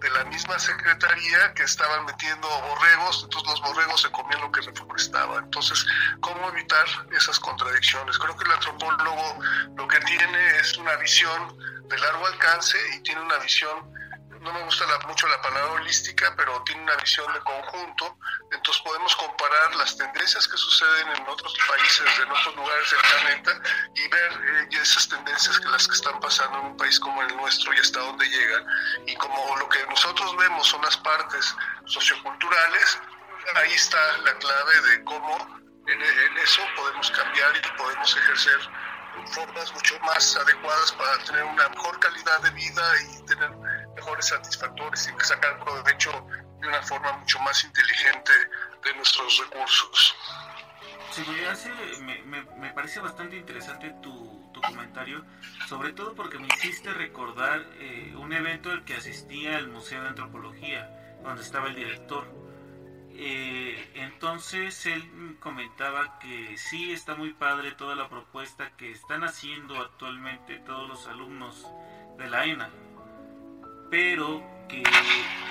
de, 0.02 0.10
la 0.10 0.26
misma 0.26 0.60
secretaría 0.60 1.54
que 1.54 1.64
estaban 1.64 2.06
metiendo 2.06 2.48
borregos, 2.48 3.22
entonces 3.24 3.50
los 3.50 3.62
borregos 3.62 4.02
se 4.02 4.12
comían 4.12 4.42
lo 4.42 4.52
que 4.52 4.62
reforestaba. 4.62 5.40
Entonces, 5.40 5.86
¿cómo 6.20 6.50
evitar 6.50 6.86
esas 7.12 7.40
contradicciones? 7.40 8.18
Creo 8.18 8.36
que 8.36 8.44
el 8.44 8.52
antropólogo 8.52 9.40
lo 9.78 9.88
que 9.88 10.00
tiene 10.02 10.58
es 10.58 10.78
una 10.78 10.96
visión 10.98 11.58
de 11.88 11.98
largo 11.98 12.28
alcance 12.28 12.78
y 12.96 13.00
tiene 13.04 13.22
una 13.22 13.38
visión 13.38 13.94
no 14.42 14.52
me 14.52 14.64
gusta 14.64 14.86
mucho 15.08 15.28
la 15.28 15.42
palabra 15.42 15.74
holística, 15.74 16.34
pero 16.36 16.64
tiene 16.64 16.82
una 16.82 16.96
visión 16.96 17.32
de 17.32 17.40
conjunto, 17.42 18.18
entonces 18.52 18.82
podemos 18.84 19.16
comparar 19.16 19.76
las 19.76 19.96
tendencias 19.96 20.48
que 20.48 20.58
suceden 20.58 21.08
en 21.16 21.28
otros 21.28 21.56
países, 21.68 22.20
en 22.20 22.32
otros 22.32 22.56
lugares 22.56 22.92
del 22.92 23.02
planeta, 23.02 23.52
y 23.96 24.08
ver 24.08 24.32
eh, 24.34 24.68
esas 24.82 25.08
tendencias 25.08 25.60
que 25.60 25.70
las 25.70 25.88
que 25.88 25.94
están 25.94 26.20
pasando 26.20 26.60
en 26.60 26.66
un 26.66 26.78
país 26.78 27.00
como 27.00 27.22
el 27.22 27.36
nuestro 27.38 27.72
y 27.74 27.78
hasta 27.78 28.00
dónde 28.00 28.28
llegan. 28.28 28.66
Y 29.06 29.16
como 29.16 29.58
lo 29.58 29.70
que 29.70 29.86
nosotros 29.88 30.36
vemos 30.38 30.68
son 30.68 30.82
las 30.82 30.98
partes 30.98 31.56
socioculturales, 31.86 33.00
ahí 33.56 33.74
está 33.74 34.18
la 34.18 34.34
clave 34.40 34.82
de 34.82 35.04
cómo 35.04 35.62
en, 35.86 36.02
en 36.02 36.38
eso 36.40 36.62
podemos 36.76 37.12
cambiar 37.12 37.56
y 37.58 37.78
podemos 37.78 38.18
ejercer 38.18 38.60
formas 39.34 39.74
mucho 39.74 40.00
más 40.00 40.36
adecuadas 40.36 40.92
para 40.94 41.18
tener 41.26 41.44
una 41.44 41.70
mejor 41.70 42.00
calidad 42.00 42.42
de 42.42 42.50
vida 42.52 42.84
y 43.02 43.26
tener 43.26 43.52
mejores 43.96 44.28
satisfactores 44.28 45.08
y 45.10 45.24
sacar 45.24 45.60
provecho 45.64 46.12
de 46.60 46.68
una 46.68 46.82
forma 46.84 47.12
mucho 47.14 47.40
más 47.40 47.64
inteligente 47.64 48.32
de 48.84 48.96
nuestros 48.96 49.38
recursos. 49.40 50.16
Sí, 51.12 51.24
me, 52.02 52.22
me, 52.24 52.44
me, 52.58 52.72
parece 52.72 53.02
bastante 53.02 53.36
interesante 53.36 53.94
tu, 54.02 54.50
tu, 54.54 54.62
comentario, 54.62 55.26
sobre 55.68 55.92
todo 55.92 56.16
porque 56.16 56.40
me 56.40 56.48
hiciste 56.48 56.94
recordar 56.94 57.66
eh, 57.80 58.14
un 58.16 58.32
evento 58.32 58.72
al 58.72 58.86
que 58.86 58.96
asistía 58.96 59.58
al 59.58 59.68
Museo 59.68 60.02
de 60.04 60.10
Antropología, 60.10 60.90
donde 61.22 61.42
estaba 61.42 61.68
el 61.68 61.76
director. 61.76 62.26
Eh, 63.14 63.92
entonces 63.96 64.86
él 64.86 65.38
comentaba 65.42 66.18
que 66.20 66.58
sí 66.58 66.94
está 66.94 67.16
muy 67.16 67.34
padre 67.34 67.74
toda 67.74 67.96
la 67.96 68.08
propuesta 68.08 68.72
que 68.78 68.92
están 68.92 69.26
haciendo 69.26 69.82
actualmente 69.82 70.60
todos 70.60 70.88
los 70.88 71.08
alumnos 71.08 71.68
de 72.18 72.30
la 72.30 72.46
ENA, 72.46 72.70
pero 73.92 74.42
que 74.70 74.82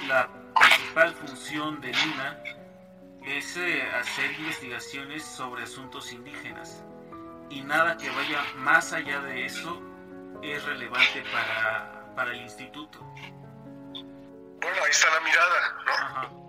la 0.09 0.29
principal 0.59 1.15
función 1.15 1.81
de 1.83 1.93
Lina 1.93 2.43
es 3.27 3.57
eh, 3.59 3.83
hacer 3.93 4.33
investigaciones 4.33 5.23
sobre 5.23 5.63
asuntos 5.65 6.11
indígenas 6.11 6.83
y 7.51 7.61
nada 7.61 7.97
que 7.99 8.09
vaya 8.11 8.43
más 8.57 8.95
allá 8.95 9.21
de 9.21 9.45
eso 9.45 9.81
es 10.43 10.65
relevante 10.65 11.23
para, 11.31 12.15
para 12.17 12.33
el 12.33 12.41
instituto. 12.41 12.99
Bueno, 13.93 14.83
ahí 14.85 14.91
está 14.91 15.11
la 15.11 15.21
mirada, 15.21 15.77
¿no? 15.85 16.41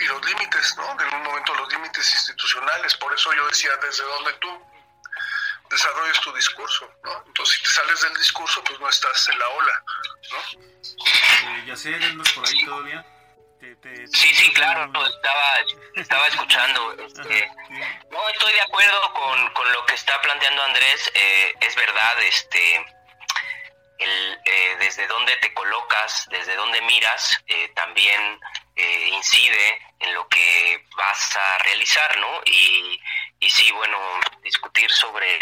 y 0.00 0.04
los 0.06 0.24
límites, 0.26 0.76
¿no? 0.76 0.84
En 1.00 1.14
un 1.14 1.22
momento 1.24 1.54
los 1.54 1.72
límites 1.72 2.14
institucionales, 2.14 2.96
por 2.96 3.12
eso 3.12 3.30
yo 3.34 3.46
decía, 3.48 3.70
desde 3.82 4.04
donde 4.04 4.32
tú 4.40 4.48
desarrolles 5.74 6.20
tu 6.20 6.32
discurso, 6.32 6.88
¿no? 7.02 7.22
Entonces, 7.26 7.56
si 7.56 7.62
te 7.62 7.70
sales 7.70 8.00
del 8.00 8.14
discurso, 8.14 8.62
pues 8.64 8.80
no 8.80 8.88
estás 8.88 9.28
en 9.28 9.38
la 9.38 9.48
ola, 9.48 9.82
¿no? 10.30 10.60
Eh, 10.60 11.64
ya 11.66 11.76
sé, 11.76 11.94
¿andas 11.94 12.32
por 12.32 12.46
ahí 12.46 12.64
todavía? 12.64 13.04
sí, 14.12 14.34
sí, 14.34 14.52
claro, 14.52 14.84
estaba, 14.84 15.54
estaba 15.96 16.26
escuchando. 16.28 16.92
Este, 16.92 17.50
no, 18.10 18.28
estoy 18.28 18.52
de 18.52 18.60
acuerdo 18.60 19.12
con, 19.14 19.52
con, 19.54 19.72
lo 19.72 19.86
que 19.86 19.94
está 19.94 20.20
planteando 20.20 20.62
Andrés. 20.62 21.10
Eh, 21.14 21.54
es 21.60 21.74
verdad, 21.74 22.22
este, 22.22 22.86
el, 23.98 24.40
eh, 24.44 24.76
desde 24.80 25.06
dónde 25.06 25.36
te 25.36 25.52
colocas, 25.54 26.26
desde 26.30 26.56
dónde 26.56 26.80
miras, 26.82 27.42
eh, 27.46 27.70
también 27.74 28.38
eh, 28.76 29.08
incide 29.12 29.78
en 30.00 30.14
lo 30.14 30.28
que 30.28 30.84
vas 30.96 31.36
a 31.36 31.58
realizar, 31.58 32.18
¿no? 32.18 32.42
Y, 32.46 33.00
y 33.44 33.50
sí, 33.50 33.70
bueno, 33.72 33.98
discutir 34.42 34.90
sobre 34.90 35.38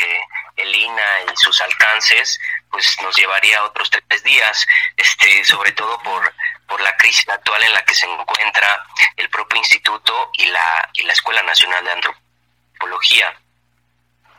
el 0.57 0.74
INA 0.74 1.20
y 1.32 1.36
sus 1.36 1.61
alcances, 1.61 2.40
pues 2.70 3.00
nos 3.00 3.16
llevaría 3.16 3.62
otros 3.64 3.90
tres 3.90 4.22
días, 4.24 4.66
este, 4.96 5.44
sobre 5.44 5.70
todo 5.72 6.03
por, 6.03 6.34
por 6.66 6.80
la 6.80 6.96
crisis 6.96 7.28
actual 7.28 7.62
en 7.62 7.72
la 7.72 7.84
que 7.84 7.94
se 7.94 8.07
encuentra 8.07 8.84
el 9.16 9.30
propio 9.30 9.59
instituto 9.59 10.30
y 10.34 10.46
la, 10.46 10.90
y 10.94 11.03
la 11.03 11.12
Escuela 11.12 11.42
Nacional 11.44 11.84
de 11.84 11.92
Antropología 11.92 13.38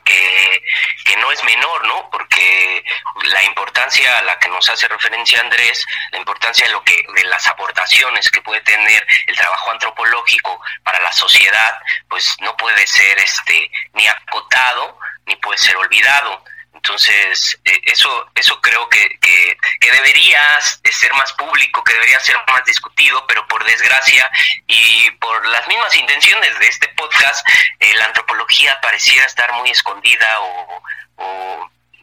que, 0.04 0.64
que 1.06 1.18
no 1.18 1.32
es 1.32 1.43
menor, 1.43 1.86
¿no? 1.88 2.10
Porque 2.10 2.84
la 3.24 3.43
importancia 3.43 4.18
a 4.18 4.22
la 4.24 4.39
que 4.39 4.49
nos 4.49 4.70
hace 4.70 4.88
referencia 4.88 5.39
Andrés, 5.39 5.86
la 6.12 6.20
importancia 6.20 6.66
de 6.66 6.72
lo 6.72 6.84
que 6.84 7.06
de 7.16 7.24
las 7.26 7.47
aportaciones 7.47 8.30
que 8.30 8.41
puede 8.41 8.62
tener 8.62 9.06
el 9.28 9.36
trabajo 9.36 9.72
antropológico 9.72 10.62
para 10.84 10.99
la 11.01 11.12
sociedad, 11.12 11.80
pues 12.10 12.36
no 12.39 12.56
puede 12.58 12.86
ser 12.88 13.18
este 13.20 13.72
ni 13.93 14.08
acotado 14.08 14.99
ni 15.26 15.36
puede 15.38 15.58
ser 15.58 15.76
olvidado. 15.78 16.43
Entonces, 16.86 17.58
eh, 17.64 17.82
eso, 17.86 18.30
eso 18.36 18.60
creo 18.60 18.90
que, 18.90 19.18
que, 19.22 19.58
debería 19.90 20.42
ser 20.60 21.14
más 21.14 21.32
público, 21.34 21.82
que 21.82 21.94
debería 21.94 22.20
ser 22.20 22.36
más 22.46 22.66
discutido, 22.66 23.26
pero 23.26 23.48
por 23.48 23.64
desgracia 23.64 24.30
y 24.68 25.10
por 25.12 25.48
las 25.48 25.66
mismas 25.70 25.96
intenciones 25.96 26.60
de 26.60 26.68
este 26.68 26.90
podcast, 26.90 27.48
eh, 27.80 27.94
la 27.96 28.06
antropología 28.06 28.82
pareciera 28.82 29.26
estar 29.26 29.54
muy 29.54 29.70
escondida 29.70 30.28
o, 30.42 30.84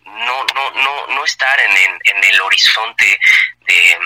no, 0.06 0.44
no, 0.54 0.70
no, 0.70 1.06
no 1.08 1.24
estar 1.24 1.60
en, 1.60 1.72
en 1.76 2.24
el 2.24 2.40
horizonte 2.40 3.20
de 3.66 3.98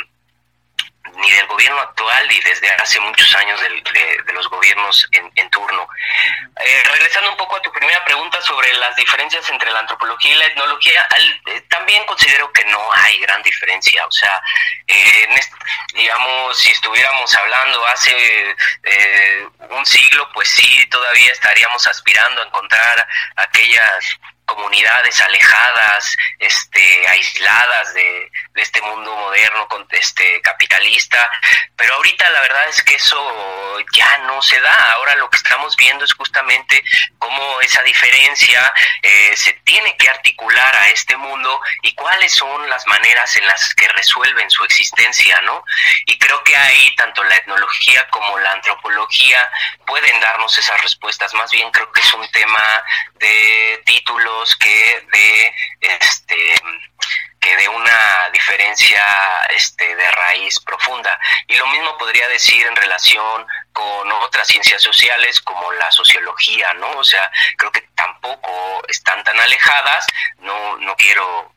ni 1.13 1.31
del 1.31 1.47
gobierno 1.47 1.81
actual 1.81 2.29
ni 2.29 2.41
desde 2.41 2.71
hace 2.71 2.99
muchos 3.01 3.35
años 3.37 3.61
de, 3.61 4.33
los 4.33 4.49
gobiernos 4.49 5.07
en, 5.13 5.51
turno. 5.51 5.87
Eh, 6.61 6.83
regresando 6.91 7.31
un 7.31 7.37
poco 7.37 7.57
a 7.57 7.63
tu 7.63 7.71
primera 7.71 8.05
pregunta 8.05 8.41
sobre 8.43 8.73
las 8.75 8.97
diferencias 8.97 9.49
entre 9.51 9.71
la 9.71 9.81
antropología 9.81 10.33
y 10.33 10.39
la 10.39 10.47
etnología, 10.47 11.07
eh, 11.47 11.61
también 11.69 12.05
considero 12.07 12.53
que 12.53 12.65
no 12.65 12.93
hay 12.93 13.19
gran 13.21 13.43
diferencia. 13.43 14.05
O 14.07 14.11
sea, 14.11 14.43
eh, 14.89 15.29
digamos, 15.95 16.59
si 16.59 16.71
estuviéramos 16.73 17.33
hablando 17.35 17.87
hace 17.87 18.57
un 19.71 19.87
siglo, 19.87 20.29
pues 20.33 20.49
sí, 20.49 20.87
todavía 20.87 21.31
estaríamos 21.33 21.87
aspirando 21.87 22.43
a 22.43 22.47
encontrar 22.47 23.07
aquellas 23.37 24.19
comunidades 24.45 25.21
alejadas, 25.21 26.17
este, 26.39 27.09
aisladas 27.09 27.95
de, 27.95 28.31
este 28.55 28.81
mundo 28.83 29.15
moderno 29.17 29.69
este, 29.91 30.41
capitalista, 30.41 31.31
pero 31.77 31.95
ahorita 31.95 32.29
la 32.31 32.41
verdad 32.41 32.69
es 32.69 32.83
que 32.83 32.95
eso 32.95 33.79
ya 33.95 34.19
no 34.19 34.41
se 34.43 34.61
da. 34.61 34.93
Ahora 34.93 35.17
lo 35.17 35.29
que 35.29 35.37
estamos 35.37 35.77
viendo 35.77 36.05
es 36.05 36.13
justamente 36.15 36.83
cómo 37.19 37.61
esa 37.61 37.83
diferencia 37.83 38.73
eh, 39.03 39.37
se 39.37 39.53
tiene 39.65 39.97
que 39.97 40.09
articular 40.09 40.75
a 40.77 40.89
este 40.89 41.17
mundo 41.17 41.61
y 41.83 41.95
cuáles 41.95 42.33
son 42.33 42.69
las 42.71 42.87
maneras 42.87 43.37
en 43.37 43.47
las 43.47 43.75
que 43.75 43.89
resuelven 43.89 44.51
su 44.51 44.65
existencia, 44.65 45.41
¿no? 45.43 45.65
Y 46.07 46.19
creo 46.19 46.43
que 46.45 46.57
ahí 46.57 46.95
tanto 46.97 47.23
la 47.25 47.37
etnología 47.37 48.07
como 48.11 48.39
la 48.39 48.53
antropología 48.53 49.51
pueden 49.87 50.21
darnos 50.21 50.57
esas 50.59 50.81
respuestas. 50.81 51.35
Más 51.35 51.51
bien 51.51 51.71
creo 51.71 51.91
que 51.93 52.01
es 52.01 52.15
un 52.15 52.31
tema 52.31 52.85
de 53.15 53.83
título 53.85 54.34
que 54.57 55.07
de 55.13 55.55
este 55.81 56.55
que 57.45 57.57
de 57.57 57.69
una 57.69 58.31
diferencia 58.33 59.05
este, 59.51 59.95
de 59.95 60.11
raíz 60.13 60.59
profunda. 60.61 61.21
Y 61.47 61.57
lo 61.57 61.67
mismo 61.67 61.97
podría 61.99 62.27
decir 62.29 62.67
en 62.67 62.75
relación 62.75 63.47
con 63.73 64.11
otras 64.13 64.49
ciencias 64.49 64.81
sociales 64.81 65.43
como 65.43 65.71
la 65.73 65.91
sociología, 65.91 66.73
¿no? 66.75 66.91
O 66.93 67.05
sea, 67.05 67.31
creo 67.59 67.71
que 67.71 67.83
tampoco 67.95 68.83
están 68.89 69.23
tan 69.25 69.39
alejadas, 69.39 70.07
no, 70.39 70.79
no 70.79 70.97
quiero 70.97 71.54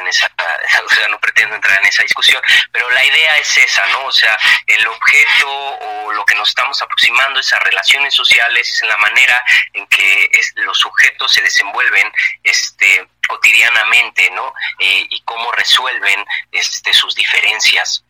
en 0.00 0.08
esa, 0.08 0.26
o 0.84 0.88
sea, 0.88 1.08
no 1.08 1.20
pretendo 1.20 1.54
entrar 1.54 1.78
en 1.80 1.86
esa 1.86 2.02
discusión, 2.02 2.42
pero 2.72 2.90
la 2.90 3.04
idea 3.04 3.36
es 3.38 3.56
esa, 3.56 3.86
¿no? 3.88 4.06
O 4.06 4.12
sea, 4.12 4.36
el 4.66 4.86
objeto 4.86 5.48
o 5.48 6.12
lo 6.12 6.24
que 6.24 6.34
nos 6.34 6.48
estamos 6.48 6.80
aproximando 6.82 7.40
es 7.40 7.52
a 7.52 7.58
relaciones 7.60 8.14
sociales, 8.14 8.70
es 8.70 8.82
en 8.82 8.88
la 8.88 8.96
manera 8.98 9.44
en 9.72 9.86
que 9.86 10.28
es, 10.32 10.52
los 10.56 10.78
sujetos 10.78 11.32
se 11.32 11.42
desenvuelven 11.42 12.12
este, 12.42 13.08
cotidianamente, 13.28 14.30
¿no? 14.30 14.52
Eh, 14.78 15.06
y 15.08 15.20
cómo 15.22 15.52
resuelven 15.52 16.24
este, 16.52 16.92
sus 16.92 17.14
diferencias. 17.14 18.04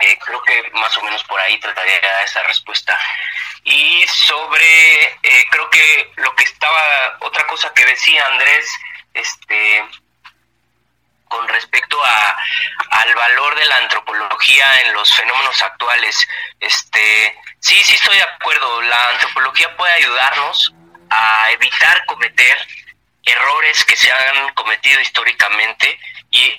Eh, 0.00 0.18
creo 0.24 0.42
que 0.42 0.70
más 0.72 0.96
o 0.96 1.02
menos 1.02 1.22
por 1.24 1.38
ahí 1.40 1.58
trataría 1.60 2.22
esa 2.22 2.42
respuesta. 2.44 2.98
Y 3.64 4.06
sobre, 4.08 5.02
eh, 5.22 5.46
creo 5.50 5.68
que 5.68 6.12
lo 6.16 6.34
que 6.34 6.44
estaba, 6.44 7.18
otra 7.20 7.46
cosa 7.46 7.72
que 7.74 7.84
decía 7.84 8.26
Andrés, 8.26 8.66
este, 9.12 9.84
con 11.30 11.48
respecto 11.48 11.96
a, 12.04 12.36
al 12.90 13.14
valor 13.14 13.54
de 13.54 13.64
la 13.64 13.76
antropología 13.76 14.80
en 14.82 14.92
los 14.92 15.10
fenómenos 15.14 15.62
actuales. 15.62 16.28
Este, 16.58 17.38
sí, 17.60 17.76
sí 17.84 17.94
estoy 17.94 18.16
de 18.16 18.22
acuerdo. 18.22 18.82
La 18.82 19.08
antropología 19.10 19.74
puede 19.76 19.94
ayudarnos 19.94 20.74
a 21.08 21.50
evitar 21.52 22.04
cometer 22.04 22.58
errores 23.24 23.84
que 23.84 23.96
se 23.96 24.10
han 24.10 24.52
cometido 24.54 25.00
históricamente 25.00 25.98
y, 26.30 26.50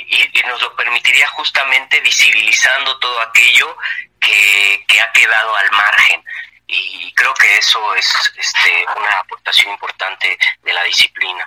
nos 0.47 0.61
lo 0.61 0.75
permitiría 0.75 1.27
justamente 1.27 1.99
visibilizando 2.01 2.97
todo 2.99 3.21
aquello 3.21 3.77
que, 4.19 4.83
que 4.87 4.99
ha 4.99 5.11
quedado 5.11 5.55
al 5.55 5.71
margen 5.71 6.23
y 6.67 7.13
creo 7.13 7.33
que 7.33 7.57
eso 7.57 7.95
es 7.95 8.33
este, 8.37 8.85
una 8.97 9.11
aportación 9.19 9.71
importante 9.71 10.37
de 10.63 10.73
la 10.73 10.83
disciplina. 10.83 11.45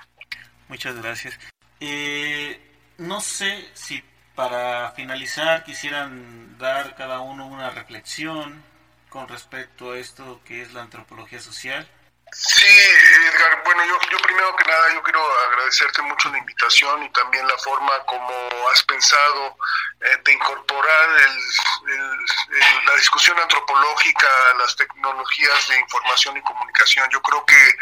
Muchas 0.67 0.95
gracias. 1.01 1.37
Eh, 1.79 2.74
no 2.97 3.21
sé 3.21 3.69
si 3.73 4.03
para 4.35 4.91
finalizar 4.91 5.63
quisieran 5.63 6.57
dar 6.57 6.95
cada 6.95 7.21
uno 7.21 7.47
una 7.47 7.69
reflexión 7.69 8.63
con 9.09 9.27
respecto 9.27 9.91
a 9.91 9.97
esto 9.97 10.41
que 10.43 10.61
es 10.61 10.73
la 10.73 10.81
antropología 10.81 11.39
social. 11.39 11.87
Sí, 12.37 12.67
Edgar, 12.67 13.63
bueno, 13.63 13.85
yo, 13.85 13.97
yo 14.11 14.17
primero 14.17 14.53
que 14.57 14.65
nada 14.65 14.93
yo 14.93 15.01
quiero 15.03 15.25
agradecerte 15.47 16.01
mucho 16.01 16.29
la 16.29 16.37
invitación 16.37 17.03
y 17.03 17.09
también 17.11 17.47
la 17.47 17.57
forma 17.59 17.97
como 18.05 18.49
has 18.73 18.83
pensado 18.83 19.57
eh, 20.01 20.17
de 20.25 20.33
incorporar 20.33 21.09
la 22.85 22.95
discusión 22.95 23.39
antropológica 23.39 24.27
a 24.51 24.57
las 24.57 24.75
tecnologías 24.75 25.67
de 25.69 25.79
información 25.79 26.35
y 26.35 26.41
comunicación. 26.41 27.09
Yo 27.09 27.21
creo 27.21 27.45
que 27.45 27.75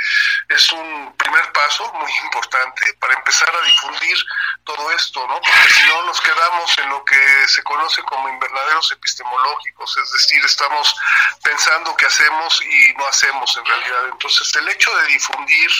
es 0.50 0.72
un 0.72 1.16
primer 1.18 1.52
paso 1.52 1.92
muy 1.94 2.12
importante 2.24 2.94
para 3.00 3.16
empezar 3.16 3.50
a 3.56 3.66
difundir 3.66 4.18
todo 4.64 4.92
esto, 4.92 5.28
¿no? 5.28 5.42
Porque 5.42 5.74
si 5.74 5.84
no 5.88 6.04
nos 6.04 6.22
quedamos 6.22 6.78
en 6.78 6.90
lo 6.90 7.04
que 7.04 7.48
se 7.48 7.64
conoce 7.64 8.04
como 8.04 8.30
invernaderos 8.30 8.92
epistemológicos, 8.92 9.98
es 9.98 10.12
decir, 10.12 10.46
estamos 10.46 10.96
pensando 11.44 11.96
que 11.98 12.06
hacemos 12.06 12.62
y 12.62 12.94
no 12.94 13.08
hacemos 13.08 13.58
en 13.58 13.66
realidad. 13.66 14.06
Entonces, 14.12 14.43
el 14.56 14.70
hecho 14.70 14.96
de 14.96 15.08
difundir, 15.08 15.72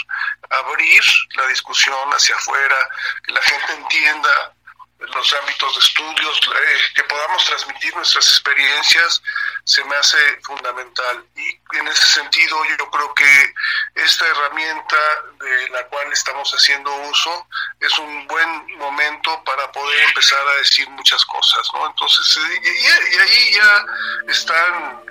abrir 0.50 1.04
la 1.36 1.48
discusión 1.48 2.10
hacia 2.14 2.36
afuera, 2.36 2.90
que 3.26 3.34
la 3.34 3.42
gente 3.42 3.74
entienda 3.74 4.54
los 5.00 5.34
ámbitos 5.34 5.74
de 5.74 5.80
estudios, 5.80 6.40
eh, 6.56 6.78
que 6.96 7.04
podamos 7.04 7.44
transmitir 7.46 7.96
nuestras 7.96 8.28
experiencias, 8.30 9.22
se 9.66 9.84
me 9.86 9.96
hace 9.96 10.18
fundamental. 10.44 11.26
Y 11.36 11.78
en 11.78 11.88
ese 11.88 12.06
sentido 12.06 12.58
yo 12.78 12.90
creo 12.90 13.14
que 13.14 13.54
esta 13.96 14.26
herramienta 14.28 14.98
de 15.40 15.70
la 15.70 15.86
cual 15.88 16.12
estamos 16.12 16.50
haciendo 16.52 16.94
uso 16.96 17.48
es 17.80 17.98
un 18.00 18.28
buen 18.28 18.78
momento 18.78 19.44
para 19.44 19.63
empezar 20.02 20.48
a 20.48 20.56
decir 20.58 20.90
muchas 20.92 21.24
cosas, 21.26 21.68
¿no? 21.74 21.88
Entonces, 21.88 22.40
y, 22.64 23.18
ahí 23.18 23.54
ya 23.54 23.86
están 24.28 25.02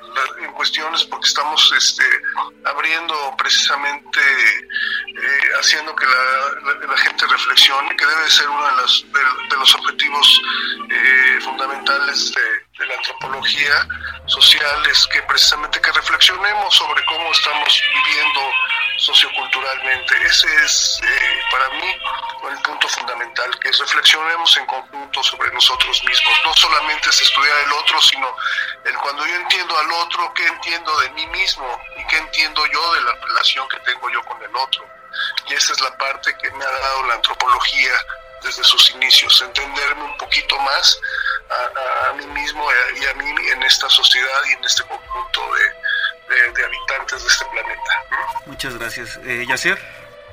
en 0.41 0.53
cuestiones 0.53 1.05
porque 1.05 1.27
estamos 1.27 1.73
este, 1.77 2.05
abriendo 2.65 3.35
precisamente, 3.39 4.21
eh, 4.21 5.41
haciendo 5.59 5.95
que 5.97 6.07
la, 6.07 6.97
gente 6.99 7.27
reflexione, 7.27 7.97
que 7.97 8.07
debe 8.07 8.31
ser 8.31 8.49
uno 8.49 8.67
de 8.67 8.83
los, 8.83 9.07
de, 9.13 9.57
los 9.57 9.75
objetivos 9.75 10.43
eh, 10.91 11.39
fundamentales 11.43 12.33
de, 12.33 12.87
la 12.87 12.95
antropología 12.95 13.87
social, 14.27 14.87
es 14.91 15.07
que 15.07 15.23
precisamente 15.23 15.81
que 15.81 15.93
reflexionemos 15.93 16.75
sobre 16.75 17.05
cómo 17.05 17.31
estamos 17.31 17.83
viviendo 17.95 18.41
socioculturalmente. 19.03 20.15
Ese 20.25 20.47
es 20.65 21.01
eh, 21.03 21.41
para 21.51 21.69
mí 21.71 21.99
el 22.51 22.63
punto 22.63 22.89
fundamental, 22.89 23.51
que 23.59 23.71
reflexionemos 23.73 24.57
en 24.57 24.67
conjunto 24.67 25.23
sobre 25.23 25.53
nosotros 25.53 26.03
mismos. 26.05 26.35
No 26.45 26.55
solamente 26.55 27.11
es 27.11 27.21
estudiar 27.21 27.59
el 27.67 27.73
otro, 27.73 28.01
sino 28.01 28.37
el 28.85 28.97
cuando 28.99 29.27
yo 29.27 29.35
entiendo 29.35 29.77
al 29.77 29.93
otro, 29.93 30.33
qué 30.35 30.47
entiendo 30.47 31.01
de 31.01 31.11
mí 31.11 31.27
mismo 31.29 31.81
y 31.97 32.07
qué 32.07 32.19
entiendo 32.19 32.65
yo 32.67 32.95
de 32.95 33.01
la 33.03 33.15
relación 33.15 33.69
que 33.69 33.79
tengo 33.81 34.09
yo 34.11 34.23
con 34.25 34.41
el 34.43 34.57
otro. 34.57 34.85
Y 35.49 35.55
esa 35.55 35.73
es 35.73 35.81
la 35.81 35.97
parte 35.99 36.35
que 36.39 36.51
me 36.53 36.65
ha 36.65 36.71
dado 36.71 37.03
la 37.05 37.15
antropología 37.15 37.93
desde 38.43 38.65
sus 38.65 38.91
inicios, 38.91 39.41
entenderme 39.43 40.03
un 40.03 40.17
poquito 40.17 40.59
más 40.61 40.99
a, 42.09 42.13
mí 42.15 42.27
mismo 42.27 42.67
y 42.97 43.07
a 43.07 43.15
mí 43.15 43.35
en 43.53 43.63
esta 43.63 43.89
sociedad 43.89 44.41
y 44.49 44.53
en 44.53 44.65
este 44.65 44.83
conjunto 44.85 45.55
de, 45.55 45.75
habitantes 46.65 47.23
de 47.23 47.29
este 47.29 47.45
planeta. 47.47 48.05
Muchas 48.47 48.77
gracias. 48.77 49.19
Eh, 49.25 49.45
Yacer. 49.49 49.79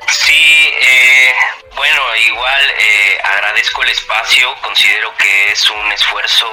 Sí, 0.07 0.71
eh, 0.81 1.33
bueno, 1.75 2.15
igual 2.15 2.71
eh, 2.77 3.19
agradezco 3.23 3.83
el 3.83 3.89
espacio, 3.89 4.55
considero 4.61 5.13
que 5.17 5.51
es 5.51 5.69
un 5.69 5.91
esfuerzo 5.91 6.49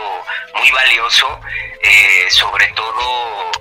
muy 0.54 0.70
valioso, 0.70 1.40
eh, 1.80 2.26
sobre 2.30 2.66
todo 2.68 3.52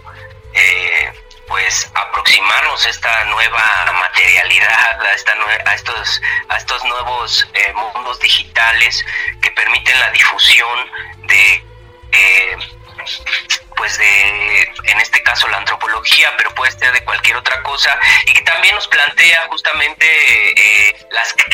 pues 1.47 1.91
aproximarnos 1.93 2.86
a 2.86 2.89
esta 2.89 3.25
nueva 3.25 3.91
materialidad, 3.93 5.01
a, 5.01 5.13
esta 5.13 5.33
a, 5.65 5.75
estos, 5.75 6.21
a 6.49 6.57
estos 6.57 6.83
nuevos 6.86 7.47
mundos 7.75 8.19
digitales 8.19 9.05
que 9.41 9.51
permiten 9.51 9.99
la 9.99 10.09
difusión 10.11 10.91
de 11.23 11.63
pues 13.76 13.97
de, 13.97 14.61
en 14.86 14.99
este 14.99 15.21
caso 15.23 15.47
la 15.47 15.57
antropología, 15.57 16.36
pero 16.38 16.53
puede 16.55 16.71
ser 16.71 16.91
de 16.91 17.03
cualquier 17.03 17.38
otra 17.38 17.61
cosa, 17.63 17.97
y 18.26 18.34
que 18.34 18.41
también 18.41 18.76
nos 18.76 18.88
plantea 18.88 19.47
justamente 19.49 20.05
eh, 20.07 20.95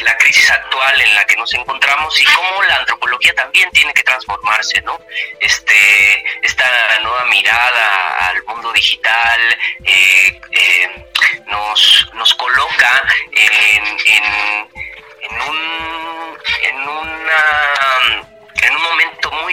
la 0.01 0.17
crisis 0.17 0.49
actual 0.49 1.01
en 1.01 1.15
la 1.15 1.25
que 1.25 1.35
nos 1.35 1.53
encontramos 1.53 2.19
y 2.19 2.25
cómo 2.25 2.63
la 2.63 2.77
antropología 2.77 3.33
también 3.35 3.69
tiene 3.71 3.93
que 3.93 4.03
transformarse, 4.03 4.81
¿no? 4.81 4.99
Este, 5.39 6.23
esta 6.43 6.65
nueva 7.01 7.25
mirada 7.25 8.29
al 8.29 8.43
mundo 8.45 8.71
digital 8.73 9.57
eh, 9.83 10.39
eh, 10.51 11.05
nos, 11.47 12.09
nos 12.13 12.33
coloca 12.35 13.03
en, 13.31 13.97
en, 14.05 14.69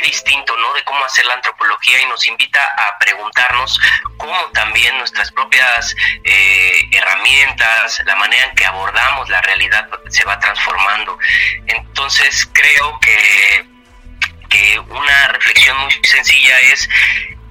distinto, 0.08 0.56
¿no? 0.56 0.72
De 0.74 0.82
cómo 0.84 1.04
hacer 1.04 1.24
la 1.26 1.34
antropología 1.34 2.00
y 2.00 2.06
nos 2.06 2.26
invita 2.26 2.60
a 2.76 2.98
preguntarnos 2.98 3.78
cómo 4.16 4.36
también 4.52 4.96
nuestras 4.98 5.30
propias 5.32 5.94
eh, 6.24 6.88
herramientas, 6.92 8.02
la 8.06 8.16
manera 8.16 8.44
en 8.46 8.54
que 8.54 8.64
abordamos 8.64 9.28
la 9.28 9.42
realidad 9.42 9.88
se 10.08 10.24
va 10.24 10.38
transformando. 10.38 11.18
Entonces 11.66 12.48
creo 12.52 12.98
que, 13.00 13.66
que 14.48 14.78
una 14.78 15.28
reflexión 15.28 15.76
muy 15.78 15.92
sencilla 16.02 16.58
es 16.60 16.88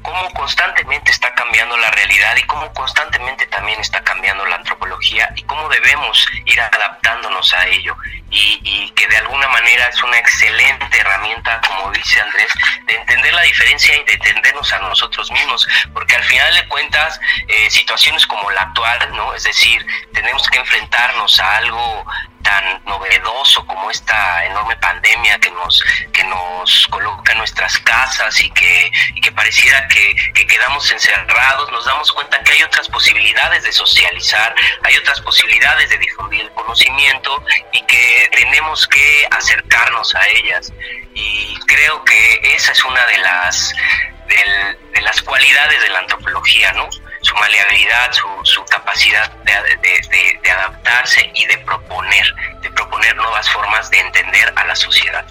cómo 0.01 0.29
constantemente 0.33 1.11
está 1.11 1.33
cambiando 1.33 1.77
la 1.77 1.91
realidad 1.91 2.35
y 2.37 2.43
cómo 2.43 2.71
constantemente 2.73 3.45
también 3.47 3.79
está 3.79 4.03
cambiando 4.03 4.45
la 4.45 4.55
antropología 4.55 5.29
y 5.35 5.43
cómo 5.43 5.67
debemos 5.69 6.27
ir 6.45 6.59
adaptándonos 6.59 7.53
a 7.53 7.67
ello 7.67 7.95
y, 8.29 8.91
que 8.95 9.07
de 9.07 9.17
alguna 9.17 9.47
manera 9.49 9.87
es 9.87 10.01
una 10.03 10.17
excelente 10.17 10.97
herramienta, 10.97 11.61
como 11.61 11.91
dice 11.91 12.19
Andrés, 12.19 12.51
de 12.85 12.95
entender 12.95 13.33
la 13.33 13.41
diferencia 13.43 13.95
y 13.95 14.03
de 14.05 14.13
entendernos 14.13 14.73
a 14.73 14.79
nosotros 14.79 15.31
mismos, 15.31 15.67
porque 15.93 16.15
al 16.15 16.23
final 16.23 16.53
de 16.53 16.67
cuentas 16.67 17.19
eh, 17.47 17.69
situaciones 17.69 18.25
como 18.25 18.49
la 18.51 18.61
actual, 18.61 19.15
¿no? 19.15 19.33
Es 19.33 19.43
decir, 19.43 19.85
tenemos 20.13 20.47
que 20.49 20.57
enfrentarnos 20.57 21.39
a 21.39 21.57
algo 21.57 22.05
tan 22.47 22.81
novedoso 22.85 23.65
como 23.65 23.91
esta 23.91 24.45
enorme 24.45 24.77
pandemia 24.77 25.37
que 25.39 25.51
nos 25.51 25.83
que 26.13 26.23
nos 26.23 26.87
coloca 26.87 27.33
en 27.33 27.39
nuestras 27.39 27.77
casas 27.79 28.39
y 28.39 28.49
que, 28.51 28.89
que 29.21 29.31
pareciera 29.33 29.85
que, 29.89 30.15
que, 30.33 30.47
quedamos 30.47 30.89
encerrados, 30.89 31.69
nos 31.73 31.83
damos 31.85 32.09
cuenta 32.13 32.41
que 32.43 32.53
hay 32.53 32.63
otras 32.63 32.87
posibilidades 32.87 33.63
de 33.63 33.73
socializar, 33.73 34.55
hay 34.83 34.95
otras 34.95 35.19
posibilidades 35.21 35.89
de 35.89 35.97
difundir 35.97 36.41
el 36.41 36.51
conocimiento 36.51 37.43
y 37.73 37.81
que 37.81 38.29
tenemos 38.31 38.87
que 38.87 39.27
acercarnos 39.29 40.15
a 40.15 40.25
ellas. 40.27 40.71
Y 41.13 41.59
creo 41.67 42.01
que 42.05 42.55
esa 42.55 42.71
es 42.71 42.85
una 42.85 43.05
de 43.07 43.17
las 43.17 43.73
de 44.27 45.01
las 45.01 45.21
cualidades 45.21 45.81
de 45.81 45.89
la 45.89 45.99
antropología, 45.99 46.71
¿no? 46.73 46.89
su 47.27 47.35
maleabilidad, 47.35 48.11
su, 48.13 48.27
su 48.43 48.63
capacidad 48.65 49.29
de, 49.43 50.49
adaptarse 50.49 51.29
y 51.35 51.45
de 51.45 51.57
proponer, 51.59 52.35
de 52.61 52.71
proponer 52.71 53.15
nuevas 53.15 53.49
formas 53.49 53.89
de 53.89 53.99
entender 53.99 54.53
a 54.55 54.65
la 54.65 54.75
sociedad. 54.75 55.25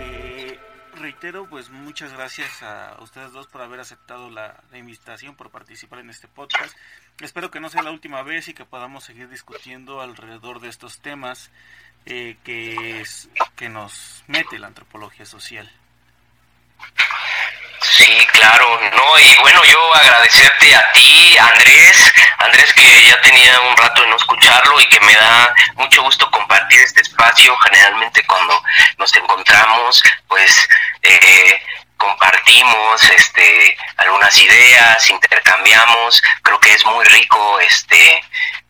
Eh, 0.00 0.58
reitero, 0.96 1.48
pues 1.48 1.70
muchas 1.70 2.12
gracias 2.12 2.62
a 2.62 2.96
ustedes 3.00 3.32
dos 3.32 3.46
por 3.46 3.62
haber 3.62 3.78
aceptado 3.78 4.28
la, 4.30 4.60
invitación, 4.72 5.36
por 5.36 5.50
participar 5.50 6.00
en 6.00 6.10
este 6.10 6.26
podcast. 6.26 6.76
Espero 7.20 7.52
que 7.52 7.60
no 7.60 7.68
sea 7.68 7.82
la 7.82 7.92
última 7.92 8.22
vez 8.22 8.48
y 8.48 8.54
que 8.54 8.64
podamos 8.64 9.04
seguir 9.04 9.28
discutiendo 9.28 10.00
alrededor 10.00 10.60
de 10.60 10.68
estos 10.68 11.00
temas 11.00 11.50
eh, 12.06 12.36
que, 12.44 13.00
es, 13.00 13.28
que 13.54 13.68
nos 13.68 14.24
mete 14.26 14.58
la 14.58 14.66
antropología 14.66 15.26
social. 15.26 15.70
Sí, 17.82 18.26
claro, 18.32 18.80
no, 18.94 19.18
y 19.18 19.36
bueno, 19.40 19.62
yo 19.64 19.94
agradecerte 19.94 20.74
a 20.74 20.92
ti, 20.92 21.36
Andrés, 21.38 22.12
Andrés 22.38 22.72
que 22.74 23.04
ya 23.04 23.20
tenía 23.20 23.60
un 23.60 23.76
rato 23.76 24.02
de 24.02 24.08
no 24.08 24.16
escucharlo 24.16 24.80
y 24.80 24.88
que 24.88 25.00
me 25.00 25.14
da 25.14 25.54
mucho 25.76 26.02
gusto 26.02 26.30
compartir 26.30 26.80
este 26.82 27.02
espacio, 27.02 27.56
generalmente 27.58 28.24
cuando 28.26 28.60
nos 28.98 29.14
encontramos, 29.14 30.02
pues 30.28 30.68
eh, 31.02 31.62
compartimos 31.96 33.02
este 33.04 33.76
algunas 33.98 34.36
ideas, 34.36 35.08
intercambiamos, 35.08 36.22
creo 36.42 36.60
que 36.60 36.72
es 36.74 36.84
muy 36.86 37.04
rico 37.04 37.60
este 37.60 38.24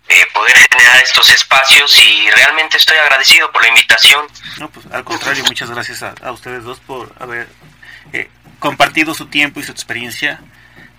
eh, 0.08 0.26
poder 0.32 0.56
generar 0.70 1.02
estos 1.02 1.30
espacios 1.30 1.96
y 2.04 2.30
realmente 2.30 2.76
estoy 2.76 2.98
agradecido 2.98 3.50
por 3.50 3.62
la 3.62 3.68
invitación. 3.68 4.26
No, 4.58 4.68
pues 4.68 4.86
al 4.92 5.04
contrario, 5.04 5.42
muchas 5.44 5.70
gracias 5.70 6.02
a, 6.02 6.14
a 6.22 6.32
ustedes 6.32 6.64
dos 6.64 6.78
por 6.80 7.12
haber 7.18 7.48
eh, 8.12 8.30
compartido 8.58 9.14
su 9.14 9.26
tiempo 9.26 9.60
y 9.60 9.62
su 9.62 9.72
experiencia 9.72 10.40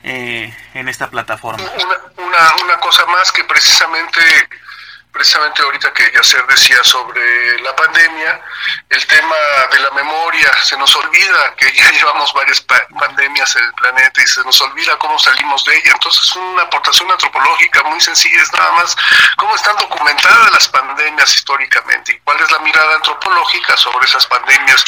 eh, 0.03 0.53
en 0.73 0.87
esta 0.87 1.09
plataforma. 1.09 1.63
Una, 2.17 2.51
una, 2.63 2.79
cosa 2.79 3.05
más 3.07 3.31
que 3.31 3.43
precisamente 3.43 4.19
precisamente 5.17 5.63
ahorita 5.63 5.91
que 5.93 6.11
Yacer 6.11 6.45
decía 6.45 6.83
sobre 6.83 7.59
la 7.61 7.75
pandemia, 7.75 8.39
el 8.87 9.07
tema 9.07 9.35
de 9.71 9.79
la 9.79 9.89
memoria, 9.91 10.51
se 10.63 10.77
nos 10.77 10.95
olvida 10.95 11.55
que 11.57 11.73
ya 11.73 11.89
llevamos 11.97 12.31
varias 12.33 12.61
pandemias 12.61 13.55
en 13.55 13.63
el 13.63 13.73
planeta 13.73 14.21
y 14.21 14.27
se 14.27 14.43
nos 14.43 14.61
olvida 14.61 14.95
cómo 14.99 15.17
salimos 15.17 15.65
de 15.65 15.75
ella. 15.75 15.91
Entonces, 15.93 16.23
es 16.23 16.35
una 16.35 16.61
aportación 16.61 17.09
antropológica 17.09 17.81
muy 17.85 17.99
sencilla, 17.99 18.43
es 18.43 18.53
nada 18.53 18.71
más 18.73 18.95
cómo 19.37 19.55
están 19.55 19.75
documentadas 19.77 20.51
las 20.51 20.67
pandemias 20.69 21.35
históricamente 21.35 22.13
y 22.13 22.19
cuál 22.19 22.39
es 22.39 22.51
la 22.51 22.59
mirada 22.59 22.95
antropológica 22.95 23.75
sobre 23.75 24.05
esas 24.05 24.27
pandemias. 24.27 24.85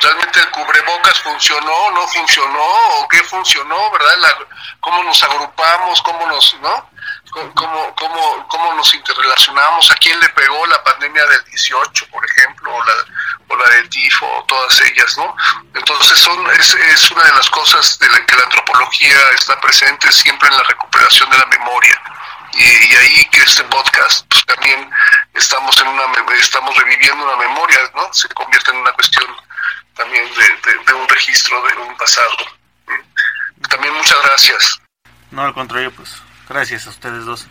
¿Realmente 0.00 0.38
el 0.38 0.50
cubrebocas 0.50 1.18
funcionó, 1.22 1.90
no 1.90 2.06
funcionó, 2.06 2.64
o 3.00 3.08
qué 3.08 3.18
funcionó, 3.24 3.90
verdad? 3.90 4.16
La, 4.18 4.38
¿Cómo 4.78 5.02
nos 5.02 5.22
agrupamos, 5.24 6.02
cómo 6.02 6.26
nos, 6.28 6.54
no? 6.60 6.91
Cómo, 7.32 7.94
cómo, 7.94 8.46
cómo 8.48 8.74
nos 8.74 8.92
interrelacionamos, 8.94 9.90
a 9.90 9.96
quién 9.96 10.18
le 10.20 10.28
pegó 10.30 10.66
la 10.66 10.82
pandemia 10.84 11.24
del 11.26 11.44
18, 11.44 12.06
por 12.10 12.24
ejemplo, 12.24 12.74
o 12.74 12.84
la, 12.84 12.92
o 13.48 13.56
la 13.56 13.70
del 13.70 13.88
tifo, 13.88 14.44
todas 14.46 14.80
ellas, 14.82 15.16
¿no? 15.16 15.34
Entonces 15.74 16.18
son, 16.18 16.46
es, 16.52 16.74
es 16.74 17.10
una 17.10 17.24
de 17.24 17.32
las 17.32 17.48
cosas 17.50 17.98
de 17.98 18.08
la 18.10 18.24
que 18.26 18.36
la 18.36 18.42
antropología 18.42 19.30
está 19.34 19.58
presente 19.60 20.12
siempre 20.12 20.48
en 20.48 20.56
la 20.56 20.62
recuperación 20.64 21.30
de 21.30 21.38
la 21.38 21.46
memoria. 21.46 22.00
Y, 22.54 22.94
ahí 22.94 23.26
que 23.30 23.40
este 23.40 23.64
podcast 23.64 24.26
pues, 24.28 24.44
también 24.44 24.90
estamos 25.32 25.80
en 25.80 25.88
una 25.88 26.02
estamos 26.38 26.76
reviviendo 26.76 27.24
una 27.24 27.36
memoria, 27.36 27.78
¿no? 27.94 28.12
Se 28.12 28.28
convierte 28.28 28.72
en 28.72 28.76
una 28.76 28.92
cuestión 28.92 29.26
también 29.94 30.24
de, 30.34 30.84
de 30.84 30.92
un 30.92 31.08
registro 31.08 31.62
de 31.62 31.76
un 31.76 31.96
pasado. 31.96 32.36
gracias. 34.22 34.80
No, 35.30 35.44
al 35.44 35.54
contrario, 35.54 35.90
pues 35.92 36.20
gracias 36.48 36.86
a 36.86 36.90
ustedes 36.90 37.24
dos. 37.24 37.46